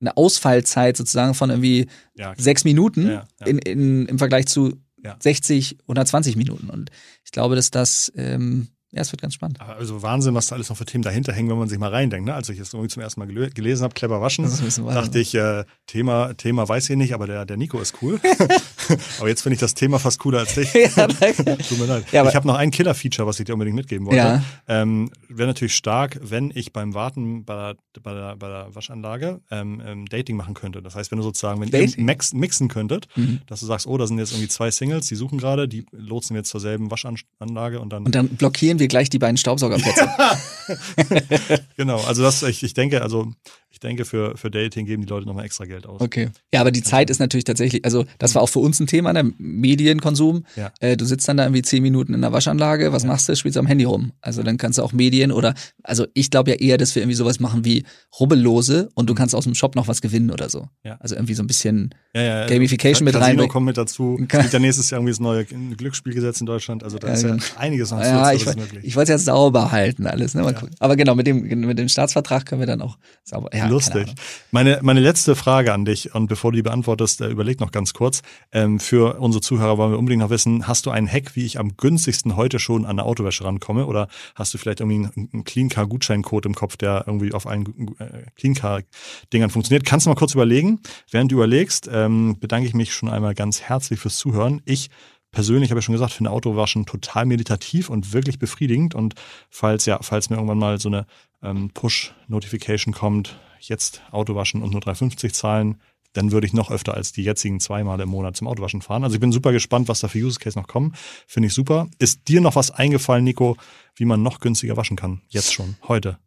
eine 0.00 0.16
Ausfallzeit 0.16 0.96
sozusagen 0.96 1.34
von 1.34 1.50
irgendwie 1.50 1.86
ja, 2.16 2.34
sechs 2.36 2.64
Minuten 2.64 3.08
ja, 3.08 3.24
In, 3.44 3.58
in, 3.58 4.06
im 4.06 4.18
Vergleich 4.18 4.46
zu 4.46 4.76
ja. 5.04 5.16
60, 5.18 5.78
120 5.82 6.36
Minuten. 6.36 6.70
Und 6.70 6.90
ich 7.24 7.32
glaube, 7.32 7.56
dass 7.56 7.70
das 7.70 8.12
ähm, 8.16 8.68
ja, 8.90 9.02
es 9.02 9.12
wird 9.12 9.20
ganz 9.20 9.34
spannend. 9.34 9.60
Also 9.60 10.00
Wahnsinn, 10.00 10.34
was 10.34 10.46
da 10.46 10.54
alles 10.54 10.70
noch 10.70 10.76
für 10.78 10.86
Themen 10.86 11.04
dahinter 11.04 11.30
hängen, 11.32 11.50
wenn 11.50 11.58
man 11.58 11.68
sich 11.68 11.78
mal 11.78 11.90
reindenkt. 11.90 12.26
Ne? 12.26 12.32
Als 12.32 12.48
ich 12.48 12.58
es 12.58 12.72
irgendwie 12.72 12.88
zum 12.88 13.02
ersten 13.02 13.20
Mal 13.20 13.26
gelesen 13.26 13.82
habe, 13.82 13.92
clever 13.92 14.22
waschen, 14.22 14.50
dachte 14.86 15.18
ich, 15.18 15.34
äh, 15.34 15.64
Thema, 15.86 16.32
Thema 16.34 16.66
weiß 16.66 16.88
ich 16.88 16.96
nicht, 16.96 17.12
aber 17.12 17.26
der, 17.26 17.44
der 17.44 17.58
Nico 17.58 17.78
ist 17.80 17.96
cool. 18.00 18.18
aber 19.18 19.28
jetzt 19.28 19.42
finde 19.42 19.54
ich 19.54 19.60
das 19.60 19.74
Thema 19.74 19.98
fast 19.98 20.18
cooler 20.20 20.38
als 20.38 20.54
dich. 20.54 20.72
ja, 20.96 21.06
Tut 21.06 21.78
mir 21.78 21.84
leid. 21.86 22.04
Ja, 22.12 22.26
ich 22.26 22.34
habe 22.34 22.46
noch 22.46 22.54
ein 22.54 22.70
Killer-Feature, 22.70 23.28
was 23.28 23.38
ich 23.38 23.44
dir 23.44 23.52
unbedingt 23.52 23.76
mitgeben 23.76 24.06
wollte. 24.06 24.16
Ja. 24.16 24.42
Ähm, 24.66 25.10
Wäre 25.28 25.48
natürlich 25.48 25.76
stark, 25.76 26.18
wenn 26.22 26.50
ich 26.54 26.72
beim 26.72 26.94
Warten 26.94 27.44
bei 27.44 27.54
der, 27.54 27.76
bei 28.02 28.14
der, 28.14 28.36
bei 28.36 28.48
der 28.48 28.74
Waschanlage 28.74 29.42
ähm, 29.50 29.82
ähm, 29.84 30.06
Dating 30.06 30.36
machen 30.36 30.54
könnte. 30.54 30.80
Das 30.80 30.94
heißt, 30.94 31.10
wenn 31.10 31.18
du 31.18 31.24
sozusagen, 31.24 31.60
wenn 31.60 31.70
Dating? 31.70 32.06
ihr 32.08 32.16
mixen 32.32 32.68
könntet, 32.68 33.06
mhm. 33.16 33.40
dass 33.46 33.60
du 33.60 33.66
sagst, 33.66 33.86
oh, 33.86 33.98
da 33.98 34.06
sind 34.06 34.18
jetzt 34.18 34.32
irgendwie 34.32 34.48
zwei 34.48 34.70
Singles, 34.70 35.08
die 35.08 35.14
suchen 35.14 35.36
gerade, 35.36 35.68
die 35.68 35.84
lotsen 35.92 36.34
wir 36.34 36.40
jetzt 36.40 36.48
zur 36.48 36.60
selben 36.60 36.90
Waschanlage 36.90 37.80
und 37.80 37.92
dann. 37.92 38.06
Und 38.06 38.14
dann 38.14 38.28
blockieren 38.28 38.77
wir 38.78 38.88
gleich 38.88 39.10
die 39.10 39.18
beiden 39.18 39.36
Staubsaugerplätze. 39.36 40.08
genau, 41.76 42.00
also 42.00 42.22
das, 42.22 42.42
ich, 42.42 42.62
ich 42.62 42.74
denke, 42.74 43.02
also 43.02 43.32
ich 43.78 43.80
denke, 43.80 44.04
für, 44.04 44.36
für 44.36 44.50
Dating 44.50 44.86
geben 44.86 45.04
die 45.04 45.08
Leute 45.08 45.24
nochmal 45.24 45.44
extra 45.44 45.64
Geld 45.64 45.86
aus. 45.86 46.00
Okay. 46.00 46.30
Ja, 46.52 46.62
aber 46.62 46.72
die 46.72 46.82
Zeit 46.82 47.10
ist 47.10 47.20
natürlich 47.20 47.44
tatsächlich, 47.44 47.84
also 47.84 48.06
das 48.18 48.34
war 48.34 48.42
auch 48.42 48.48
für 48.48 48.58
uns 48.58 48.80
ein 48.80 48.88
Thema, 48.88 49.12
der 49.12 49.22
ne? 49.22 49.34
Medienkonsum. 49.38 50.44
Ja. 50.56 50.72
Äh, 50.80 50.96
du 50.96 51.04
sitzt 51.04 51.28
dann 51.28 51.36
da 51.36 51.44
irgendwie 51.44 51.62
zehn 51.62 51.80
Minuten 51.80 52.12
in 52.12 52.20
der 52.20 52.32
Waschanlage, 52.32 52.92
was 52.92 53.04
ja. 53.04 53.08
machst 53.08 53.28
du? 53.28 53.36
Spielst 53.36 53.56
am 53.56 53.68
Handy 53.68 53.84
rum. 53.84 54.10
Also 54.20 54.42
dann 54.42 54.56
kannst 54.56 54.78
du 54.78 54.82
auch 54.82 54.92
Medien 54.92 55.30
oder, 55.30 55.54
also 55.84 56.08
ich 56.12 56.32
glaube 56.32 56.50
ja 56.50 56.56
eher, 56.56 56.76
dass 56.76 56.96
wir 56.96 57.02
irgendwie 57.02 57.14
sowas 57.14 57.38
machen 57.38 57.64
wie 57.64 57.84
Rubbellose 58.18 58.88
und 58.96 59.08
du 59.08 59.12
mhm. 59.12 59.18
kannst 59.18 59.36
aus 59.36 59.44
dem 59.44 59.54
Shop 59.54 59.76
noch 59.76 59.86
was 59.86 60.00
gewinnen 60.00 60.32
oder 60.32 60.48
so. 60.48 60.66
Ja. 60.82 60.96
Also 60.98 61.14
irgendwie 61.14 61.34
so 61.34 61.44
ein 61.44 61.46
bisschen 61.46 61.94
ja, 62.14 62.22
ja, 62.22 62.46
Gamification 62.46 63.04
mit 63.04 63.14
rein. 63.14 63.38
kommt 63.46 63.66
mit 63.66 63.76
dazu. 63.76 64.18
Es 64.28 64.40
gibt 64.40 64.52
ja 64.52 64.58
nächstes 64.58 64.90
Jahr 64.90 64.98
irgendwie 64.98 65.12
das 65.12 65.20
neue 65.20 65.44
Glücksspielgesetz 65.44 66.40
in 66.40 66.46
Deutschland. 66.46 66.82
Also 66.82 66.98
da 66.98 67.08
ist 67.08 67.22
ja 67.22 67.36
einiges 67.56 67.92
noch 67.92 68.00
ja, 68.00 68.32
ich, 68.32 68.44
ich 68.82 68.96
wollte 68.96 69.12
es 69.12 69.24
ja 69.24 69.32
sauber 69.32 69.70
halten 69.70 70.06
alles. 70.06 70.34
Ne? 70.34 70.52
Aber 70.80 70.96
genau, 70.96 71.14
mit 71.14 71.28
dem, 71.28 71.42
mit 71.42 71.78
dem 71.78 71.88
Staatsvertrag 71.88 72.44
können 72.44 72.60
wir 72.60 72.66
dann 72.66 72.82
auch 72.82 72.98
sauber. 73.22 73.50
Ja, 73.54 73.67
Lustig. 73.68 74.14
Meine, 74.50 74.80
meine 74.82 75.00
letzte 75.00 75.34
Frage 75.34 75.72
an 75.72 75.84
dich, 75.84 76.14
und 76.14 76.26
bevor 76.26 76.52
du 76.52 76.56
die 76.56 76.62
beantwortest, 76.62 77.20
äh, 77.20 77.28
überleg 77.28 77.60
noch 77.60 77.70
ganz 77.70 77.92
kurz. 77.94 78.22
Ähm, 78.52 78.80
für 78.80 79.20
unsere 79.20 79.40
Zuhörer 79.40 79.78
wollen 79.78 79.92
wir 79.92 79.98
unbedingt 79.98 80.22
noch 80.22 80.30
wissen, 80.30 80.66
hast 80.66 80.86
du 80.86 80.90
einen 80.90 81.10
Hack, 81.10 81.36
wie 81.36 81.44
ich 81.44 81.58
am 81.58 81.76
günstigsten 81.76 82.36
heute 82.36 82.58
schon 82.58 82.84
an 82.84 82.98
eine 82.98 83.04
Autowäsche 83.04 83.44
rankomme? 83.44 83.86
Oder 83.86 84.08
hast 84.34 84.54
du 84.54 84.58
vielleicht 84.58 84.80
irgendwie 84.80 85.08
einen, 85.14 85.44
Clean 85.44 85.68
Car 85.68 85.86
Gutscheincode 85.86 86.46
im 86.46 86.54
Kopf, 86.54 86.76
der 86.76 87.04
irgendwie 87.06 87.32
auf 87.32 87.46
allen 87.46 87.96
äh, 87.98 88.24
Clean 88.36 88.54
Car 88.54 88.82
Dingern 89.32 89.50
funktioniert? 89.50 89.84
Kannst 89.84 90.06
du 90.06 90.10
mal 90.10 90.16
kurz 90.16 90.34
überlegen? 90.34 90.80
Während 91.10 91.30
du 91.30 91.36
überlegst, 91.36 91.88
ähm, 91.92 92.36
bedanke 92.40 92.66
ich 92.66 92.74
mich 92.74 92.92
schon 92.92 93.08
einmal 93.08 93.34
ganz 93.34 93.60
herzlich 93.62 94.00
fürs 94.00 94.16
Zuhören. 94.16 94.62
Ich 94.64 94.90
persönlich 95.30 95.70
habe 95.70 95.80
ich 95.80 95.84
schon 95.84 95.94
gesagt, 95.94 96.12
finde 96.12 96.30
Autowaschen 96.30 96.86
total 96.86 97.26
meditativ 97.26 97.90
und 97.90 98.12
wirklich 98.12 98.38
befriedigend. 98.38 98.94
Und 98.94 99.14
falls 99.50 99.86
ja, 99.86 99.98
falls 100.02 100.30
mir 100.30 100.36
irgendwann 100.36 100.58
mal 100.58 100.80
so 100.80 100.88
eine 100.88 101.06
ähm, 101.42 101.70
Push-Notification 101.70 102.94
kommt, 102.94 103.38
jetzt 103.60 104.02
Autowaschen 104.10 104.62
und 104.62 104.72
nur 104.72 104.80
3,50 104.80 105.32
zahlen, 105.32 105.80
dann 106.12 106.32
würde 106.32 106.46
ich 106.46 106.52
noch 106.52 106.70
öfter 106.70 106.94
als 106.94 107.12
die 107.12 107.22
jetzigen 107.22 107.60
zweimal 107.60 108.00
im 108.00 108.08
Monat 108.08 108.36
zum 108.36 108.48
Autowaschen 108.48 108.82
fahren. 108.82 109.04
Also 109.04 109.14
ich 109.14 109.20
bin 109.20 109.32
super 109.32 109.52
gespannt, 109.52 109.88
was 109.88 110.00
da 110.00 110.08
für 110.08 110.18
Use 110.18 110.38
Case 110.38 110.58
noch 110.58 110.66
kommen. 110.66 110.94
Finde 111.26 111.48
ich 111.48 111.54
super. 111.54 111.88
Ist 111.98 112.28
dir 112.28 112.40
noch 112.40 112.56
was 112.56 112.70
eingefallen, 112.70 113.24
Nico, 113.24 113.56
wie 113.94 114.04
man 114.04 114.22
noch 114.22 114.40
günstiger 114.40 114.76
waschen 114.76 114.96
kann? 114.96 115.20
Jetzt 115.28 115.52
schon, 115.52 115.76
heute. 115.86 116.18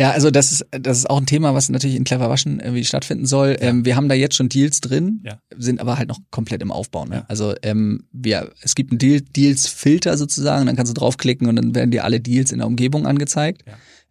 Ja, 0.00 0.12
also 0.12 0.30
das 0.30 0.50
ist, 0.50 0.66
das 0.70 0.96
ist 0.96 1.10
auch 1.10 1.18
ein 1.18 1.26
Thema, 1.26 1.54
was 1.54 1.68
natürlich 1.68 1.96
in 1.96 2.04
Clever 2.04 2.30
Waschen 2.30 2.58
irgendwie 2.58 2.84
stattfinden 2.84 3.26
soll. 3.26 3.58
Ja. 3.60 3.68
Ähm, 3.68 3.84
wir 3.84 3.96
haben 3.96 4.08
da 4.08 4.14
jetzt 4.14 4.34
schon 4.34 4.48
Deals 4.48 4.80
drin, 4.80 5.20
ja. 5.26 5.38
sind 5.54 5.78
aber 5.78 5.98
halt 5.98 6.08
noch 6.08 6.18
komplett 6.30 6.62
im 6.62 6.72
Aufbau. 6.72 7.04
Ne? 7.04 7.16
Ja. 7.16 7.24
Also 7.28 7.54
ähm, 7.62 8.04
wir, 8.10 8.50
es 8.62 8.74
gibt 8.74 8.92
einen 8.92 8.98
Deal, 8.98 9.20
Deals-Filter 9.20 10.16
sozusagen, 10.16 10.64
dann 10.64 10.74
kannst 10.74 10.90
du 10.90 10.98
draufklicken 10.98 11.46
und 11.48 11.56
dann 11.56 11.74
werden 11.74 11.90
dir 11.90 12.04
alle 12.04 12.18
Deals 12.18 12.50
in 12.50 12.58
der 12.58 12.66
Umgebung 12.66 13.06
angezeigt. 13.06 13.62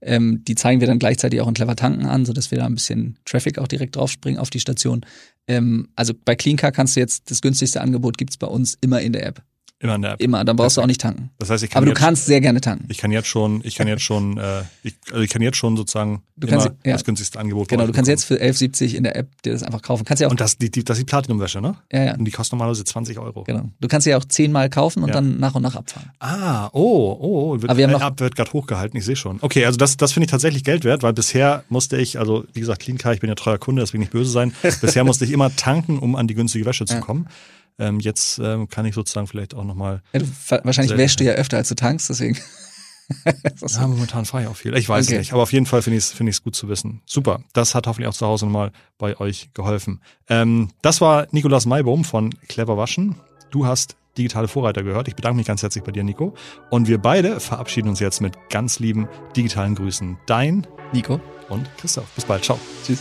Ähm, 0.02 0.44
die 0.46 0.56
zeigen 0.56 0.80
wir 0.80 0.88
dann 0.88 1.00
gleichzeitig 1.00 1.42
auch 1.42 1.48
in 1.48 1.54
Clever 1.54 1.76
Tanken 1.76 2.06
an, 2.06 2.26
sodass 2.26 2.52
wir 2.52 2.58
da 2.58 2.66
ein 2.66 2.76
bisschen 2.76 3.18
Traffic 3.26 3.60
auch 3.60 3.68
direkt 3.68 3.96
draufspringen 3.96 4.40
auf 4.40 4.50
die 4.50 4.60
Station. 4.60 5.06
Ähm, 5.48 5.90
also 5.96 6.14
bei 6.26 6.36
CleanCar 6.36 6.72
kannst 6.72 6.96
du 6.96 7.02
jetzt, 7.02 7.30
das 7.30 7.42
günstigste 7.42 7.82
Angebot 7.82 8.18
gibt's 8.18 8.38
bei 8.38 8.48
uns 8.48 8.78
immer 8.82 9.02
in 9.02 9.14
der 9.14 9.26
App. 9.26 9.44
Immer 9.82 9.96
in 9.96 10.02
der 10.02 10.12
App. 10.12 10.22
Immer, 10.22 10.44
dann 10.44 10.58
brauchst 10.58 10.76
du 10.76 10.82
auch 10.82 10.88
nicht 10.88 11.00
tanken. 11.00 11.30
Das 11.40 11.50
heißt, 11.50 11.64
ich 11.64 11.70
kann 11.70 11.78
Aber 11.80 11.86
du 11.86 11.92
jetzt, 11.92 12.00
kannst 12.00 12.26
sehr 12.26 12.42
gerne 12.42 12.60
tanken. 12.60 12.86
ich 12.90 12.98
kann 12.98 13.12
jetzt 13.12 13.28
schon, 13.30 13.62
ich 13.64 13.76
kann 13.76 13.88
jetzt 13.88 14.04
schon, 14.04 14.38
äh, 14.38 14.64
ich, 14.84 14.96
also 15.10 15.22
ich 15.22 15.30
kann 15.30 15.42
jetzt 15.42 15.56
schon 15.56 15.78
sozusagen 15.78 16.22
Du 16.36 16.48
kannst- 16.48 16.68
ja. 16.86 16.92
das 16.94 17.06
günstigste 17.06 17.40
Angebot 17.40 17.70
Genau, 17.70 17.86
du 17.88 17.94
kannst 17.94 18.08
bekommen. 18.10 18.10
jetzt 18.10 18.26
für 18.26 18.42
11,70 18.42 18.94
in 18.96 19.04
der 19.04 19.16
App 19.16 19.42
dir 19.44 19.54
das 19.54 19.64
einfach 19.64 19.82
kaufen. 19.82 20.04
Kannst 20.04 20.20
ja 20.20 20.28
auch, 20.28 20.32
Und 20.32 20.42
das, 20.42 20.58
die, 20.58 20.70
die, 20.70 20.84
das 20.84 20.98
ist 20.98 21.04
die 21.04 21.06
Platinum-Wäsche, 21.06 21.62
ne? 21.62 21.76
ja, 21.94 22.04
ja, 22.08 22.16
Und 22.16 22.26
die 22.26 22.32
kostet 22.32 22.54
normalerweise 22.54 22.84
20 22.84 23.20
Euro. 23.20 23.44
genau. 23.46 23.70
Du 23.80 23.88
kannst 23.88 24.06
ja 24.06 24.18
auch 24.18 24.26
zehnmal 24.26 24.70
kaufen 24.70 25.02
und 25.02 25.10
Ja. 25.10 25.14
dann 25.16 25.40
nach 25.40 25.56
und 25.56 25.62
nach 25.64 25.76
abfahren. 25.78 26.10
Ah, 26.20 26.68
oh, 26.74 27.18
oh, 27.18 27.62
wird, 27.62 27.70
Aber 27.72 27.78
wir 27.78 27.86
haben 27.86 27.92
äh, 27.92 28.00
noch- 28.00 28.06
App 28.06 28.20
wird 28.20 28.36
gerade 28.36 28.52
hochgehalten, 28.52 28.98
ich 29.00 29.06
sehe 29.06 29.16
schon. 29.16 29.38
Okay, 29.42 29.66
also 29.66 29.78
das, 29.78 29.96
das 29.96 30.12
finde 30.12 30.26
ich 30.26 30.32
tatsächlich 30.32 30.66
Geld 30.66 30.84
wert, 30.84 31.04
weil 31.04 31.14
bisher 31.14 31.64
musste 31.70 31.96
ich, 31.96 32.20
also 32.20 32.44
wie 32.54 32.60
gesagt, 32.60 32.82
Clean 32.82 32.98
Car, 32.98 33.14
ich 33.14 33.22
bin 33.22 33.30
ja 33.30 33.36
treuer 33.36 33.58
Kunde, 33.60 33.82
deswegen 33.82 34.02
nicht 34.02 34.12
böse 34.12 34.30
sein. 34.32 34.52
bisher 34.82 35.06
musste 35.06 35.24
ich 35.24 35.32
immer 35.32 35.56
tanken, 35.56 36.00
um 36.00 36.18
an 36.18 36.28
die 36.28 36.36
günstige 36.36 36.66
Wäsche 36.66 36.86
zu 36.86 36.96
Ja. 36.96 37.00
kommen. 37.00 37.28
Ähm, 37.80 38.00
jetzt 38.00 38.40
ähm, 38.40 38.68
kann 38.70 38.86
ich 38.86 38.94
sozusagen 38.94 39.28
vielleicht 39.28 39.56
auch 39.56 39.64
nochmal. 39.64 40.02
Ja, 40.14 40.22
wahrscheinlich 40.64 40.96
wäschst 40.98 41.20
du 41.20 41.24
ja 41.24 41.34
öfter, 41.34 41.58
als 41.58 41.70
du 41.70 41.76
tankst, 41.76 42.10
deswegen. 42.10 42.38
Ja, 43.26 43.88
momentan 43.88 44.26
fahre 44.26 44.44
ich 44.44 44.50
auch 44.50 44.56
viel. 44.56 44.78
Ich 44.78 44.88
weiß 44.88 45.08
Okay. 45.08 45.18
nicht, 45.18 45.34
aber 45.34 45.42
auf 45.42 45.52
jeden 45.52 45.66
Fall 45.66 45.82
finde 45.82 45.98
ich 45.98 46.04
es 46.06 46.20
es 46.22 46.44
gut 46.44 46.56
zu 46.56 46.70
wissen. 46.70 47.02
Super, 47.08 47.42
das 47.54 47.74
hat 47.74 47.88
hoffentlich 47.88 48.08
auch 48.08 48.14
zu 48.14 48.28
Hause 48.28 48.46
nochmal 48.46 48.72
bei 49.00 49.20
euch 49.20 49.50
geholfen. 49.56 50.00
Ähm, 50.28 50.70
das 50.84 51.02
war 51.02 51.26
Nikolas 51.32 51.66
Maibaum 51.66 52.04
von 52.04 52.30
Clever 52.48 52.78
Waschen. 52.78 53.16
Du 53.50 53.66
hast 53.66 53.96
digitale 54.18 54.48
Vorreiter 54.48 54.84
gehört. 54.84 55.08
Ich 55.08 55.16
bedanke 55.16 55.38
mich 55.38 55.48
ganz 55.48 55.64
herzlich 55.64 55.84
bei 55.84 55.92
dir, 55.92 56.04
Nico. 56.04 56.36
Und 56.70 56.88
wir 56.88 57.00
beide 57.00 57.40
verabschieden 57.40 57.90
uns 57.90 58.00
jetzt 58.00 58.22
mit 58.22 58.36
ganz 58.52 58.78
lieben 58.80 59.08
digitalen 59.36 59.74
Grüßen. 59.74 60.20
Dein 60.28 60.68
Nico. 60.94 61.20
und 61.50 61.68
Christoph. 61.78 62.06
Bis 62.14 62.26
bald. 62.26 62.44
Ciao. 62.44 62.60
Tschüss. 62.86 63.00